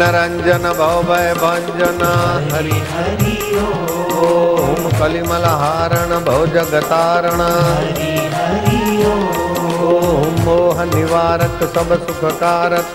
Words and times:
नरंजन 0.00 0.64
भवभय 0.78 1.28
भंजन। 1.40 2.02
हरि 2.52 2.78
हरि 2.90 3.34
ओम 3.62 4.88
कलिमल 4.98 5.44
हारण 5.62 6.16
भव 6.24 6.46
जगतारण 6.54 7.40
हरि 7.40 8.10
हरि 8.34 8.80
ओम 9.12 9.39
मोह 10.44 10.84
निवारक 10.84 11.58
सब 11.74 11.90
सुख 12.06 12.22
कारक 12.40 12.94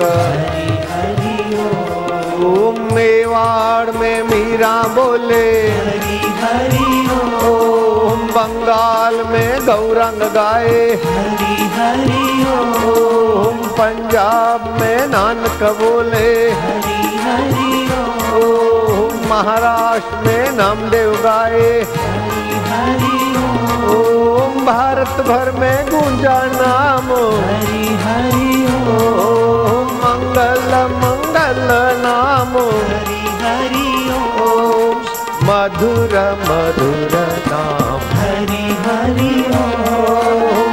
ओम 2.46 2.78
मेवाड़ 2.96 3.92
में 3.92 4.24
मीरा 4.24 4.74
बोले। 4.96 5.46
ओम 7.50 8.22
बंगाल 8.28 9.16
में 9.32 9.52
गौरंग 9.66 10.22
गाए। 10.34 10.82
ओम 12.92 13.58
पंजाब 13.78 14.68
में 14.82 15.08
नानक 15.08 15.64
बोले। 15.82 16.34
ओम 18.42 19.14
महाराष्ट्र 19.30 20.18
में 20.28 20.44
नामदेव 20.58 21.12
गाए। 21.24 21.72
ओम 23.96 24.15
ओम 24.56 24.66
भारत 24.66 25.16
भर 25.28 25.50
में 25.52 25.86
गूंजा 25.86 26.36
नाम। 26.52 27.08
हरि 27.46 27.88
हरि 28.04 28.54
ओम 28.92 29.90
मंगल 30.04 30.72
मंगल 30.94 31.60
नाम। 32.04 32.54
हरि 32.92 33.24
हरि 33.42 33.90
ओम 34.46 35.02
मधुर 35.50 36.16
मधुर 36.44 37.18
नाम। 37.50 38.08
हरि 38.14 38.66
हरि 38.86 39.34
ओम 39.64 40.65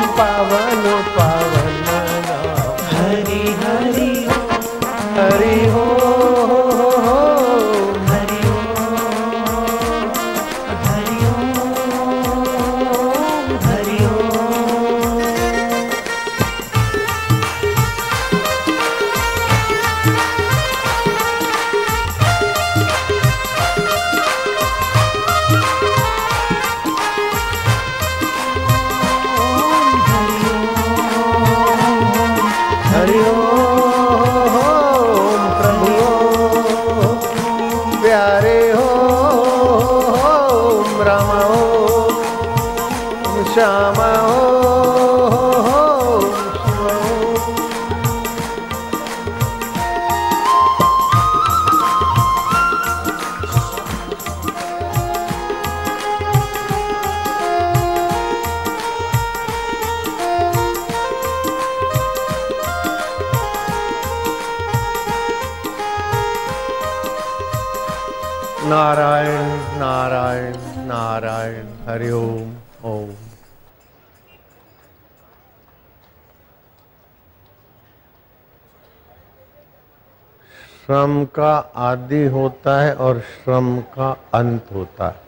का 81.34 81.72
आदि 81.76 82.26
होता 82.26 82.82
है 82.82 82.94
और 82.94 83.20
श्रम 83.20 83.80
का 83.80 84.16
अंत 84.34 84.66
होता 84.74 85.08
है। 85.08 85.20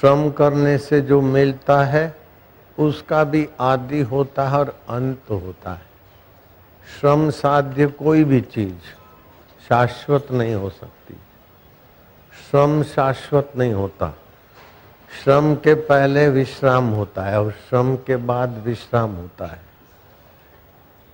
श्रम 0.00 0.30
करने 0.30 0.78
से 0.78 1.00
जो 1.00 1.20
मिलता 1.20 1.84
है, 1.84 2.16
उसका 2.78 3.24
भी 3.24 3.48
आदि 3.60 4.00
होता 4.00 4.48
है 4.48 4.58
और 4.58 4.80
अंत 4.88 5.30
होता 5.30 5.72
है। 5.72 5.86
श्रम 7.00 7.30
साध्य 7.30 7.86
कोई 7.86 8.24
भी 8.24 8.40
चीज़ 8.40 8.74
शाश्वत 9.68 10.26
नहीं 10.30 10.54
हो 10.54 10.70
सकती। 10.70 11.14
श्रम 12.50 12.82
शाश्वत 12.82 13.52
नहीं 13.56 13.72
होता। 13.72 14.14
श्रम 15.24 15.54
के 15.54 15.74
पहले 15.74 16.28
विश्राम 16.28 16.88
होता 16.88 17.22
है 17.22 17.40
और 17.40 17.50
श्रम 17.50 17.96
के 17.96 18.16
बाद 18.16 18.50
विश्राम 18.50 19.10
होता 19.10 19.46
है। 19.46 19.67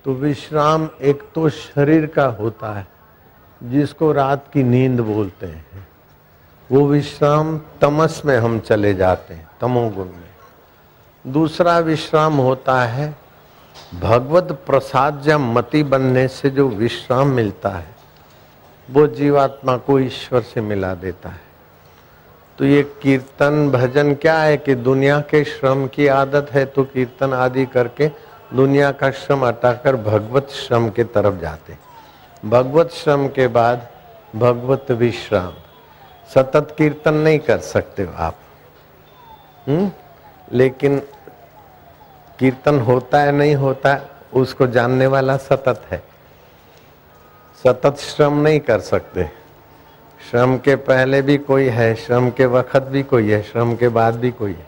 तो 0.05 0.13
विश्राम 0.13 0.89
एक 1.01 1.21
तो 1.35 1.49
शरीर 1.49 2.05
का 2.05 2.25
होता 2.25 2.73
है, 2.73 2.87
जिसको 3.63 4.11
रात 4.11 4.45
की 4.53 4.63
नींद 4.63 4.99
बोलते 4.99 5.45
हैं। 5.45 5.87
वो 6.71 6.87
विश्राम 6.87 7.61
तमस 7.81 8.21
में 8.25 8.37
हम 8.37 8.59
चले 8.59 8.93
जाते 8.93 9.33
हैं, 9.33 9.49
तमोगुण 9.61 10.05
में। 10.05 11.31
दूसरा 11.33 11.79
विश्राम 11.79 12.33
होता 12.33 12.83
है, 12.83 13.15
भगवत 14.01 14.51
प्रसाद 14.67 15.23
या 15.27 15.37
मति 15.37 15.83
बनने 15.83 16.27
से 16.27 16.49
जो 16.49 16.67
विश्राम 16.67 17.27
मिलता 17.27 17.69
है, 17.69 17.95
वो 18.91 19.07
जीवात्मा 19.07 19.77
को 19.77 19.99
ईश्वर 19.99 20.41
से 20.41 20.61
मिला 20.61 20.93
देता 20.95 21.29
है। 21.29 21.41
तो 22.59 22.65
ये 22.65 22.83
कीर्तन 23.01 23.69
भजन 23.71 24.13
क्या 24.15 24.37
है 24.39 24.57
कि 24.57 24.75
दुनिया 24.75 25.19
के 25.19 25.43
श्रम 25.43 25.87
की 25.87 26.07
आदत 26.07 26.51
है 26.51 26.65
तो 26.65 26.83
कीर्तन 26.83 27.33
आदि 27.33 27.65
करके 27.65 28.11
दुनिया 28.53 28.91
का 28.91 29.11
श्रम 29.11 29.45
हटाकर 29.45 29.95
भगवत 29.95 30.47
श्रम 30.49 30.89
के 30.89 31.03
तरफ़ 31.03 31.35
जाते 31.35 31.77
भगवत 32.45 32.89
श्रम 32.89 33.27
के 33.27 33.47
बाद 33.47 33.87
भगवत 34.35 34.91
विश्राम। 34.91 35.53
सतत 36.33 36.75
कीर्तन 36.77 37.13
नहीं 37.13 37.39
कर 37.39 37.57
सकते 37.57 38.03
हो 38.03 38.13
आप। 38.17 38.35
हम्म? 39.67 39.91
लेकिन 40.51 40.99
कीर्तन 42.39 42.79
होता 42.79 43.19
है, 43.19 43.31
नहीं 43.31 43.55
होता 43.55 43.93
है, 43.93 44.07
उसको 44.33 44.67
जानने 44.67 45.07
वाला 45.07 45.37
सतत 45.37 45.81
है। 45.91 46.03
सतत 47.63 47.95
श्रम 47.97 48.41
नहीं 48.41 48.59
कर 48.59 48.79
सकते। 48.79 49.31
श्रम 50.31 50.57
के 50.57 50.75
पहले 50.75 51.21
भी 51.21 51.37
कोई 51.37 51.65
है, 51.65 51.95
श्रम 51.95 52.29
के 52.29 52.45
वक्त 52.45 52.77
भी 52.77 53.03
कोई 53.03 53.31
है, 53.31 53.41
श्रम 53.41 53.75
के 53.75 53.87
बाद 53.87 54.15
भी 54.15 54.31
कोई 54.31 54.51
है। 54.51 54.67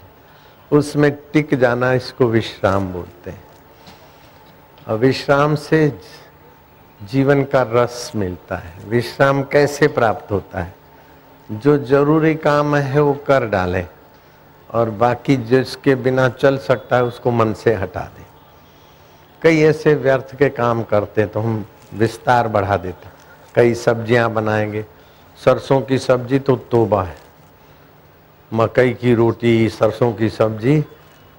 उसमें 0.72 1.12
टिक 1.12 1.56
जाना 1.56 1.94
इसको 1.94 2.26
विश्राम 2.26 2.94
बोलते 2.94 3.32
हैं। 3.32 3.47
विश्राम 4.88 5.56
से 5.56 5.88
जीवन 7.02 7.44
का 7.44 7.62
रस 7.70 8.12
मिलता 8.16 8.56
है। 8.56 8.74
विश्राम 8.86 9.42
कैसे 9.44 9.88
प्राप्त 9.88 10.32
होता 10.32 10.60
है? 10.60 10.74
जो 11.50 11.78
ज़रूरी 11.78 12.34
काम 12.36 12.76
है, 12.76 13.02
वो 13.02 13.14
कर 13.28 13.46
डाले 13.46 13.84
और 14.70 14.90
बाकी 14.90 15.38
जिसके 15.38 15.96
बिना 15.96 16.30
चल 16.30 16.58
सकता 16.58 16.96
है, 16.96 17.04
उसको 17.04 17.32
मन 17.32 17.54
से 17.54 17.74
हटा 17.74 18.02
दे। 18.02 18.26
कई 19.42 19.62
ऐसे 19.62 19.94
व्यर्थ 19.96 20.36
के 20.36 20.50
काम 20.50 20.84
करते 20.84 21.26
तो 21.26 21.40
हम 21.40 21.66
विस्तार 21.94 22.48
बढ़ा 22.48 22.78
देते 22.78 23.10
कई 23.56 23.74
सब्ज़ियाँ 23.76 24.32
बनाएँगे, 24.34 24.86
सरसों 25.40 25.82
की 25.82 25.98
सब्ज़ी 25.98 26.40
तो 26.40 26.56
तोबा 26.72 27.04
है। 27.04 27.16
मकई 28.52 28.94
की 28.94 29.14
रोटी, 29.16 29.70
सरसों 29.70 30.14
की 30.14 30.30
सब्ज़ी 30.30 30.84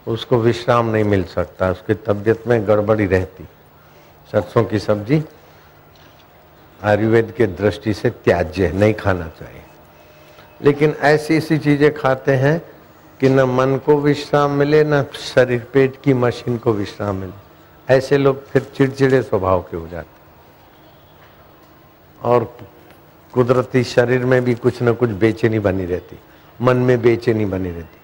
उसको 0.08 0.38
विश्राम 0.38 0.86
नहीं 0.86 1.04
मिल 1.04 1.24
सकता, 1.24 1.70
उसकी 1.70 1.94
तबीयत 1.94 2.46
में 2.46 2.68
गड़बड़ी 2.68 3.06
रहती। 3.06 3.48
सरसों 4.32 4.64
की 4.64 4.78
सब्ज़ी 4.78 5.24
आयुर्वेद 6.84 7.34
के 7.36 7.46
दृष्टि 7.46 7.94
से 7.94 8.10
त्याज्य 8.10 8.66
है, 8.66 8.76
नहीं 8.76 8.94
खाना 8.94 9.26
चाहिए। 9.26 9.62
लेकिन 10.62 10.90
ऐसी 10.90 11.36
ऐसी 11.36 11.58
चीज़ें 11.58 11.94
खाते 11.94 12.32
हैं 12.32 12.62
कि 13.20 13.28
न 13.28 13.40
मन 13.40 13.80
को 13.86 14.00
विश्राम 14.00 14.50
मिले, 14.50 14.84
न 14.84 15.02
शरीर, 15.02 15.66
पेट 15.72 16.00
की 16.04 16.14
मशीन 16.14 16.58
को 16.58 16.72
विश्राम 16.72 17.16
मिले। 17.16 17.48
ऐसे 17.94 18.18
लोग 18.18 18.46
फिर 18.46 18.62
चिड़चिड़े 18.62 19.22
स्वभाव 19.22 19.62
के 19.62 19.76
हो 19.76 19.88
जाते 19.88 20.18
और 22.22 22.56
कुदरती 23.32 23.84
शरीर 23.84 24.24
में 24.24 24.44
भी 24.44 24.54
कुछ 24.54 24.82
न 24.82 24.92
कुछ 24.92 25.10
बेचैनी 25.10 25.58
बनी 25.58 25.86
रहती। 25.86 26.18
मन 26.60 26.76
में 26.76 27.02
बेचैनी 27.02 27.44
बनी 27.44 27.70
रहती। 27.70 27.98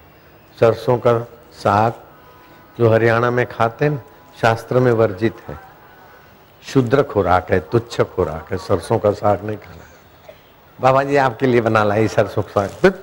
सरसों 0.59 0.97
का 0.97 1.27
साग 1.55 1.93
जो 2.77 2.89
हरियाणा 2.89 3.29
में 3.31 3.45
खाते 3.45 3.85
हैं 3.85 4.03
शास्त्र 4.41 4.79
में 4.79 4.91
वर्जित 4.93 5.35
है। 5.47 5.57
शुद्र 6.63 7.03
खुराक 7.03 7.51
है, 7.51 7.59
तुच्छ 7.61 8.01
खुराक 8.01 8.51
है, 8.51 8.57
सरसों 8.57 8.99
का 8.99 9.11
साग 9.13 9.43
नहीं 9.45 9.57
खाना। 9.57 9.83
बाबा 10.79 11.03
जी, 11.03 11.15
आपके 11.17 11.47
लिए 11.47 11.61
बना 11.61 11.83
लाई 11.83 12.07
सरसों 12.07 12.41
का 12.43 12.67
साग। 12.67 12.93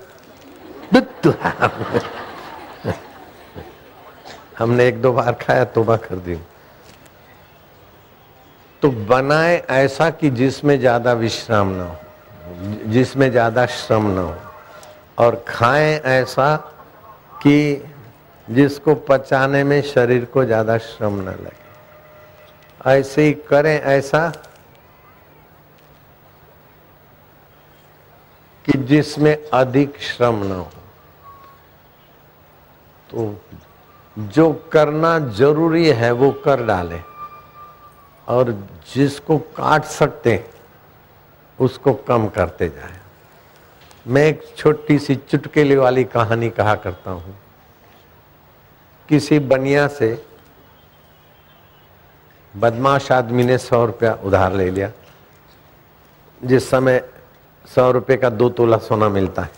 हमने 4.59 4.87
एक 4.89 5.01
दो 5.03 5.13
बार 5.13 5.33
खाया, 5.33 5.65
तोबा 5.65 5.97
कर 5.97 6.17
दी। 6.17 6.39
तो 8.83 8.91
बनाए 8.91 9.57
ऐसा 9.71 10.09
कि 10.11 10.31
जिसमें 10.31 10.79
ज़्यादा 10.81 11.13
विश्राम 11.13 11.69
ना 11.69 11.85
हो, 11.85 11.97
जिसमें 12.91 13.31
ज़्यादा 13.31 13.67
श्रम 13.67 14.07
ना 14.11 14.21
हो, 14.21 14.35
और 15.19 15.45
खाएँ 15.49 15.95
ऐसा 15.95 16.57
कि 17.43 17.85
जिसको 18.55 18.95
पचाने 19.09 19.63
में 19.65 19.81
शरीर 19.83 20.25
को 20.25 20.45
ज़्यादा 20.45 20.77
श्रम 20.79 21.21
न 21.21 21.29
लगे। 21.29 22.91
ऐसे 22.91 23.23
ही 23.23 23.33
करें 23.49 23.75
ऐसा 23.75 24.29
कि 28.65 28.79
जिसमें 28.79 29.37
अधिक 29.45 30.01
श्रम 30.03 30.43
न 30.45 30.53
हो। 30.53 30.71
तो 33.11 33.41
जो 34.17 34.53
करना 34.73 35.19
ज़रूरी 35.31 35.89
है, 35.89 36.11
वो 36.13 36.31
कर 36.45 36.65
डाले। 36.67 37.01
और 38.29 38.51
जिसको 38.95 39.39
काट 39.57 39.85
सकते 39.85 40.45
उसको 41.59 41.93
कम 42.09 42.27
करते 42.29 42.69
जाए। 42.69 43.01
मैं 44.07 44.25
एक 44.27 44.43
छोटी 44.57 44.99
सी 44.99 45.15
चुटकेले 45.15 45.77
वाली 45.77 46.05
कहानी 46.07 46.51
कहा 46.51 46.75
करता 46.77 47.11
हूँ। 47.11 47.35
किसी 49.13 49.39
बनिया 49.39 49.87
से 49.89 50.25
बदमाश 52.55 53.13
आदमी 53.13 53.45
ने 53.45 53.59
सौ 53.59 53.85
रुपया 53.87 54.13
उधार 54.25 54.53
ले 54.53 54.71
लिया। 54.71 54.91
जिस 56.45 56.71
समय 56.71 57.11
सौ 57.75 57.91
रुपये 57.91 58.17
का 58.17 58.31
दो 58.31 58.49
तोला 58.49 58.79
सोना 58.79 59.09
मिलता 59.09 59.43
है। 59.43 59.51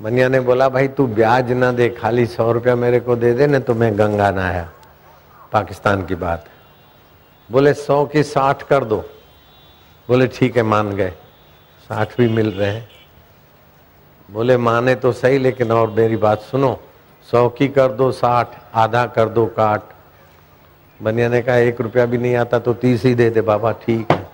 बनिया 0.00 0.28
ने 0.28 0.40
बोला, 0.40 0.68
भाई, 0.68 0.88
तू 0.88 1.06
ब्याज 1.06 1.50
ना 1.52 1.72
दे, 1.72 1.88
खाली 1.90 2.26
सौ 2.26 2.52
रुपया 2.52 2.74
मेरे 2.76 3.00
को 3.00 3.16
दे 3.16 3.32
दे 3.32 3.46
ना 3.46 3.58
तो 3.58 3.74
मैं 3.74 3.98
गंगा 3.98 4.30
ना 4.30 4.46
आया 4.48 4.70
पाकिस्तान 5.52 6.06
की 6.06 6.14
बात 6.14 6.46
बोले, 7.50 7.74
सौ 7.74 8.04
की 8.06 8.22
साठ 8.22 8.62
कर 8.62 8.84
दो। 8.84 9.04
बोले, 10.08 10.26
ठीक 10.26 10.56
है, 10.56 10.62
मान 10.62 10.96
गए। 10.96 11.10
साठ 11.88 12.16
भी 12.18 12.28
मिल 12.28 12.52
रहे 12.52 12.70
हैं। 12.70 12.97
बोले, 14.30 14.56
माने 14.56 14.94
तो 14.94 15.12
सही, 15.12 15.38
लेकिन 15.38 15.72
और 15.72 15.90
मेरी 15.90 16.16
बात 16.16 16.40
सुनो। 16.40 16.80
सौ 17.30 17.48
की 17.48 17.68
कर 17.68 17.92
दो, 17.92 18.10
साठ, 18.12 18.48
आधा 18.74 19.06
कर 19.06 19.28
दो, 19.28 19.46
काट। 19.46 19.82
बनिया 21.02 21.28
ने 21.28 21.42
कहा, 21.42 21.56
एक 21.56 21.80
रुपया 21.80 22.06
भी 22.06 22.18
नहीं 22.18 22.36
आता 22.36 22.58
तो 22.58 22.74
तीस 22.74 23.04
ही 23.04 23.14
दे 23.14 23.30
दे, 23.30 23.40
बाबा, 23.40 23.72
ठीक 23.72 24.12
है। 24.12 24.26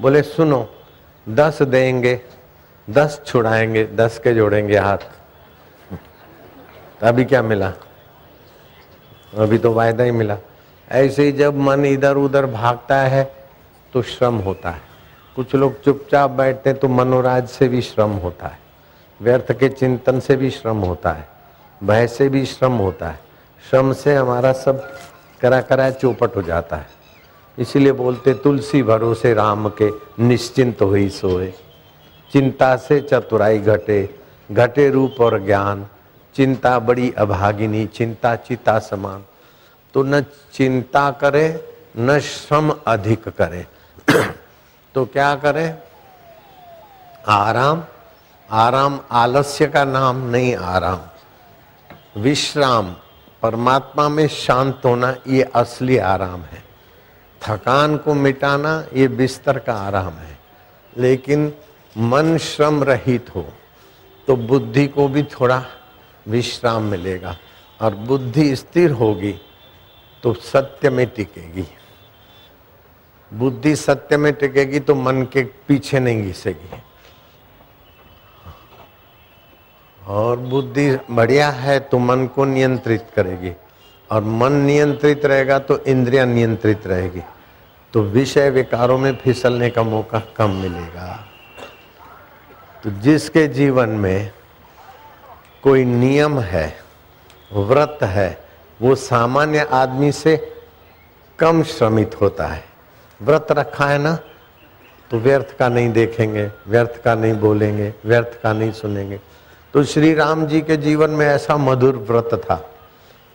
बोले, 0.00 0.22
सुनो, 0.22 0.68
दस 1.28 1.62
देंगे, 1.62 2.20
दस 2.90 3.20
छुड़ाएँगे, 3.26 3.84
दस 3.84 4.18
के 4.18 4.34
जोड़ेंगे 4.34 4.78
हाथ। 4.78 4.98
अभी 7.02 7.24
क्या 7.24 7.42
मिला? 7.42 7.72
अभी 9.38 9.58
तो 9.58 9.72
वायदा 9.72 10.04
ही 10.04 10.10
मिला। 10.10 10.36
ऐसे 10.90 11.22
ही 11.22 11.32
जब 11.32 11.56
मन 11.56 11.84
इधर 11.84 12.16
उधर 12.16 12.46
भागता 12.46 13.00
है 13.00 13.24
तो 13.92 14.02
श्रम 14.02 14.36
होता 14.38 14.70
है। 14.70 14.80
कुछ 15.36 15.54
लोग 15.54 15.82
चुपचाप 15.82 16.30
बैठते 16.30 16.70
हैं 16.70 16.78
तो 16.78 16.88
मनोराज 16.88 17.48
से 17.48 17.68
भी 17.68 17.80
श्रम 17.82 18.10
होता 18.10 18.46
है। 18.46 18.58
व्यर्थ 19.22 19.52
के 19.52 19.68
चिंतन 19.68 20.20
से 20.20 20.36
भी 20.36 20.50
श्रम 20.50 20.76
होता 20.76 21.10
है, 21.10 21.28
भय 21.84 22.06
से 22.06 22.28
भी 22.28 22.46
श्रम 22.46 22.72
होता 22.72 23.08
है। 23.08 23.20
श्रम 23.70 23.92
से 23.92 24.14
हमारा 24.14 24.52
सब 24.52 24.92
करा 25.40 25.60
करा 25.60 25.90
चौपट 25.90 26.36
हो 26.36 26.42
जाता 26.42 26.76
है। 26.76 26.86
इसीलिए 27.58 27.92
बोलते, 27.92 28.34
तुलसी 28.34 28.82
भरोसे 28.82 29.34
राम 29.34 29.72
के 29.82 29.90
निश्चिंत 30.22 30.82
हुई 30.82 31.08
सोए। 31.08 31.52
चिंता 32.32 32.76
से 32.76 33.00
चतुराई 33.00 33.58
घटे 33.58 34.14
घटे 34.52 34.90
रूप 34.90 35.20
और 35.20 35.44
ज्ञान। 35.44 35.86
चिंता 36.34 36.78
बड़ी 36.78 37.12
अभागिनी, 37.18 37.86
चिंता 37.86 38.36
चिता 38.36 38.78
समान। 38.78 39.24
तो 39.94 40.02
न 40.02 40.20
चिंता 40.52 41.10
करे, 41.10 41.76
न 41.98 42.18
श्रम 42.18 42.72
अधिक 42.86 43.28
करे। 43.28 43.66
तो 44.94 45.04
क्या 45.04 45.34
करे? 45.34 45.74
आराम 47.28 47.84
आराम 48.48 49.00
आलस्य 49.10 49.66
का 49.66 49.84
नाम 49.84 50.16
नहीं 50.30 50.54
आराम। 50.56 52.20
विश्राम, 52.20 52.94
परमात्मा 53.42 54.08
में 54.08 54.26
शांत 54.28 54.80
होना 54.84 55.14
ये 55.28 55.42
असली 55.54 55.98
आराम 55.98 56.40
है। 56.40 56.62
थकान 57.42 57.96
को 57.96 58.14
मिटाना 58.14 58.84
ये 58.94 59.08
बिस्तर 59.08 59.58
का 59.58 59.74
आराम 59.76 60.12
है। 60.12 60.38
लेकिन 60.96 61.52
मन 61.96 62.36
श्रम 62.38 62.82
रहित 62.84 63.34
हो 63.34 63.46
तो 64.28 64.36
बुद्धि 64.36 64.86
को 64.86 65.08
भी 65.08 65.22
थोड़ा 65.22 65.62
विश्राम 66.28 66.82
मिलेगा 66.82 67.36
और 67.80 67.94
बुद्धि 67.94 68.54
स्थिर 68.56 68.90
होगी 68.90 69.34
तो 70.22 70.32
सत्य 70.32 70.90
में 70.90 71.06
टिकेगी। 71.06 71.66
बुद्धि 73.32 73.76
सत्य 73.76 74.16
में 74.16 74.32
टिकेगी 74.32 74.80
तो 74.80 74.94
मन 74.94 75.22
के 75.22 75.42
पीछे 75.68 76.00
नहीं 76.00 76.22
घिसेगी। 76.22 76.82
और 80.06 80.36
बुद्धि 80.36 80.98
बढ़िया 81.10 81.48
है 81.50 81.78
तो 81.80 81.98
मन 81.98 82.26
को 82.26 82.44
नियंत्रित 82.44 83.06
करेगी। 83.16 83.52
और 84.10 84.24
मन 84.24 84.52
नियंत्रित 84.52 85.24
रहेगा 85.26 85.58
तो 85.58 85.78
इंद्रिया 85.78 86.24
नियंत्रित 86.24 86.86
रहेगी। 86.86 87.22
तो 87.94 88.02
विषय 88.02 88.50
विकारों 88.50 88.98
में 88.98 89.14
फिसलने 89.16 89.70
का 89.70 89.82
मौका 89.82 90.22
कम 90.36 90.50
मिलेगा। 90.50 91.14
तो 92.84 92.90
जिसके 93.00 93.46
जीवन 93.48 93.88
में 93.88 94.30
कोई 95.62 95.84
नियम 95.84 96.38
है, 96.40 96.66
व्रत 97.52 97.98
है, 98.02 98.44
वो 98.82 98.94
सामान्य 98.94 99.68
आदमी 99.72 100.12
से 100.12 100.36
कम 101.38 101.62
श्रमित 101.62 102.20
होता 102.20 102.46
है। 102.46 102.64
व्रत 103.20 103.46
रखा 103.50 103.86
है 103.86 103.98
ना 103.98 104.18
तो 105.10 105.18
व्यर्थ 105.18 105.56
का 105.58 105.68
नहीं 105.68 105.90
देखेंगे, 105.92 106.50
व्यर्थ 106.66 107.02
का 107.02 107.14
नहीं 107.14 107.32
बोलेंगे, 107.32 107.92
व्यर्थ 108.04 108.40
का 108.42 108.52
नहीं 108.52 108.72
सुनेंगे। 108.72 109.20
तो 109.74 109.82
श्री 109.84 110.12
राम 110.14 110.46
जी 110.46 110.60
के 110.60 110.76
जीवन 110.76 111.10
में 111.10 111.26
ऐसा 111.26 111.56
मधुर 111.56 111.96
व्रत 112.08 112.30
था 112.42 112.54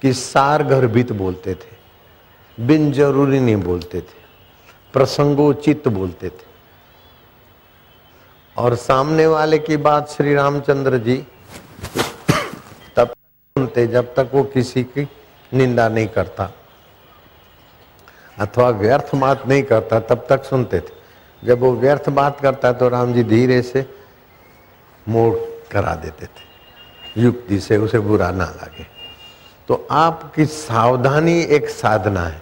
कि 0.01 0.11
सार 0.13 0.63
गर्भित 0.63 1.11
बोलते 1.11 1.53
थे, 1.53 1.75
बिन 2.57 2.91
ज़रूरी 2.91 3.39
नहीं 3.39 3.55
बोलते 3.55 3.99
थे, 3.99 4.21
प्रसंगोचित 4.93 5.87
बोलते 5.87 6.29
थे। 6.29 6.47
और 8.55 8.75
सामने 8.75 9.27
वाले 9.27 9.59
की 9.59 9.77
बात 9.79 10.09
श्री 10.09 10.33
रामचंद्र 10.35 10.97
जी 10.97 11.17
तब 12.95 13.07
सुनते, 13.07 13.87
जब 13.87 14.13
तक 14.15 14.31
वो 14.33 14.43
किसी 14.45 14.83
की 14.85 15.07
निंदा 15.51 15.89
नहीं 15.89 16.07
करता 16.07 16.51
अथवा 18.37 18.69
व्यर्थ 18.69 19.15
बात 19.17 19.47
नहीं 19.47 19.63
करता, 19.63 19.99
तब 19.99 20.25
तक 20.29 20.43
सुनते 20.45 20.79
थे। 20.79 20.93
जब 21.43 21.59
वो 21.59 21.73
व्यर्थ 21.75 22.09
बात 22.11 22.39
करता 22.39 22.71
तो 22.73 22.89
राम 22.89 23.13
जी 23.13 23.23
धीरे 23.25 23.61
से 23.61 23.85
मोड़ 25.05 25.35
करा 25.71 25.95
देते 25.95 26.25
थे। 26.25 26.49
युक्ति 27.17 27.59
से 27.59 27.77
उसे 27.77 27.99
बुरा 27.99 28.31
ना 28.31 28.45
लगे। 28.45 28.87
तो 29.67 29.87
आपकी 29.91 30.45
सावधानी 30.45 31.41
एक 31.41 31.69
साधना 31.69 32.21
है। 32.21 32.41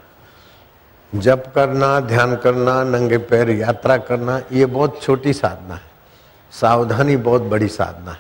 जप 1.16 1.52
करना, 1.56 2.00
ध्यान 2.00 2.36
करना, 2.36 2.84
नंगे 2.84 3.18
पैर 3.18 3.50
यात्रा 3.50 3.98
करना, 3.98 4.42
ये 4.52 4.66
बहुत 4.66 5.02
छोटी 5.02 5.34
साधना 5.34 5.76
है। 5.76 5.98
सावधानी 6.52 7.18
बहुत 7.18 7.42
बड़ी 7.42 7.68
साधना 7.68 8.12
है। 8.12 8.20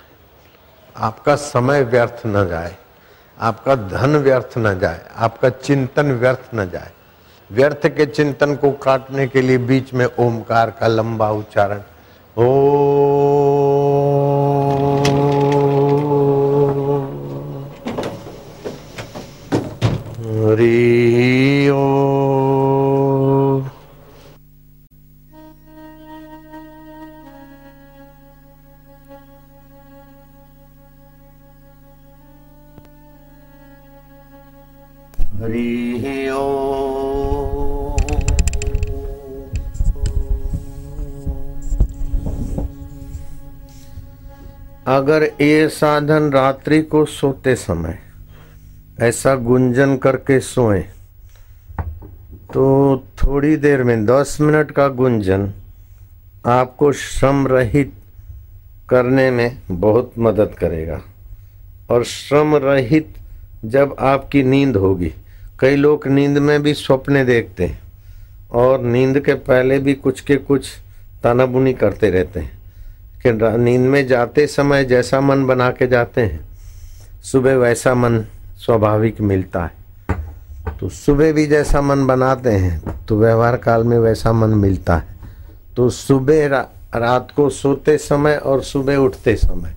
आपका 0.97 1.35
समय 1.35 1.83
व्यर्थ 1.83 2.21
न 2.25 2.47
जाए। 2.47 2.75
आपका 3.39 3.75
धन 3.75 4.17
व्यर्थ 4.17 4.53
न 4.57 4.79
जाए। 4.79 5.05
आपका 5.15 5.49
चिंतन 5.49 6.11
व्यर्थ 6.11 6.49
न 6.55 6.69
जाए। 6.69 6.91
व्यर्थ 7.51 7.87
के 7.87 8.05
चिंतन 8.05 8.55
को 8.55 8.71
काटने 8.71 9.27
के 9.27 9.41
लिए 9.41 9.57
बीच 9.57 9.93
में 9.93 10.07
ओमकार 10.19 10.71
का 10.71 10.87
लंबा 10.87 11.29
उच्चारण, 11.31 11.81
ओ 12.37 12.47
हरि 20.57 21.69
ओ। 21.69 21.87
अगर 44.87 45.23
ये 45.41 45.69
साधन 45.69 46.31
रात्रि 46.31 46.81
को 46.81 47.05
सोते 47.05 47.55
समय 47.55 48.06
ऐसा 48.97 49.33
गुंजन 49.35 49.95
करके 49.97 50.39
सोए। 50.39 50.79
तो 52.53 52.97
थोड़ी 53.17 53.55
देर 53.55 53.83
में, 53.83 54.05
दस 54.05 54.37
मिनट 54.41 54.71
का 54.71 54.87
गुंजन 54.87 55.51
आपको 56.45 56.91
श्रम 56.91 57.47
रहित 57.47 57.91
करने 58.89 59.29
में 59.31 59.57
बहुत 59.71 60.13
मदद 60.19 60.55
करेगा। 60.57 60.99
और 61.89 62.03
श्रम 62.03 62.55
रहित 62.55 63.13
जब 63.65 63.95
आपकी 63.99 64.43
नींद 64.43 64.75
होगी, 64.75 65.11
कई 65.59 65.75
लोग 65.75 66.07
नींद 66.07 66.37
में 66.37 66.61
भी 66.63 66.73
स्वप्ने 66.73 67.23
देखते 67.25 67.65
हैं 67.65 67.79
और 68.51 68.83
नींद 68.83 69.19
के 69.19 69.33
पहले 69.33 69.77
भी 69.79 69.93
कुछ 69.93 70.21
के 70.21 70.35
कुछ 70.37 70.69
तानाबुनी 71.23 71.73
करते 71.73 72.09
रहते 72.09 72.39
हैं 72.39 72.51
कि 73.23 73.31
नींद 73.57 73.81
में 73.81 74.05
जाते 74.07 74.47
समय 74.47 74.85
जैसा 74.85 75.21
मन 75.21 75.45
बना 75.45 75.69
के 75.71 75.87
जाते 75.87 76.21
हैं, 76.21 76.39
सुबह 77.23 77.55
वैसा 77.55 77.93
मन 77.95 78.23
स्वाभाविक 78.57 79.21
मिलता 79.21 79.63
है। 79.63 79.75
तो 80.79 80.89
सुबह 80.89 81.31
भी 81.33 81.45
जैसा 81.47 81.81
मन 81.81 82.05
बनाते 82.07 82.51
हैं 82.51 83.05
तो 83.05 83.17
व्यवहार 83.19 83.57
काल 83.57 83.83
में 83.83 83.97
वैसा 83.99 84.33
मन 84.33 84.49
मिलता 84.49 84.97
है। 84.97 85.15
तो 85.75 85.89
सुबह 85.89 86.47
रा, 86.47 86.59
रात 86.95 87.31
को 87.35 87.49
सोते 87.49 87.97
समय 87.97 88.35
और 88.35 88.63
सुबह 88.63 88.95
उठते 88.95 89.35
समय 89.35 89.75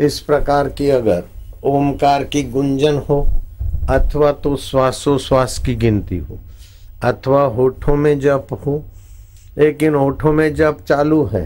इस 0.00 0.20
प्रकार 0.20 0.68
की 0.68 0.90
अगर 0.90 1.22
ओमकार 1.64 2.24
की 2.24 2.42
गुंजन 2.42 2.98
हो 3.08 3.20
अथवा 3.90 4.32
तो 4.32 4.56
श्वासोश्वास 4.56 5.58
की 5.58 5.74
गिनती 5.74 6.18
हो 6.18 6.38
अथवा 7.02 7.42
होठों 7.42 7.96
में 7.96 8.18
जप 8.20 8.46
हो 8.66 8.82
लेकिन 9.58 9.94
होठों 9.94 10.32
में 10.32 10.54
जप 10.54 10.78
चालू 10.88 11.24
है 11.26 11.44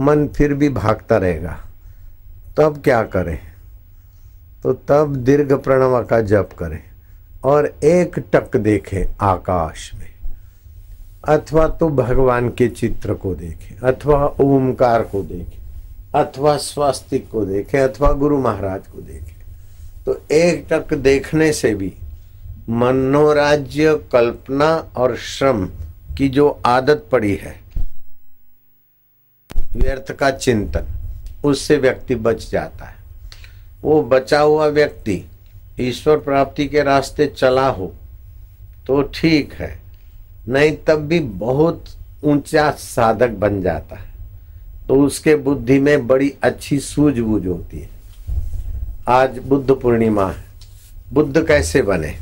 मन 0.00 0.26
फिर 0.28 0.54
भी 0.54 0.68
भागता 0.68 1.16
रहेगा। 1.16 1.56
तब 2.56 2.80
क्या 2.84 3.02
करें? 3.02 3.38
तो 4.66 4.72
तब 4.88 5.14
दीर्घ 5.16 5.52
प्रणव 5.54 6.02
का 6.04 6.20
जप 6.20 6.48
करें 6.58 6.82
और 7.44 7.66
एक 7.84 8.18
टक 8.32 8.56
देखें 8.56 9.04
आकाश 9.20 9.90
में। 9.94 10.08
अथवा 11.28 11.66
तो 11.68 11.88
भगवान 11.88 12.48
के 12.48 12.68
चित्र 12.68 13.14
को 13.14 13.34
देखें, 13.34 13.76
अथवा 13.82 14.26
ओमकार 14.40 15.02
को 15.02 15.22
देखें, 15.22 15.58
अथवा 16.14 16.56
स्वास्तिक 16.56 17.28
को 17.30 17.44
देखें, 17.44 17.78
अथवा 17.80 18.12
गुरु 18.12 18.38
महाराज 18.38 18.86
को 18.86 19.02
देखें। 19.02 20.04
तो 20.04 20.20
एक 20.32 20.66
टक 20.72 20.94
देखने 20.94 21.52
से 21.52 21.74
भी 21.74 21.92
मनोराज्य, 22.68 23.94
कल्पना 24.12 24.74
और 24.96 25.16
श्रम 25.16 25.66
की 26.18 26.28
जो 26.28 26.48
आदत 26.66 27.06
पड़ी 27.12 27.34
है, 27.36 27.56
व्यर्थ 29.72 30.12
का 30.12 30.30
चिंतन, 30.30 30.92
उससे 31.44 31.76
व्यक्ति 31.76 32.14
बच 32.14 32.50
जाता 32.50 32.84
है। 32.84 32.95
वो 33.86 34.02
बचा 34.02 34.40
हुआ 34.40 34.66
व्यक्ति 34.66 35.22
ईश्वर 35.80 36.16
प्राप्ति 36.16 36.66
के 36.68 36.82
रास्ते 36.82 37.26
चला 37.26 37.68
हो 37.68 37.92
तो 38.86 39.02
ठीक 39.02 39.52
है। 39.52 39.78
नहीं, 40.48 40.76
तब 40.86 41.06
भी 41.06 41.20
बहुत 41.20 41.84
ऊँचा 42.24 42.70
साधक 42.70 43.28
बन 43.28 43.62
जाता 43.62 43.96
है। 43.96 44.08
तो 44.88 45.00
उसके 45.02 45.34
बुद्धि 45.36 45.78
में 45.78 46.06
बड़ी 46.06 46.32
अच्छी 46.42 46.78
सूझबूझ 46.78 47.46
होती 47.46 47.80
है। 47.80 47.88
आज 49.08 49.38
बुद्ध 49.38 49.70
पूर्णिमा 49.70 50.30
है। 50.30 50.44
बुद्ध 51.12 51.46
कैसे 51.46 51.82
बने? 51.82 52.16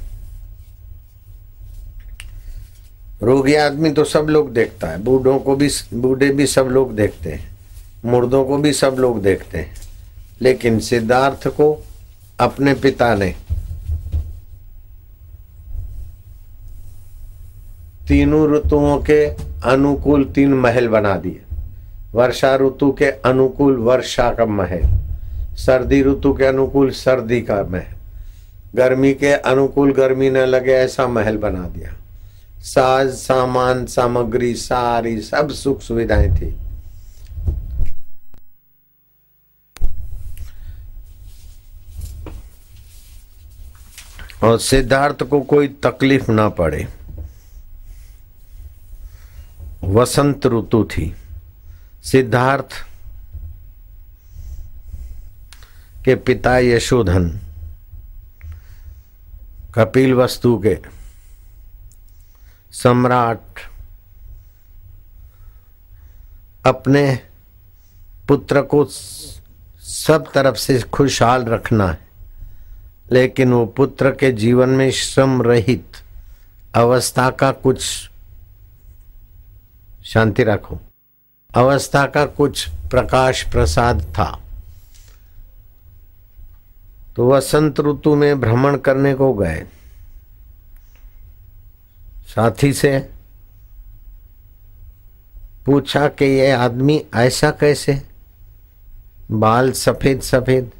रोगी 3.23 3.54
आदमी 3.54 3.90
तो 3.90 4.04
सब 4.04 4.26
लोग 4.28 4.52
देखता 4.52 4.88
है। 4.88 5.02
बूढ़ों 5.02 5.38
को 5.38 5.56
भी, 5.56 5.68
बूढ़े 5.94 6.30
भी 6.30 6.47
सब 6.47 6.66
लोग 6.66 6.94
देखते 6.97 7.33
हैं। 7.33 7.56
मुर्दों 8.04 8.44
को 8.44 8.59
भी 8.59 8.73
सब 8.73 8.97
लोग 8.99 9.23
देखते 9.23 9.59
हैं। 9.59 9.84
लेकिन 10.41 10.81
सिद्धार्थ 10.81 11.49
को 11.49 11.85
अपने 12.41 12.75
पिता 12.75 13.14
ने 13.14 13.35
तीनों 18.09 18.57
ऋतुओं 18.57 18.99
के 18.99 19.26
अनुकूल 19.64 20.25
तीन 20.25 20.55
महल 20.55 20.88
बना 20.88 21.17
दिए। 21.17 21.43
वर्षा 22.12 22.57
ऋतु 22.57 22.93
के 22.93 23.05
अनुकूल 23.05 23.76
वर्षा 23.76 24.31
का 24.31 24.47
महल, 24.47 24.83
सर्दी 25.57 26.03
ऋतु 26.03 26.35
के 26.35 26.45
अनुकूल 26.45 26.91
सर्दी 26.91 27.41
का 27.41 27.62
महल। 27.62 27.95
गर्मी 28.75 29.14
के 29.14 29.33
अनुकूल 29.33 29.93
गर्मी 29.93 30.31
न 30.31 30.37
लगे 30.37 30.73
ऐसा 30.73 31.07
महल 31.07 31.37
बना 31.37 31.69
दिया। 31.69 31.95
साज, 32.61 33.09
सामान, 33.09 33.87
सामग्री, 33.87 34.55
सारी, 34.55 35.21
सब 35.21 35.50
सुख 35.50 35.81
सुविधाएँ 35.81 36.31
थी। 36.31 36.57
और 44.45 44.59
सिद्धार्थ 44.59 45.23
को 45.23 45.41
कोई 45.41 45.69
तकलीफ़ 45.69 46.31
ना 46.31 46.49
पड़े। 46.49 46.89
वसंत 49.85 50.47
ऋतु 50.47 50.85
थी। 50.85 51.15
सिद्धार्थ 52.05 52.69
के 56.05 56.15
पिता 56.15 56.59
यशोधन, 56.59 57.41
कपिल 59.75 60.15
वस्तु 60.15 60.63
के 60.67 60.79
सम्राट, 62.73 63.61
अपने 66.67 67.21
पुत्र 68.29 68.63
को 68.63 68.85
सब 68.85 70.33
तरफ़ 70.35 70.57
से 70.57 70.81
खुशहाल 70.81 71.45
रखना 71.45 71.89
है। 71.89 72.13
लेकिन 73.12 73.52
वो 73.52 73.66
पुत्र 73.66 74.11
के 74.11 74.32
जीवन 74.32 74.68
में 74.68 74.90
श्रम 74.90 75.42
रहित 75.42 75.87
अवस्था 76.75 77.30
का 77.30 77.52
कुछ 77.52 78.11
शांति 80.04 80.44
रखो। 80.44 80.80
अवस्था 81.54 82.06
का 82.06 82.26
कुछ 82.26 82.68
प्रकाश 82.68 83.52
प्रसाद 83.52 84.02
था। 84.02 84.40
तो 87.16 87.30
वसंत 87.30 87.80
ऋतु 87.80 88.14
में 88.14 88.40
भ्रमण 88.40 88.76
करने 88.76 89.14
को 89.14 89.34
गए। 89.34 89.66
साथी 92.26 92.73
से 92.73 93.11
पूछा 95.66 96.08
कि 96.08 96.25
ये 96.25 96.50
आदमी 96.50 97.04
ऐसा 97.14 97.50
कैसे? 97.50 98.02
बाल 99.30 99.73
सफ़ेद 99.73 100.20
सफ़ेद 100.20 100.70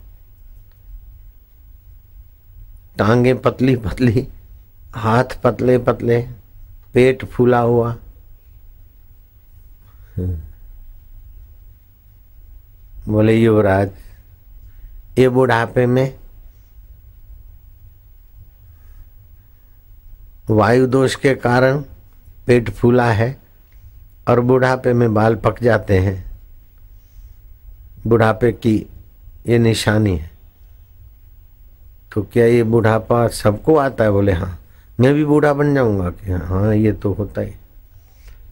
टांगे 2.99 3.35
पतली 3.35 3.77
पतली, 3.77 4.29
हाथ 4.95 5.25
पतले 5.45 5.79
पतले, 5.79 6.21
पेट 6.95 7.25
फूला 7.25 7.59
हुआ। 7.59 7.97
बोले, 13.09 13.35
युवराज, 13.35 13.91
ये 15.19 15.29
बुढ़ापे 15.29 15.87
में 15.87 16.19
वायु 20.51 20.87
दोष 20.87 21.15
के 21.15 21.35
कारण 21.35 21.85
पेट 22.47 22.71
फूला 22.71 23.13
है 23.13 23.37
और 24.29 24.41
बुढ़ापे 24.41 24.93
में 24.93 25.15
बाल 25.15 25.35
पक 25.37 25.63
जाते 25.63 25.99
हैं। 25.99 26.39
बुढ़ापे 28.07 28.53
की 28.53 28.77
ये 29.47 29.59
निशानी 29.59 30.17
है। 30.17 30.34
तो 32.15 32.23
क्या 32.33 32.45
ये 32.47 32.63
बुढ़ापा 32.63 33.27
सबको 33.29 33.77
आता 33.77 34.05
है? 34.05 34.11
बोले 34.11 34.33
हाँ 34.33 34.59
मैं 35.01 35.13
भी 35.15 35.25
बूढ़ा 35.25 35.53
बन 35.53 35.75
जाऊँगा। 35.75 36.11
कि 36.11 36.33
हाँ 36.33 36.75
ये 36.75 36.93
तो 36.93 37.13
होता 37.13 37.41
ही। 37.41 37.53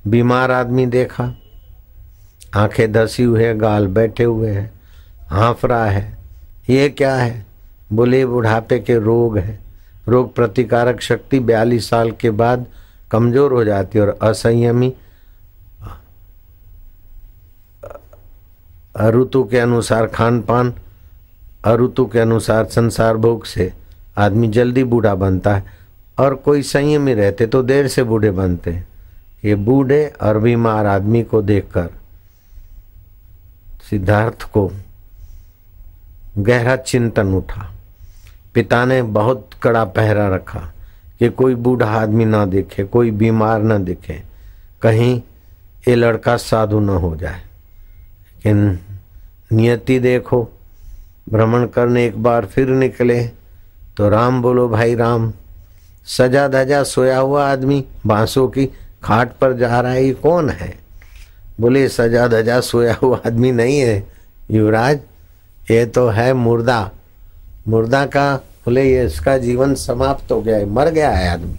बीमार 0.06 0.50
आदमी 0.50 0.86
देखा, 0.86 1.24
आँखें 2.54 2.92
धसी 2.92 3.22
हुए 3.22 3.44
है, 3.44 3.56
गाल 3.58 3.86
बैठे 3.88 4.24
हुए 4.24 4.50
हैं, 4.50 4.70
हाँफ 5.30 5.64
रहा 5.64 5.86
है। 5.86 6.18
ये 6.70 6.88
क्या 6.88 7.14
है? 7.16 7.44
बोले 7.92 8.24
बुढ़ापे 8.26 8.78
के 8.78 8.98
रोग 8.98 9.38
है। 9.38 9.58
रोग 10.08 10.34
प्रतिकारक 10.34 11.00
शक्ति 11.00 11.38
बयालीस 11.40 11.88
साल 11.90 12.10
के 12.10 12.30
बाद 12.32 12.66
कमज़ोर 13.10 13.52
हो 13.52 13.64
जाती 13.64 13.98
है 13.98 14.04
और 14.04 14.18
असंयमी 14.22 14.92
ऋतु 19.00 19.42
के 19.44 19.58
अनुसार 19.58 20.06
खान 20.06 20.40
पान 20.42 20.72
ऋतु 21.66 22.06
के 22.06 22.18
अनुसार 22.18 22.64
संसार 22.64 23.16
भोग 23.16 23.44
से 23.44 23.72
आदमी 24.18 24.48
जल्दी 24.48 24.84
बूढ़ा 24.84 25.14
बनता 25.14 25.54
है 25.54 25.64
और 26.18 26.34
कोई 26.34 26.62
संयमी 26.62 27.14
रहते 27.14 27.46
तो 27.46 27.62
देर 27.62 27.88
से 27.88 28.02
बूढ़े 28.02 28.30
बनते 28.30 28.70
हैं। 28.70 28.86
ये 29.44 29.54
बूढ़े 29.54 30.06
और 30.22 30.38
बीमार 30.38 30.86
आदमी 30.86 31.22
को 31.22 31.42
देखकर 31.42 31.88
सिद्धार्थ 33.90 34.42
को 34.42 34.70
गहरा 36.38 36.76
चिंतन 36.76 37.34
उठा। 37.34 37.68
पिता 38.54 38.84
ने 38.84 39.02
बहुत 39.02 39.50
कड़ा 39.62 39.84
पहरा 39.84 40.28
रखा 40.28 40.60
कि 41.18 41.28
कोई 41.28 41.54
बूढ़ा 41.54 41.90
आदमी 41.92 42.24
ना 42.24 42.44
देखे, 42.46 42.84
कोई 42.84 43.10
बीमार 43.10 43.62
ना 43.62 43.78
दिखे, 43.78 44.22
कहीं 44.82 45.20
ये 45.88 45.94
लड़का 45.94 46.36
साधु 46.36 46.80
न 46.80 46.88
हो 46.88 47.14
जाए। 47.16 47.40
लेकिन 48.36 48.78
नियति 49.52 49.98
देखो 49.98 50.42
भ्रमण 51.32 51.66
करने 51.66 52.06
एक 52.06 52.22
बार 52.22 52.46
फिर 52.46 52.68
निकले। 52.68 53.24
तो 53.96 54.08
राम 54.08 54.42
बोलो, 54.42 54.68
भाई 54.68 54.94
राम, 54.94 55.32
सजा 56.06 56.48
धजा 56.48 56.82
सोया 56.82 57.18
हुआ 57.18 57.52
आदमी 57.52 57.84
बांसों 58.06 58.48
की 58.48 58.66
खाट 59.02 59.32
पर 59.40 59.52
जा 59.52 59.80
रहा 59.80 59.92
है, 59.92 60.04
ये 60.04 60.12
कौन 60.12 60.50
है? 60.50 60.74
बोले, 61.60 61.88
सजा 61.88 62.28
धजा 62.28 62.60
सोया 62.60 62.94
हुआ 62.94 63.20
आदमी 63.26 63.52
नहीं 63.52 63.78
है, 63.78 64.06
युवराज, 64.50 65.00
ये 65.70 65.86
तो 65.86 66.08
है 66.08 66.32
मुर्दा। 66.34 66.90
मुर्दा 67.68 68.06
का, 68.06 68.36
बोले, 68.36 68.84
ये 68.84 69.04
इसका 69.06 69.38
जीवन 69.38 69.74
समाप्त 69.74 70.32
हो 70.32 70.42
गया 70.42 70.56
है, 70.56 70.66
मर 70.66 70.88
गया 70.88 71.10
है 71.10 71.30
आदमी। 71.30 71.56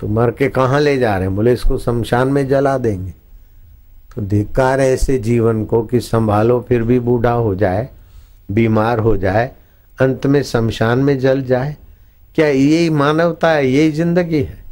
तो 0.00 0.08
मर 0.08 0.30
के 0.30 0.48
कहाँ 0.48 0.80
ले 0.80 0.98
जा 0.98 1.16
रहे 1.16 1.26
हैं? 1.26 1.36
बोले, 1.36 1.52
इसको 1.52 1.78
शमशान 1.78 2.28
में 2.28 2.48
जला 2.48 2.78
देंगे। 2.78 3.14
तो 4.16 4.22
धिक्कार 4.22 4.80
है 4.80 4.92
ऐसे 4.92 5.18
जीवन 5.18 5.64
को 5.64 5.82
कि 5.82 6.00
संभालो, 6.00 6.64
फिर 6.68 6.82
भी 6.82 7.00
बूढ़ा 7.00 7.32
हो 7.32 7.54
जाए। 7.54 7.88
बीमार 8.48 8.98
हो 8.98 9.16
जाए, 9.16 9.50
अंत 9.98 10.26
में 10.26 10.42
शमशान 10.42 10.98
में 10.98 11.18
जल 11.18 11.42
जाए, 11.42 11.76
क्या 12.34 12.46
यही 12.46 12.90
मानवता 12.90 13.50
है 13.50 13.66
यही 13.66 13.92
ज़िंदगी 13.92 14.42
है? 14.42 14.62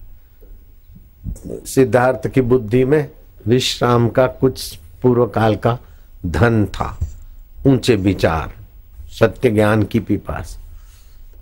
सिद्धार्थ 1.66 2.26
की 2.28 2.40
बुद्धि 2.40 2.84
में 2.84 3.10
विश्राम 3.46 4.08
का 4.08 4.26
कुछ 4.26 4.74
पूर्व 5.02 5.26
काल 5.26 5.56
का 5.56 5.78
धन 6.26 6.64
था, 6.66 6.96
ऊँचे 7.66 7.96
विचार, 7.96 8.52
सत्य 9.10 9.50
ज्ञान 9.50 9.82
की 9.82 10.00
पिपास। 10.00 10.58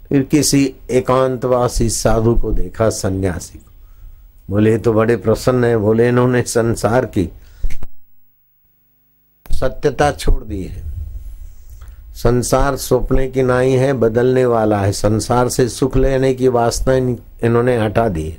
फिर 0.08 0.22
किसी 0.22 0.74
एकांतवासी 0.90 1.88
साधु 1.90 2.34
को 2.34 2.52
देखा, 2.52 2.88
सन्यासी 2.90 3.58
को। 3.58 3.70
बोले 4.50 4.78
तो 4.78 4.92
बड़े 4.92 5.16
प्रसन्न 5.16 5.64
है, 5.64 5.76
बोले, 5.76 6.08
इन्होंने 6.08 6.42
संसार 6.42 7.06
की 7.06 7.28
सत्यता 9.50 10.10
छोड़ 10.12 10.42
दी 10.44 10.62
है। 10.64 10.89
संसार 12.22 12.76
स्वप्ने 12.76 13.28
की 13.28 13.42
नाई 13.42 13.72
है, 13.72 13.92
बदलने 13.92 14.44
वाला 14.44 14.80
है। 14.80 14.92
संसार 14.92 15.48
से 15.48 15.68
सुख 15.68 15.96
लेने 15.96 16.34
की 16.34 16.48
वासना 16.48 16.94
इन्होंने 17.46 17.78
हटा 17.78 18.08
दी 18.08 18.28
है। 18.28 18.38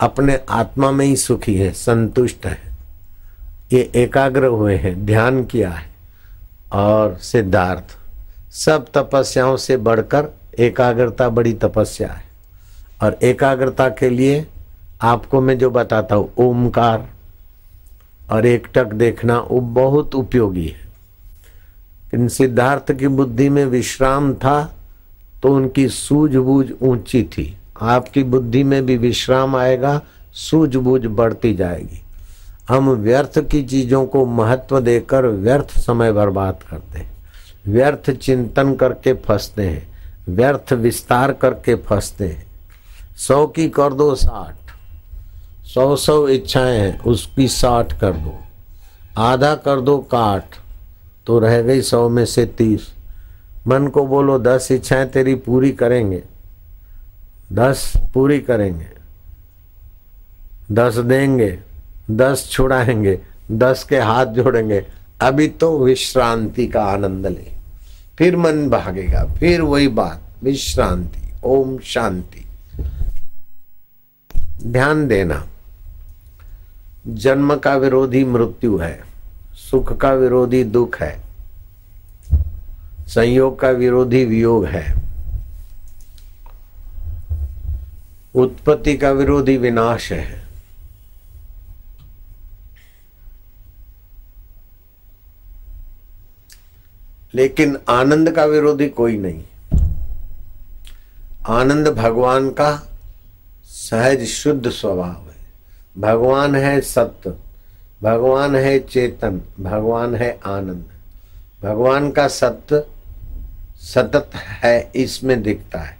अपने 0.00 0.40
आत्मा 0.48 0.90
में 0.90 1.06
ही 1.06 1.16
सुखी 1.16 1.54
है, 1.54 1.72
संतुष्ट 1.72 2.46
है। 2.46 2.58
ये 3.72 3.90
एकाग्र 3.94 4.44
हुए 4.44 4.76
हैं, 4.76 5.06
ध्यान 5.06 5.44
किया 5.44 5.70
है 5.70 5.86
और 6.72 7.18
सिद्धार्थ। 7.20 7.96
सब 8.52 8.86
तपस्याओं 8.94 9.56
से 9.56 9.76
बढ़कर 9.76 10.36
एकाग्रता 10.58 11.28
बड़ी 11.28 11.52
तपस्या 11.52 12.08
है। 12.08 12.24
और 13.02 13.18
एकाग्रता 13.22 13.88
के 13.88 14.10
लिए 14.10 14.46
आपको 15.02 15.40
मैं 15.40 15.58
जो 15.58 15.70
बताता 15.70 16.14
हूँ, 16.14 16.32
ओमकार 16.38 17.08
और 18.30 18.46
एकटक 18.46 18.86
देखना, 18.86 19.38
वो 19.40 19.60
बहुत 19.60 20.14
उपयोगी 20.14 20.66
है। 20.66 20.85
इन 22.14 22.28
सिद्धार्थ 22.28 22.92
की 22.92 23.08
बुद्धि 23.08 23.48
में 23.48 23.64
विश्राम 23.66 24.32
था 24.34 24.62
तो 25.42 25.54
उनकी 25.54 25.88
सूझबूझ 25.88 26.66
ऊँची 26.82 27.22
थी। 27.22 27.56
आपकी 27.80 28.22
बुद्धि 28.24 28.62
में 28.64 28.84
भी 28.86 28.96
विश्राम 28.96 29.56
आएगा, 29.56 30.00
सूझबूझ 30.34 31.04
बढ़ती 31.06 31.54
जाएगी। 31.54 32.00
हम 32.68 32.88
व्यर्थ 32.90 33.38
की 33.50 33.62
चीज़ों 33.62 34.04
को 34.06 34.24
महत्व 34.26 34.80
देकर 34.80 35.26
व्यर्थ 35.26 35.78
समय 35.78 36.12
बर्बाद 36.12 36.62
करते 36.70 36.98
हैं। 36.98 37.12
व्यर्थ 37.68 38.10
चिंतन 38.10 38.74
करके 38.74 39.12
फंसते 39.14 39.62
हैं, 39.62 39.86
व्यर्थ 40.28 40.72
विस्तार 40.72 41.32
करके 41.32 41.74
फंसते 41.74 42.28
हैं। 42.28 42.46
सौ 43.18 43.46
की 43.46 43.68
कर 43.68 43.92
दो 43.92 44.14
साठ। 44.14 44.54
सौ 45.66 45.96
सौ 45.96 46.26
इच्छाएँ 46.28 46.78
हैं, 46.78 47.00
उसकी 47.00 47.48
साठ 47.48 48.00
कर 48.00 48.12
दो। 48.12 48.38
आधा 49.18 49.54
कर 49.54 49.80
दो 49.80 49.98
काट 49.98 50.56
तो 51.26 51.38
रह 51.38 51.62
गई 51.62 51.80
सौ 51.80 52.08
में 52.08 52.26
से 52.26 52.46
तीस। 52.46 52.94
मन 53.68 53.86
को 53.86 54.06
बोलो, 54.06 54.38
दस 54.38 54.68
इच्छाएँ 54.72 55.08
तेरी 55.08 55.34
पूरी 55.34 55.72
करेंगे। 55.72 56.22
दस 57.52 57.92
पूरी 58.14 58.40
करेंगे। 58.40 58.86
दस 60.72 60.96
देंगे, 60.96 61.58
दस 62.10 62.48
छुड़ाएँगे, 62.50 63.20
दस 63.52 63.84
के 63.84 63.98
हाथ 63.98 64.26
जोड़ेंगे। 64.26 64.86
अभी 65.20 65.48
तो 65.48 65.84
विश्रांति 65.84 66.66
का 66.66 66.84
आनंद 66.84 67.26
ले। 67.26 67.52
फिर 68.18 68.36
मन 68.36 68.70
भागेगा, 68.70 69.24
फिर 69.24 69.60
वही 69.60 69.88
बात, 69.88 70.22
विश्रांति, 70.42 71.32
ओम 71.44 71.78
शांति। 71.78 72.46
ध्यान 74.66 75.08
देना, 75.08 75.46
जन्म 77.06 77.56
का 77.56 77.76
विरोधी 77.76 78.24
मृत्यु 78.24 78.76
है। 78.76 79.05
सुख 79.70 79.96
का 79.96 80.12
विरोधी 80.12 80.64
दुख 80.64 81.00
है। 81.00 81.20
संयोग 83.06 83.60
का 83.60 83.70
विरोधी 83.70 84.24
वियोग 84.24 84.66
है। 84.66 84.94
उत्पत्ति 88.34 88.96
का 88.96 89.10
विरोधी 89.10 89.56
विनाश 89.56 90.12
है। 90.12 90.46
लेकिन 97.34 97.78
आनंद 97.88 98.30
का 98.30 98.44
विरोधी 98.44 98.88
कोई 98.88 99.18
नहीं। 99.18 99.44
आनंद 101.48 101.88
भगवान 101.88 102.50
का 102.50 102.88
सहज 103.64 104.24
शुद्ध 104.24 104.70
स्वभाव 104.70 105.30
है। 105.30 105.36
भगवान 105.98 106.54
है 106.54 106.80
सत्य 106.80 107.34
भगवान 108.02 108.56
है 108.56 108.78
चेतन, 108.78 109.40
भगवान 109.60 110.14
है 110.14 110.38
आनंद। 110.46 110.84
भगवान 111.62 112.10
का 112.10 112.28
सत्य 112.28 112.84
सतत 113.76 114.30
है, 114.34 114.90
इसमें 114.96 115.42
दिखता 115.42 115.78
है। 115.78 115.98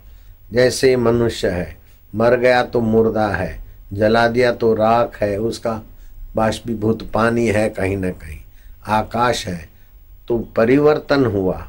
जैसे 0.52 0.96
मनुष्य 0.96 1.48
है, 1.48 1.76
मर 2.14 2.36
गया 2.36 2.62
तो 2.62 2.80
मुर्दा 2.80 3.28
है, 3.28 3.58
जला 3.92 4.28
दिया 4.28 4.52
तो 4.52 4.74
राख 4.74 5.16
है, 5.22 5.36
उसका 5.38 5.80
बाष्पीभूत 6.36 7.02
पानी 7.10 7.46
है 7.46 7.68
कहीं 7.68 7.96
ना 7.96 8.10
कहीं। 8.10 8.38
आकाश 8.86 9.46
है 9.46 9.68
तो 10.28 10.38
परिवर्तन 10.38 11.24
हुआ। 11.24 11.66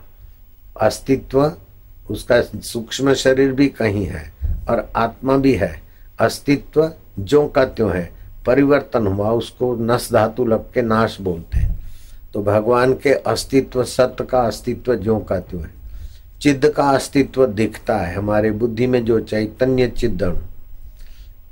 अस्तित्व, 0.81 1.51
उसका 2.09 2.41
सूक्ष्म 2.41 3.13
शरीर 3.13 3.51
भी 3.51 3.67
कहीं 3.67 4.05
है, 4.05 4.31
और 4.69 4.89
आत्मा 4.95 5.37
भी 5.37 5.53
है। 5.53 5.81
अस्तित्व, 6.19 6.91
जो 7.19 7.47
का 7.47 7.65
त्यों 7.65 7.95
है 7.95 8.16
परिवर्तन 8.47 9.07
हुआ, 9.07 9.31
उसको 9.31 9.75
नस 9.75 10.13
धातु 10.13 10.45
लग 10.45 10.59
के 10.59 10.81
नाश 10.81 11.17
बोलते 11.21 11.59
हैं। 11.59 11.79
तो 12.33 12.43
भगवान 12.43 12.93
के 12.93 13.13
अस्तित्व, 13.13 13.83
सत्य 13.83 14.23
का 14.23 14.39
अस्तित्व 14.39 14.95
जो 14.95 15.19
का 15.19 15.39
त्यों 15.39 15.63
है। 15.63 15.69
चिद्ध 16.41 16.69
का 16.69 16.83
अस्तित्व 16.83 17.45
दिखता 17.45 17.97
है। 17.97 18.15
हमारे 18.15 18.51
बुद्धि 18.51 18.87
में 18.87 19.05
जो 19.05 19.19
चैतन्य 19.19 19.87
चिद्दण 19.87 20.37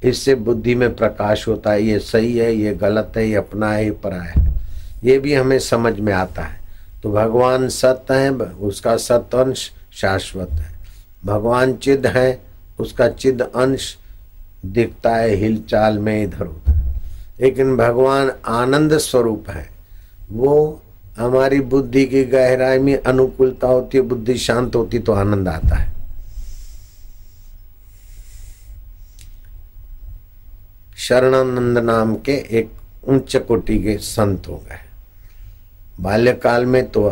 इससे 0.03 0.35
बुद्धि 0.35 0.75
में 0.75 0.95
प्रकाश 0.95 1.47
होता 1.47 1.71
है, 1.71 1.83
ये 1.83 1.99
सही 1.99 2.37
है, 2.37 2.55
ये 2.55 2.73
गलत 2.73 3.13
है, 3.17 3.29
ये 3.29 3.35
अपना 3.35 3.71
है, 3.71 3.85
ये 3.85 3.91
है। 4.13 4.53
ये 5.03 5.19
भी 5.19 5.33
हमें 5.33 5.59
समझ 5.59 5.99
में 5.99 6.13
आता 6.13 6.41
है। 6.41 6.59
तो 7.03 7.11
भगवान 7.11 7.69
सत्य 7.69 8.13
है, 8.13 8.29
उसका 8.31 8.97
सत्य 8.97 9.37
अंश 9.37 9.71
शाश्वत 9.93 10.49
है। 10.51 10.75
भगवान 11.25 11.73
चिद 11.73 12.07
है, 12.07 12.41
उसका 12.79 13.07
चिद 13.07 13.41
अंश 13.41 13.97
दिखता 14.65 15.15
है, 15.15 15.29
हिलचाल 15.29 15.99
में 15.99 16.23
इधर 16.23 16.45
उधर 16.45 16.74
लेकिन 17.37 17.75
भगवान 17.77 18.31
आनंद 18.45 18.97
स्वरूप 18.97 19.49
है। 19.49 19.67
वो 20.31 20.81
हमारी 21.17 21.59
बुद्धि 21.61 22.05
की 22.05 22.23
गहराई 22.23 22.79
में 22.79 22.97
अनुकूलता 22.97 23.67
होती 23.67 23.97
है, 23.97 24.03
बुद्धि 24.03 24.37
शांत 24.37 24.75
होती 24.75 24.99
तो 24.99 25.13
आनंद 25.13 25.47
आता 25.47 25.75
है। 25.75 25.93
शरणानंद 30.97 31.77
नाम 31.77 32.15
के 32.15 32.33
एक 32.59 32.71
उच्च 33.07 33.35
कोटि 33.37 33.77
के 33.83 33.97
संत 33.97 34.47
हो 34.47 34.57
गए। 34.69 34.79
बाल्यकाल 35.99 36.65
में 36.65 36.85
तो 36.91 37.09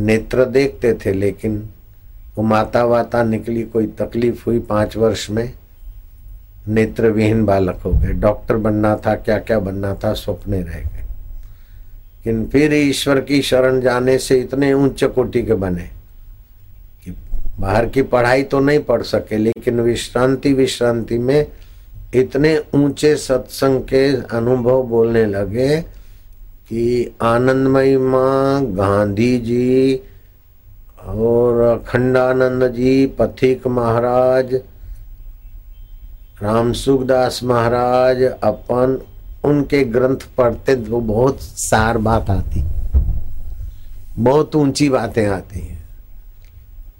नेत्र 0.00 0.44
देखते 0.44 0.92
थे, 0.94 1.12
लेकिन 1.12 1.68
वो 2.36 2.42
माता 2.44 2.84
वाता 2.84 3.22
निकली, 3.22 3.62
कोई 3.62 3.86
तकलीफ़ 3.98 4.44
हुई 4.46 4.58
पाँच 4.60 4.96
वर्ष 4.96 5.28
में 5.30 5.52
नेत्र 6.68 7.10
विहीन 7.10 7.44
बालक 7.46 7.80
हो 7.84 7.90
गए। 7.92 8.12
डॉक्टर 8.20 8.56
बनना 8.56 8.94
था 8.96 9.14
क्या 9.16 9.38
क्या 9.38 9.58
बनना 9.58 9.94
था, 9.94 10.12
सपने 10.12 10.60
रह 10.62 10.80
गए। 10.80 11.06
लेकिन 12.16 12.44
फिर 12.46 12.74
ईश्वर 12.74 13.20
की 13.20 13.40
शरण 13.42 13.80
जाने 13.80 14.16
से 14.18 14.38
इतने 14.40 14.72
उच्च 14.72 15.04
कोटि 15.04 15.42
के 15.42 15.54
बने 15.54 15.88
कि 17.04 17.14
बाहर 17.60 17.86
की 17.86 18.02
पढ़ाई 18.04 18.42
तो 18.42 18.60
नहीं 18.60 18.78
पढ़ 18.80 19.02
सके, 19.02 19.36
लेकिन 19.36 19.80
विश्रांति 19.80 20.52
विश्रांति 20.54 21.18
में 21.18 21.46
इतने 22.14 22.58
ऊँचे 22.74 23.14
सत्संग 23.16 23.80
के 23.82 24.06
अनुभव 24.36 24.82
बोलने 24.82 25.24
लगे 25.26 25.80
कि 26.68 27.12
आनंदमयी 27.22 27.96
माँ 27.96 28.64
गांधी 28.66 29.36
जी 29.38 30.00
और 31.04 31.60
अखंडानंद 31.62 32.66
जी, 32.72 33.06
पथिक 33.18 33.66
महाराज 33.66 34.54
राम 36.42 36.72
सुखदास 36.72 37.40
महाराज 37.44 38.22
अपन 38.22 39.02
उनके 39.44 39.84
ग्रंथ 39.84 40.16
पढ़ते 40.36 40.76
तो 40.76 41.00
बहुत 41.00 41.40
सार 41.40 41.98
बात 41.98 42.30
आती। 42.30 42.62
बहुत 44.18 44.56
ऊँची 44.56 44.88
बातें 44.88 45.26
आती 45.26 45.60
हैं। 45.60 45.78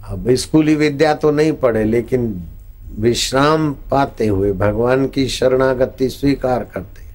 अब 0.09 0.35
स्कूली 0.35 0.75
विद्या 0.75 1.15
तो 1.15 1.31
नहीं 1.31 1.53
पढ़े, 1.53 1.85
लेकिन 1.85 2.49
विश्राम 2.99 3.73
पाते 3.91 4.27
हुए 4.27 4.53
भगवान 4.53 5.07
की 5.07 5.29
शरणागति 5.29 6.09
स्वीकार 6.09 6.65
करते। 6.65 7.07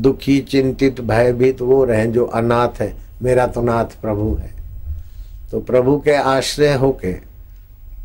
दुखी, 0.00 0.40
चिंतित, 0.40 1.00
भयभीत 1.00 1.60
वो 1.60 1.84
रहे 1.84 2.06
जो 2.06 2.24
अनाथ 2.24 2.80
है। 2.80 2.92
मेरा 3.22 3.46
तो 3.46 3.62
नाथ 3.62 4.00
प्रभु 4.02 4.34
है। 4.40 4.54
तो 5.50 5.60
प्रभु 5.60 5.98
के 5.98 6.14
आश्रय 6.14 6.74
होके 6.74 7.14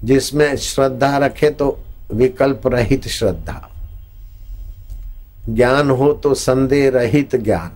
जिसमें 0.03 0.55
श्रद्धा 0.55 1.17
रखे 1.17 1.49
तो 1.49 1.77
विकल्प 2.13 2.67
रहित 2.67 3.07
श्रद्धा। 3.07 3.69
ज्ञान 5.49 5.89
हो 5.89 6.11
तो 6.13 6.33
संदेह 6.33 6.89
रहित 6.89 7.35
ज्ञान। 7.35 7.71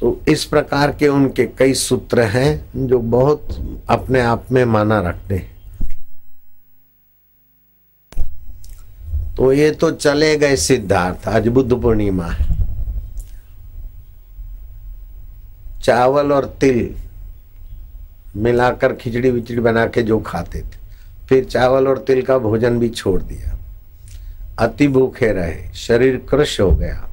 तो 0.00 0.20
इस 0.28 0.44
प्रकार 0.44 0.92
के 0.92 1.08
उनके 1.08 1.44
कई 1.58 1.74
सूत्र 1.74 2.22
हैं 2.22 2.86
जो 2.86 2.98
बहुत 2.98 3.48
अपने 3.90 4.20
आप 4.20 4.52
में 4.52 4.64
माना 4.64 5.00
रखते 5.00 5.36
हैं। 5.36 5.58
तो 9.36 9.52
ये 9.52 9.70
तो 9.70 9.90
चले 9.90 10.36
गए 10.36 10.56
सिद्धार्थ, 10.56 11.28
आज 11.28 11.48
बुद्ध 11.48 11.72
पूर्णिमा 11.72 12.26
है। 12.26 12.48
चावल 15.82 16.32
और 16.32 16.44
तिल 16.60 16.94
मिलाकर 18.36 18.92
खिचड़ी 18.92 19.30
विचड़ी 19.30 19.60
बना 19.60 19.86
के 19.86 20.02
जो 20.02 20.18
खाते 20.20 20.60
थे। 20.60 20.79
फिर 21.30 21.44
चावल 21.44 21.88
और 21.88 21.98
तिल 21.98 22.22
का 22.22 22.36
भोजन 22.38 22.78
भी 22.78 22.88
छोड़ 22.90 23.20
दिया। 23.22 23.56
अति 24.58 24.86
भूखे 24.88 25.32
रहे, 25.32 25.72
शरीर 25.76 26.16
क्रश 26.30 26.60
हो 26.60 26.70
गया। 26.70 27.08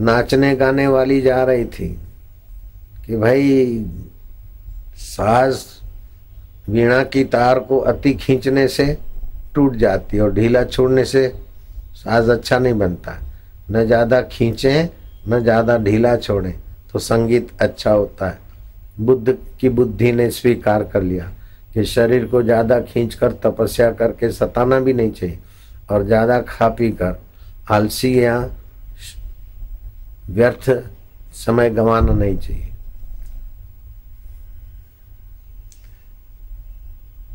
नाचने 0.00 0.54
गाने 0.56 0.86
वाली 0.86 1.20
जा 1.20 1.42
रही 1.44 1.64
थी 1.66 1.88
कि 3.06 3.16
भाई, 3.16 3.84
सास 4.98 5.66
वीणा 6.68 7.02
की 7.04 7.22
तार 7.24 7.58
को 7.58 7.78
अति 7.78 8.12
खींचने 8.14 8.66
से 8.68 8.96
टूट 9.54 9.76
जाती 9.76 10.16
है 10.16 10.22
और 10.22 10.32
ढीला 10.34 10.64
छोड़ने 10.64 11.04
से 11.04 11.26
साज 11.94 12.28
अच्छा 12.30 12.58
नहीं 12.58 12.74
बनता। 12.74 13.18
न 13.70 13.84
ज़्यादा 13.86 14.20
खींचे, 14.22 14.88
न 15.28 15.40
ज़्यादा 15.40 15.76
ढीला 15.78 16.16
छोड़े 16.16 16.54
तो 16.92 16.98
संगीत 16.98 17.48
अच्छा 17.60 17.90
होता 17.90 18.28
है। 18.28 18.38
बुद्ध 19.00 19.36
की 19.60 19.68
बुद्धि 19.70 20.12
ने 20.12 20.30
स्वीकार 20.30 20.84
कर 20.84 21.02
लिया। 21.02 21.30
कि 21.74 21.84
शरीर 21.84 22.26
को 22.26 22.42
ज़्यादा 22.42 22.80
खींच 22.82 23.14
कर 23.14 23.32
तपस्या 23.44 23.90
करके 23.92 24.30
सताना 24.32 24.78
भी 24.80 24.92
नहीं 24.92 25.10
चाहिए 25.12 25.38
और 25.90 26.04
ज़्यादा 26.06 26.40
खा 26.42 26.68
पी 26.70 26.90
कर 26.92 27.18
आलसी 27.70 28.18
या 28.24 28.38
व्यर्थ 30.30 30.70
समय 31.36 31.70
गंवाना 31.70 32.12
नहीं 32.12 32.36
चाहिए। 32.38 32.68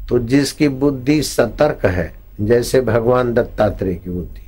तो 0.10 0.19
जिसकी 0.21 0.67
बुद्धि 0.69 1.21
सतर्क 1.23 1.86
है, 1.86 2.13
जैसे 2.41 2.82
भगवान 2.82 3.34
दत्तात्रेय 3.34 3.95
की 3.95 4.10
बुद्धि। 4.10 4.45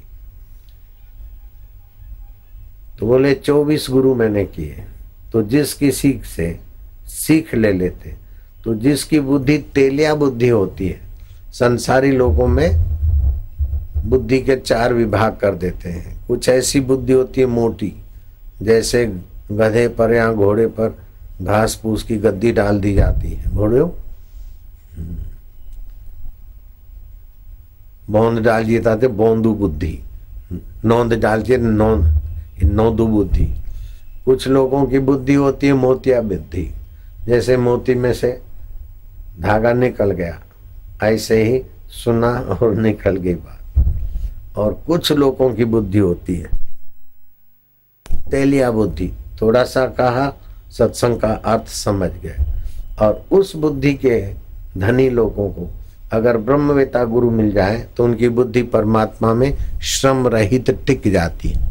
तो 2.99 3.07
बोले, 3.07 3.33
चौबीस 3.35 3.87
गुरु 3.89 4.13
मैंने 4.15 4.45
किए 4.45 4.85
तो 5.31 5.41
जिस 5.43 5.73
किसी 5.73 6.19
से 6.25 6.59
सीख 7.07 7.53
ले 7.55 7.71
लेते 7.73 8.15
तो 8.69 8.73
जिसकी 8.75 9.19
बुद्धि 9.19 9.57
तेलिया 9.75 10.13
बुद्धि 10.15 10.47
होती 10.47 10.87
है, 10.87 10.99
संसारी 11.51 12.11
लोगों 12.11 12.47
में 12.47 12.69
बुद्धि 14.05 14.39
के 14.39 14.55
चार 14.55 14.93
विभाग 14.93 15.37
कर 15.37 15.55
देते 15.55 15.89
हैं। 15.89 16.27
कुछ 16.27 16.49
ऐसी 16.49 16.79
बुद्धि 16.79 17.13
होती 17.13 17.41
है 17.41 17.47
मोटी, 17.47 17.91
जैसे 18.61 19.05
गधे 19.51 19.87
पर 19.87 20.13
या 20.13 20.31
घोड़े 20.33 20.65
पर 20.67 20.93
घास 21.41 21.79
फूस 21.81 22.03
की 22.03 22.17
गद्दी 22.17 22.51
डाल 22.51 22.79
दी 22.79 22.93
जाती 22.93 23.29
है। 23.29 23.49
घोड़े 23.49 23.81
बोंद 28.09 28.39
डालिए 28.39 28.79
ताते 28.79 29.07
बोंदू 29.07 29.53
बुद्धि। 29.53 29.97
नौंद 30.85 31.13
डालिए 31.13 31.57
नौंद 31.57 32.63
नौदू 32.63 33.07
बुद्धि। 33.07 33.47
कुछ 34.25 34.47
लोगों 34.47 34.85
की 34.85 34.99
बुद्धि 34.99 35.33
होती 35.33 35.67
है 35.67 35.73
मोतिया 35.73 36.21
बुद्धि, 36.21 36.69
जैसे 37.25 37.57
मोती 37.57 37.95
में 37.95 38.13
से 38.13 38.31
धागा 39.41 39.73
निकल 39.73 40.11
गया। 40.11 40.41
ऐसे 41.03 41.43
ही 41.43 41.63
सुना 41.89 42.29
और 42.29 42.75
निकल 42.75 43.15
गई 43.15 43.33
बात। 43.33 43.85
और 44.57 44.83
कुछ 44.87 45.11
लोगों 45.11 45.53
की 45.53 45.65
बुद्धि 45.65 45.99
होती 45.99 46.35
है। 46.35 46.49
तेलिया 48.31 48.71
बुद्धि, 48.71 49.13
थोड़ा 49.41 49.63
सा 49.63 49.85
कहा, 49.85 50.33
सत्संग 50.71 51.19
का 51.19 51.27
अर्थ 51.27 51.67
समझ 51.67 52.11
गए। 52.11 52.35
और 53.01 53.25
उस 53.31 53.55
बुद्धि 53.55 53.93
के 53.93 54.33
धनी 54.77 55.09
लोगों 55.09 55.49
को 55.49 55.69
अगर 56.11 56.37
ब्रह्मवेता 56.37 57.03
गुरु 57.03 57.31
मिल 57.31 57.51
जाए 57.51 57.87
तो 57.97 58.03
उनकी 58.03 58.29
बुद्धि 58.29 58.63
परमात्मा 58.63 59.33
में 59.33 59.57
श्रम 59.81 60.27
रहित 60.27 60.69
टिक 60.69 61.11
जाती 61.11 61.49
है। 61.49 61.69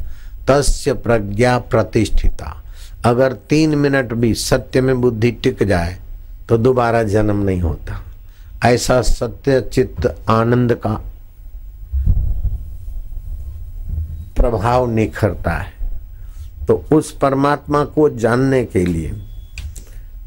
तस्य 0.49 0.93
प्रज्ञा 0.93 1.59
प्रतिष्ठिता। 1.59 2.63
अगर 3.05 3.33
तीन 3.33 3.75
मिनट 3.75 4.13
भी 4.13 4.35
सत्य 4.35 4.81
में 4.81 5.01
बुद्धि 5.01 5.31
टिक 5.31 5.63
जाए 5.63 5.97
तो 6.49 6.59
दोबारा 6.59 7.03
जन्म 7.03 7.37
नहीं 7.37 7.61
होता। 7.61 8.01
ऐसा 8.65 9.03
सत्य 9.03 9.61
चित्त 9.61 10.17
आनंद 10.29 10.75
का 10.75 11.01
प्रभाव 14.37 14.91
निखरता 14.91 15.51
है। 15.51 15.73
तो 16.67 16.85
उस 16.93 17.11
परमात्मा 17.13 17.85
को 17.85 18.09
जानने 18.11 18.65
के 18.65 18.85
लिए 18.87 19.13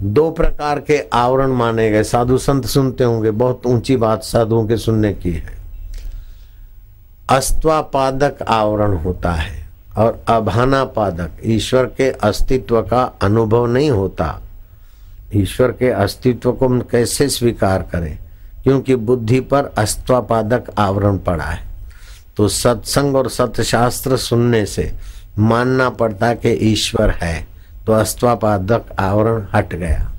दो 0.02 0.30
प्रकार 0.32 0.80
के 0.80 0.98
आवरण 1.14 1.48
माने 1.48 1.90
गए। 1.90 2.04
साधु 2.04 2.38
संत 2.38 2.66
सुनते 2.66 3.04
होंगे, 3.04 3.32
बहुत 3.32 3.66
ऊँची 3.66 3.96
बात 3.96 4.24
साधुओं 4.24 4.68
के 4.68 4.78
सुनने 4.78 5.14
की 5.14 5.32
है। 5.32 5.60
अस्त्वापादक 7.30 8.42
आवरण 8.42 8.98
होता 8.98 9.32
है 9.32 9.70
और 9.98 10.24
अभाना 10.28 10.84
पादक 10.86 11.32
ईश्वर 11.46 11.86
के 11.86 12.10
अस्तित्व 12.10 12.82
का 12.82 13.04
अनुभव 13.22 13.66
नहीं 13.66 13.92
होता। 13.92 14.42
ईश्वर 15.36 15.72
के 15.72 15.89
अस्तित्व 15.89 16.52
को 16.52 16.67
हम 16.67 16.80
कैसे 16.82 17.28
स्वीकार 17.30 17.82
करें? 17.91 18.17
क्योंकि 18.63 18.96
बुद्धि 18.96 19.39
पर 19.41 19.72
अस्त्वापादक 19.78 20.63
आवरण 20.78 21.17
पड़ा 21.17 21.44
है। 21.44 21.63
तो 22.38 22.48
सत्संग 22.48 23.15
और 23.15 23.30
सत्यशास्त्र 23.30 24.17
सुनने 24.17 24.65
से 24.65 24.91
मानना 25.39 25.89
पड़ता 25.89 26.34
कि 26.34 26.50
ईश्वर 26.72 27.10
है 27.12 27.48
तो 27.86 27.94
अस्त्वापादक 27.94 28.86
आवरण 29.00 29.46
हट 29.54 29.74
गया। 29.76 30.12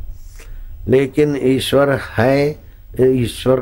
लेकिन 0.89 1.39
ईश्वर 1.43 1.91
है, 2.19 2.57
ईश्वर 3.01 3.61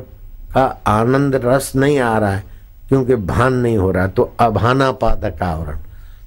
का 0.55 0.65
आनंद 0.87 1.41
रस 1.45 1.73
नहीं 1.77 1.99
आ 1.99 2.19
रहा 2.19 2.35
है, 2.35 2.45
क्योंकि 2.89 3.15
भान 3.15 3.53
नहीं 3.53 3.77
हो 3.79 3.91
रहा 3.91 4.07
तो 4.07 4.33
अभाना 4.41 4.91
पादक 4.93 5.43
आवरण। 5.43 5.79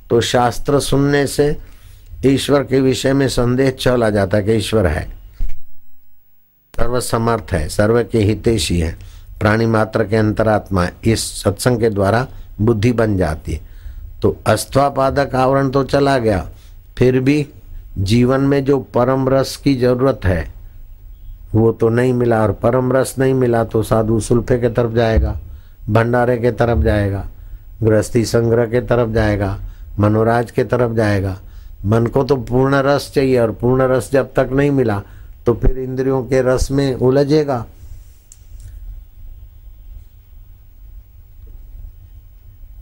तो 0.09 0.21
शास्त्र 0.21 0.79
सुनने 0.79 1.25
से 1.27 1.57
ईश्वर 2.25 2.63
के 2.63 2.79
विषय 2.81 3.13
में 3.13 3.27
संदेह 3.27 3.69
चला 3.69 4.09
जाता 4.09 4.37
है 4.37 4.43
कि 4.43 4.51
ईश्वर 4.51 4.85
है। 4.87 5.03
सर्व 6.73 6.99
समर्थ 6.99 7.51
है, 7.51 7.67
सर्व 7.69 8.03
के 8.03 8.19
हितेशी 8.19 8.79
है, 8.79 8.95
प्राणी 9.39 9.65
मात्र 9.65 10.03
के 10.03 10.15
अंतरात्मा 10.15 10.87
इस 11.03 11.43
सत्संग 11.43 11.79
के 11.79 11.89
द्वारा 11.89 12.27
बुद्धि 12.61 12.91
बन 12.91 13.17
जाती 13.17 13.53
है। 13.53 13.61
तो 14.21 14.37
अस्त्वापादक 14.47 15.35
आवरण 15.35 15.69
तो 15.69 15.83
चला 15.83 16.17
गया। 16.17 16.47
फिर 16.97 17.19
भी 17.19 17.47
जीवन 17.97 18.41
में 18.41 18.63
जो 18.65 18.79
परम 18.79 19.29
रस 19.29 19.55
की 19.57 19.75
ज़रूरत 19.75 20.19
है, 20.25 20.53
वो 21.55 21.71
तो 21.71 21.89
नहीं 21.89 22.13
मिला। 22.13 22.41
और 22.41 22.51
परम 22.53 22.93
रस 22.93 23.15
नहीं 23.19 23.33
मिला 23.33 23.63
तो 23.63 23.83
साधु 23.83 24.19
सुल्फे 24.19 24.59
के 24.59 24.69
तरफ़ 24.69 24.93
जाएगा, 24.93 25.39
भंडारे 25.89 26.37
के 26.37 26.51
तरफ़ 26.51 26.79
जाएगा, 26.79 27.27
गृहस्थी 27.83 28.25
संग्रह 28.25 28.65
के 28.65 28.81
तरफ़ 28.81 29.09
जाएगा, 29.09 29.57
मनोराज 29.99 30.51
के 30.51 30.63
तरफ़ 30.63 30.93
जाएगा। 30.93 31.39
मन 31.85 32.05
को 32.07 32.23
तो 32.23 32.35
पूर्ण 32.35 32.75
रस 32.83 33.11
चाहिए 33.15 33.37
और 33.39 33.51
पूर्ण 33.51 33.87
रस 33.87 34.09
जब 34.11 34.33
तक 34.35 34.49
नहीं 34.51 34.71
मिला 34.71 35.01
तो 35.45 35.53
फिर 35.53 35.77
इंद्रियों 35.79 36.23
के 36.23 36.41
रस 36.41 36.69
में 36.71 36.93
उलझेगा। 36.95 37.65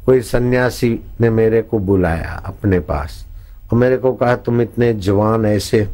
कोई 0.05 0.21
सन्यासी 0.21 0.89
ने 1.21 1.29
मेरे 1.29 1.61
को 1.61 1.79
बुलाया 1.79 2.33
अपने 2.45 2.79
पास 2.81 3.25
और 3.71 3.77
मेरे 3.77 3.97
को 3.97 4.11
कहा, 4.13 4.35
तुम 4.35 4.61
इतने 4.61 4.93
जवान 4.93 5.45
ऐसे, 5.45 5.87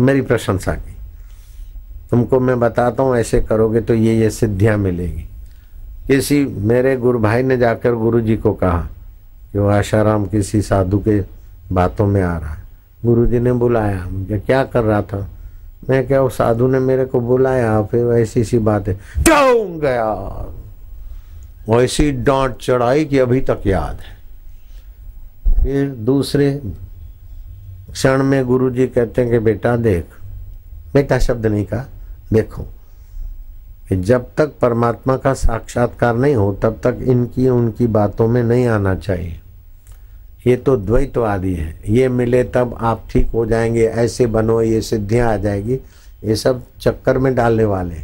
मेरी 0.00 0.20
प्रशंसा 0.22 0.74
की। 0.74 0.96
तुमको 2.10 2.40
मैं 2.40 2.58
बताता 2.60 3.02
हूँ, 3.02 3.16
ऐसे 3.16 3.40
करोगे 3.40 3.80
तो 3.80 3.94
ये 3.94 4.14
ये 4.14 4.30
सिद्धियाँ 4.30 4.76
मिलेगी। 4.78 5.26
किसी 6.06 6.44
मेरे 6.44 6.96
गुरु 6.96 7.18
भाई 7.18 7.42
ने 7.42 7.56
जाकर 7.56 7.94
गुरु 7.94 8.20
जी 8.20 8.36
को 8.36 8.52
कहा 8.54 8.80
कि 9.52 9.58
वो 9.58 9.68
आशाराम 9.68 10.24
किसी 10.26 10.62
साधु 10.62 10.98
के 10.98 11.20
बातों 11.72 12.06
में 12.06 12.22
आ 12.22 12.38
रहा 12.38 12.50
है। 12.50 12.62
गुरु 13.04 13.26
जी 13.26 13.38
ने 13.38 13.52
बुलाया, 13.52 14.06
मुझे 14.10 14.38
क्या 14.38 14.64
कर 14.64 14.82
रहा 14.82 15.02
था? 15.02 15.28
मैं 15.90 16.06
क्या 16.06 16.20
वो 16.20 16.28
साधु 16.28 16.66
ने 16.66 16.78
मेरे 16.78 17.04
को 17.04 17.20
बुलाया, 17.20 17.82
फिर 17.82 18.06
ऐसी 18.06 18.44
सी 18.44 18.58
बात। 18.58 18.88
है 18.88 18.94
क्यों 18.94 19.80
गया। 19.80 20.12
वैसी 21.68 22.12
डांट 22.12 22.56
चढ़ाई 22.60 23.04
कि 23.04 23.18
अभी 23.18 23.40
तक 23.40 23.58
याद 23.66 23.98
है। 24.00 24.20
फिर 25.62 25.88
दूसरे 25.88 26.62
क्षण 27.92 28.22
में 28.22 28.46
गुरु 28.46 28.70
जी 28.70 28.86
कहते 28.86 29.22
हैं 29.22 29.30
कि, 29.30 29.38
बेटा, 29.38 29.76
देख। 29.76 30.04
बेटा 30.94 31.18
शब्द 31.18 31.46
नहीं 31.46 31.64
कहा? 31.64 31.84
देखो, 32.32 32.62
कि 33.88 33.96
जब 33.96 34.26
तक 34.36 34.52
परमात्मा 34.60 35.16
का 35.16 35.34
साक्षात्कार 35.34 36.16
नहीं 36.16 36.34
हो, 36.34 36.58
तब 36.62 36.80
तक 36.82 36.98
इनकी 37.02 37.48
उनकी 37.48 37.86
बातों 37.86 38.28
में 38.28 38.42
नहीं 38.42 38.66
आना 38.66 38.94
चाहिए। 38.94 39.39
ये 40.46 40.56
तो 40.56 40.76
द्वैतवादी 40.76 41.54
है। 41.54 41.80
ये 41.88 42.08
मिले 42.08 42.44
तब 42.44 42.78
आप 42.80 43.04
ठीक 43.10 43.28
हो 43.28 43.46
जाएँगे, 43.46 43.84
ऐसे 43.84 44.26
बनो, 44.26 44.62
ये 44.62 44.80
सिद्धियाँ 44.80 45.32
आ 45.32 45.36
जाएगी। 45.36 45.74
ये 46.24 46.36
सब 46.36 46.62
चक्कर 46.80 47.18
में 47.18 47.34
डालने 47.34 47.64
वाले 47.64 47.96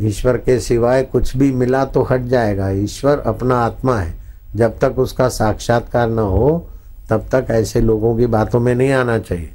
ईश्वर 0.00 0.36
के 0.36 0.60
सिवाय 0.60 1.02
कुछ 1.02 1.36
भी 1.36 1.52
मिला 1.52 1.84
तो 1.84 2.02
हट 2.02 2.20
जाएगा। 2.20 2.70
ईश्वर 2.70 3.18
अपना 3.18 3.56
आत्मा 3.56 3.98
है। 3.98 4.14
जब 4.56 4.78
तक 4.78 4.98
उसका 4.98 5.28
साक्षात्कार 5.28 6.10
न 6.10 6.18
हो, 6.18 6.68
तब 7.10 7.26
तक 7.32 7.46
ऐसे 7.50 7.80
लोगों 7.80 8.16
की 8.16 8.26
बातों 8.26 8.60
में 8.60 8.74
नहीं 8.74 8.92
आना 8.92 9.18
चाहिए 9.18 9.50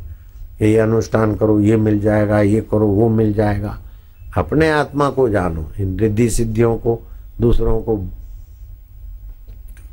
ये 0.61 0.77
अनुष्ठान 0.77 1.35
करो, 1.35 1.59
ये 1.59 1.77
मिल 1.77 1.99
जाएगा, 1.99 2.41
ये 2.41 2.61
करो, 2.61 2.87
वो 2.87 3.09
मिल 3.09 3.33
जाएगा। 3.33 3.79
अपने 4.37 4.71
आत्मा 4.71 5.09
को 5.09 5.29
जानो, 5.29 5.71
इन 5.79 5.99
रिद्धि 5.99 6.29
सिद्धियों 6.29 6.77
को, 6.77 6.99
दूसरों 7.41 7.79
को 7.79 7.97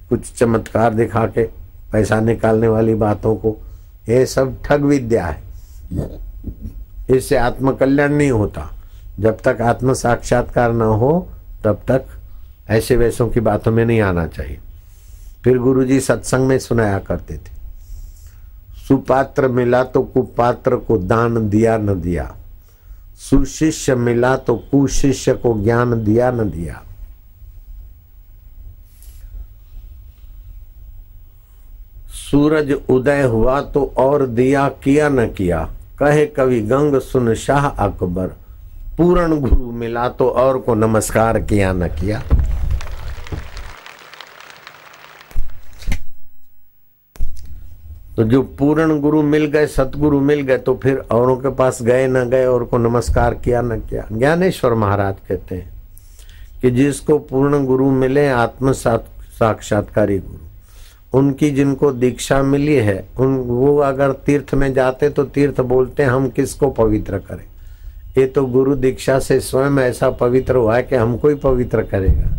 कुछ 0.09 0.32
चमत्कार 0.32 0.94
दिखा 0.94 1.26
के 1.26 1.65
पैसा 1.96 2.20
निकालने 2.20 2.68
वाली 2.68 2.94
बातों 2.94 3.37
को, 3.37 3.56
ये 4.09 4.26
सब 4.26 4.62
ठग 4.64 4.80
विद्या 4.80 5.26
है। 5.26 5.42
इससे 7.11 7.37
आत्मकल्याण 7.37 8.12
नहीं 8.12 8.30
होता। 8.30 8.72
जब 9.20 9.38
तक 9.40 9.61
आत्म 9.61 9.92
साक्षात्कार 9.92 10.72
न 10.72 10.82
हो, 10.82 11.28
तब 11.64 11.74
तक 11.88 12.04
ऐसे 12.70 12.96
वैसों 12.96 13.28
की 13.28 13.40
बातों 13.40 13.72
में 13.72 13.87
नहीं 13.87 14.00
आना 14.00 14.26
चाहिए। 14.26 14.59
फिर 15.44 15.59
गुरुजी 15.59 16.00
सत्संग 16.00 16.46
में 16.46 16.59
सुनाया 16.59 16.98
करते 16.98 17.35
थे। 17.35 17.56
सुपात्र 18.88 19.48
मिला 19.48 19.85
तो 19.85 20.02
कुपात्र 20.02 20.76
को 20.76 20.98
दान 20.98 21.48
दिया 21.48 21.76
न 21.76 22.00
दिया। 22.00 22.37
सुशिष्य 23.30 23.94
मिला 23.94 24.37
तो 24.37 24.56
कुशिष्य 24.56 25.32
को 25.32 25.64
ज्ञान 25.64 26.04
दिया 26.04 26.30
न 26.30 26.50
दिया। 26.50 26.82
सूरज 32.26 32.72
उदय 32.90 33.22
हुआ 33.24 33.60
तो 33.64 33.84
और 33.98 34.26
दिया 34.28 34.68
किया 34.84 35.08
न 35.08 35.26
किया। 35.28 35.68
कहे 35.98 36.24
कवि 36.28 36.60
गंग, 36.62 36.98
सुन 37.00 37.34
शाह 37.36 37.66
अकबर। 37.66 38.26
पूर्ण 38.96 39.40
गुरु 39.40 39.70
मिला 39.72 40.08
तो 40.08 40.28
और 40.30 40.58
को 40.58 40.74
नमस्कार 40.74 41.40
किया 41.40 41.72
न 41.72 41.88
किया। 41.90 42.22
तो 48.16 48.24
जो 48.24 48.40
पूर्ण 48.58 48.98
गुरु 49.00 49.22
मिल 49.22 49.44
गए, 49.46 49.66
सतगुरु 49.66 50.20
मिल 50.20 50.40
गए 50.40 50.58
तो 50.58 50.74
फिर 50.74 50.98
औरों 51.12 51.36
के 51.36 51.48
पास 51.54 51.82
गए 51.82 52.06
न 52.08 52.24
गए, 52.30 52.46
और 52.46 52.64
को 52.64 52.78
नमस्कार 52.78 53.34
किया 53.34 53.60
न 53.62 53.78
किया। 53.80 54.06
ज्ञानेश्वर 54.12 54.74
महाराज 54.74 55.14
कहते 55.28 55.54
हैं 55.54 55.72
कि 56.62 56.70
जिसको 56.70 57.18
पूर्ण 57.20 57.64
गुरु 57.66 57.90
मिले 57.92 58.28
आत्म 58.28 58.72
साक्षात्कारी 58.72 60.18
गुरु। 60.18 60.45
उनकी 61.16 61.50
जिनको 61.50 61.92
दीक्षा 61.92 62.42
मिली 62.42 62.74
है, 62.74 63.09
उन, 63.18 63.37
वो 63.37 63.76
अगर 63.79 64.12
तीर्थ 64.12 64.55
में 64.55 64.72
जाते 64.74 65.09
तो 65.09 65.24
तीर्थ 65.24 65.61
बोलते 65.61 66.02
हम 66.02 66.29
किसको 66.29 66.70
पवित्र 66.70 67.18
करें? 67.18 67.44
ये 68.18 68.26
तो 68.26 68.44
गुरु 68.46 68.74
दीक्षा 68.74 69.18
से 69.18 69.40
स्वयं 69.40 69.79
ऐसा 69.79 70.11
पवित्र 70.11 70.57
हुआ 70.57 70.76
है 70.76 70.83
कि 70.83 70.96
हमको 70.96 71.29
ही 71.29 71.35
पवित्र 71.35 71.83
करेगा। 71.83 72.31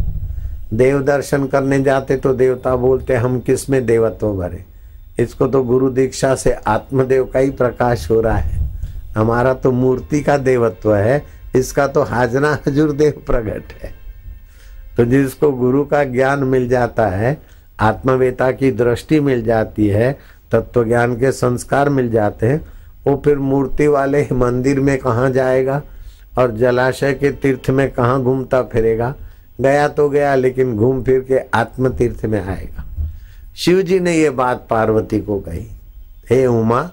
देव 0.74 1.02
दर्शन 1.02 1.46
करने 1.46 1.82
जाते 1.84 2.18
तो 2.18 2.34
देवता 2.34 2.76
बोलते 2.76 3.16
हम 3.16 3.40
किसमें 3.40 3.86
देवत्व 3.86 4.34
भरे? 4.34 4.64
इसको 5.20 5.48
तो 5.48 5.64
गुरु 5.64 5.90
दीक्षा 5.90 6.36
से 6.36 6.52
आत्मदेव 6.52 7.24
का 7.26 7.40
ही 7.40 7.50
प्रकाश 7.50 8.10
हो 8.12 8.22
रहा 8.22 8.38
है। 8.38 8.70
हमारा 9.16 9.54
तो 9.54 9.72
मूर्ति 9.72 10.22
का 10.22 10.38
देवत्व 10.38 10.96
है, 10.96 11.24
इसका 11.56 11.88
तो 11.88 12.04
हाजना 12.04 12.58
हजूर 12.68 12.92
देव 12.92 13.24
प्रकट 13.28 13.74
है। 13.84 13.92
तो 14.98 15.06
जिसको 15.06 15.52
गुरु 15.52 15.84
का 15.86 16.04
ज्ञान 16.04 16.44
मिल 16.44 16.68
जाता 16.70 17.08
है 17.08 17.38
आत्मवेता 17.80 18.52
की 18.52 18.72
दृष्टि 18.72 19.20
मिल 19.20 19.44
जाती 19.44 19.88
है 19.88 20.12
तत्व 20.52 20.84
ज्ञान 20.84 21.16
के 21.16 21.32
संस्कार 21.32 21.90
मिल 21.90 22.10
जाते 22.12 22.48
हैं। 22.48 22.60
वो 23.08 23.22
फिर 23.26 23.38
मूर्ति 23.38 23.88
वाले 23.88 24.28
मंदिर 24.34 24.80
में 24.80 24.98
कहाँ 24.98 25.30
जाएगा 25.32 25.82
और 26.38 26.56
जलाशय 26.58 27.14
के 27.14 27.32
तीर्थ 27.34 27.70
में 27.70 27.90
कहाँ 27.92 28.22
घूमता 28.24 28.62
फिरेगा? 28.64 29.14
गया 29.62 29.88
तो 29.88 30.10
गया, 30.10 30.36
लेकिन 30.36 30.76
घूम 30.76 31.04
फिर 31.04 31.20
के 31.20 31.40
आत्म 31.54 31.90
तीर्थ 31.90 32.26
में 32.26 32.42
आएगा। 32.42 32.84
शिव 33.56 33.82
जी 33.82 34.00
ने 34.00 34.16
ये 34.16 34.30
बात 34.30 34.66
पार्वती 34.70 35.20
को 35.20 35.40
कही, 35.40 35.66
हे 36.30 36.46
उमा, 36.46 36.90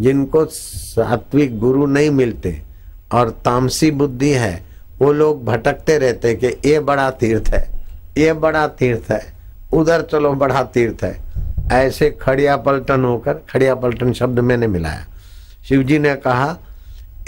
जिनको 0.00 0.44
सात्विक 0.44 1.58
गुरु 1.58 1.86
नहीं 1.86 2.10
मिलते 2.10 2.60
और 3.12 3.30
तामसी 3.44 3.90
बुद्धि 3.90 4.30
है, 4.30 4.62
वो 5.00 5.12
लोग 5.12 5.44
भटकते 5.44 5.98
रहते 5.98 6.34
कि 6.34 6.46
ये 6.66 6.80
बड़ा 6.80 7.10
तीर्थ 7.10 7.48
है, 7.48 7.66
ये 8.18 8.32
बड़ा 8.32 8.66
तीर्थ 8.68 9.10
है। 9.10 9.22
उधर 9.72 10.02
चलो 10.02 10.32
बड़ा 10.34 10.62
तीर्थ 10.64 11.04
है। 11.04 11.16
ऐसे 11.72 12.10
खड़िया 12.20 12.56
पलटन 12.56 13.04
होकर, 13.04 13.34
खड़िया 13.50 13.74
पलटन 13.74 14.12
शब्द 14.12 14.38
मैंने 14.40 14.66
मिलाया। 14.66 15.06
शिव 15.68 15.82
जी 15.82 15.98
ने 15.98 16.14
कहा 16.16 16.56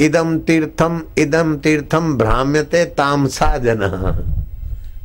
इदम 0.00 0.38
तीर्थम 0.38 1.00
इदम 1.18 1.56
तीर्थम 1.56 2.16
भ्राम्यते 2.18 2.84
तामसा 2.84 3.56
जन 3.58 3.82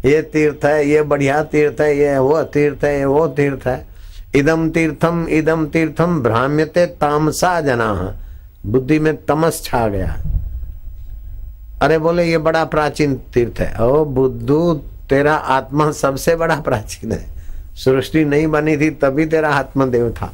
ये 0.06 0.22
तीर्थ 0.24 0.66
है, 0.66 0.88
ये 0.88 1.02
बढ़िया 1.04 1.42
तीर्थ 1.44 1.82
है, 1.82 1.98
ये 1.98 2.18
वो 2.18 2.42
तीर्थ 2.44 2.84
है, 2.84 2.98
ये 3.00 3.06
वो 3.06 3.28
तीर्थ 3.28 3.68
है। 3.68 3.86
इदम 4.36 4.70
तीर्थम 4.70 5.26
इदम 5.30 5.66
तीर्थम 5.66 6.22
भ्राम्यते 6.24 6.86
तामसा 6.86 7.60
जना 7.62 7.94
बुद्धि 8.66 9.00
में 9.00 9.16
तमस 9.26 9.62
छा 9.64 9.88
गया। 9.88 10.16
अरे 11.82 11.98
बोले, 11.98 12.24
ये 12.24 12.38
बड़ा 12.38 12.64
प्राचीन 12.66 13.16
तीर्थ 13.34 13.60
है। 13.60 13.74
ओ 13.82 14.06
बुद्धू 14.06 14.74
तेरा 15.10 15.34
आत्मा 15.34 15.92
सबसे 15.92 16.36
बड़ा 16.36 16.60
प्राचीन 16.62 17.12
है। 17.12 17.26
सृष्टि 17.76 18.24
नहीं 18.26 18.48
बनी 18.48 18.78
थी, 18.78 18.90
तभी 18.92 19.26
तेरा 19.26 19.50
आत्मदेव 19.50 20.10
था। 20.12 20.32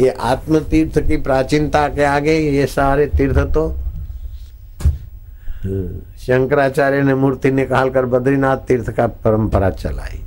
ये 0.00 0.10
आत्म 0.10 0.60
तीर्थ 0.60 0.98
की 0.98 1.16
प्राचीनता 1.16 1.88
के 1.88 2.04
आगे 2.04 2.38
ये 2.38 2.66
सारे 2.66 3.06
तीर्थ 3.06 3.38
तो। 3.54 3.68
शंकराचार्य 6.18 7.02
ने 7.02 7.14
मूर्ति 7.14 7.50
निकाल 7.50 7.90
कर 7.90 8.06
बद्रीनाथ 8.06 8.56
तीर्थ 8.58 8.90
का 8.90 9.06
परंपरा 9.06 9.70
चलाई। 9.70 10.20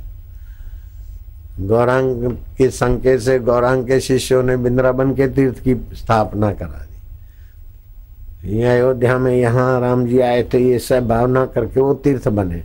गौरांग 1.60 2.32
के 2.58 2.68
संकेत 2.70 3.20
से 3.20 3.38
गौरांग 3.38 3.86
के 3.86 4.00
शिष्यों 4.00 4.42
ने 4.42 4.56
बिंद्रावन 4.56 5.14
के 5.14 5.28
तीर्थ 5.28 5.58
की 5.58 5.74
स्थापना 5.94 6.52
करा 6.52 6.86
दी। 6.86 8.58
ये 8.58 8.64
अयोध्या 8.68 9.18
में 9.18 9.34
यहाँ 9.36 9.80
राम 9.80 10.06
जी 10.06 10.20
आए 10.20 10.42
थे, 10.42 10.58
ये 10.58 10.78
सब 10.78 11.08
भावना 11.08 11.44
करके 11.46 11.80
वो 11.80 11.94
तीर्थ 11.94 12.28
बने। 12.28 12.62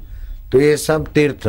तो 0.51 0.59
ये 0.59 0.75
सब 0.77 1.07
तीर्थ। 1.13 1.47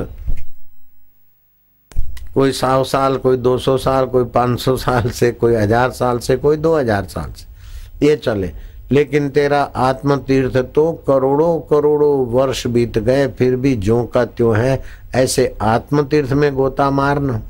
कोई 2.35 2.53
सौ 2.53 2.83
साल, 2.85 3.17
कोई 3.17 3.37
दो 3.37 3.57
सौ 3.59 3.77
साल, 3.79 4.07
कोई 4.07 4.25
पाँच 4.25 4.61
सौ 4.61 4.77
साल 4.77 5.11
से, 5.11 5.31
कोई 5.33 5.55
हज़ार 5.55 5.91
साल 5.91 6.19
से, 6.19 6.37
कोई 6.37 6.57
दो 6.57 6.77
हज़ार 6.77 7.05
साल 7.05 7.33
से। 7.33 8.07
ये 8.07 8.17
चले। 8.17 8.51
लेकिन 8.93 9.29
तेरा 9.29 9.61
आत्म 9.63 10.17
तीर्थ 10.19 10.57
तो 10.75 10.93
करोड़ों 11.07 11.59
करोड़ों 11.61 12.27
वर्ष 12.27 12.67
बीत 12.67 12.99
गए, 12.99 13.27
फिर 13.29 13.57
भी 13.57 13.75
जो 13.77 14.03
का 14.05 14.25
त्यों 14.25 14.57
है, 14.57 14.83
ऐसे 15.15 15.57
आत्म 15.63 16.05
तीर्थ 16.05 16.33
में 16.33 16.55
गोता 16.55 16.91
मारना। 16.91 17.41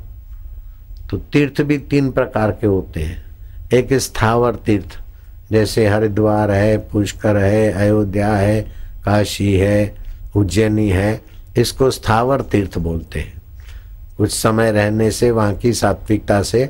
तो 1.10 1.16
तीर्थ 1.32 1.60
भी 1.62 1.78
तीन 1.80 2.10
प्रकार 2.10 2.50
के 2.50 2.66
होते 2.66 3.00
हैं। 3.00 3.68
एक 3.74 3.92
स्थावर 3.94 4.54
तीर्थ, 4.56 4.98
जैसे 5.52 5.86
हरिद्वार 5.88 6.50
है, 6.50 6.76
पुष्कर 6.90 7.36
है, 7.36 7.72
अयोध्या 7.72 8.32
है, 8.32 8.60
काशी 9.04 9.52
है, 9.54 9.96
उज्जैनी 10.36 10.88
है। 10.90 11.20
इसको 11.58 11.90
स्थावर 11.90 12.40
तीर्थ 12.42 12.78
बोलते 12.78 13.20
हैं। 13.20 13.36
कुछ 14.16 14.30
समय 14.32 14.70
रहने 14.72 15.10
से, 15.10 15.30
वहाँ 15.30 15.54
की 15.54 15.72
सात्विकता 15.72 16.42
से 16.42 16.64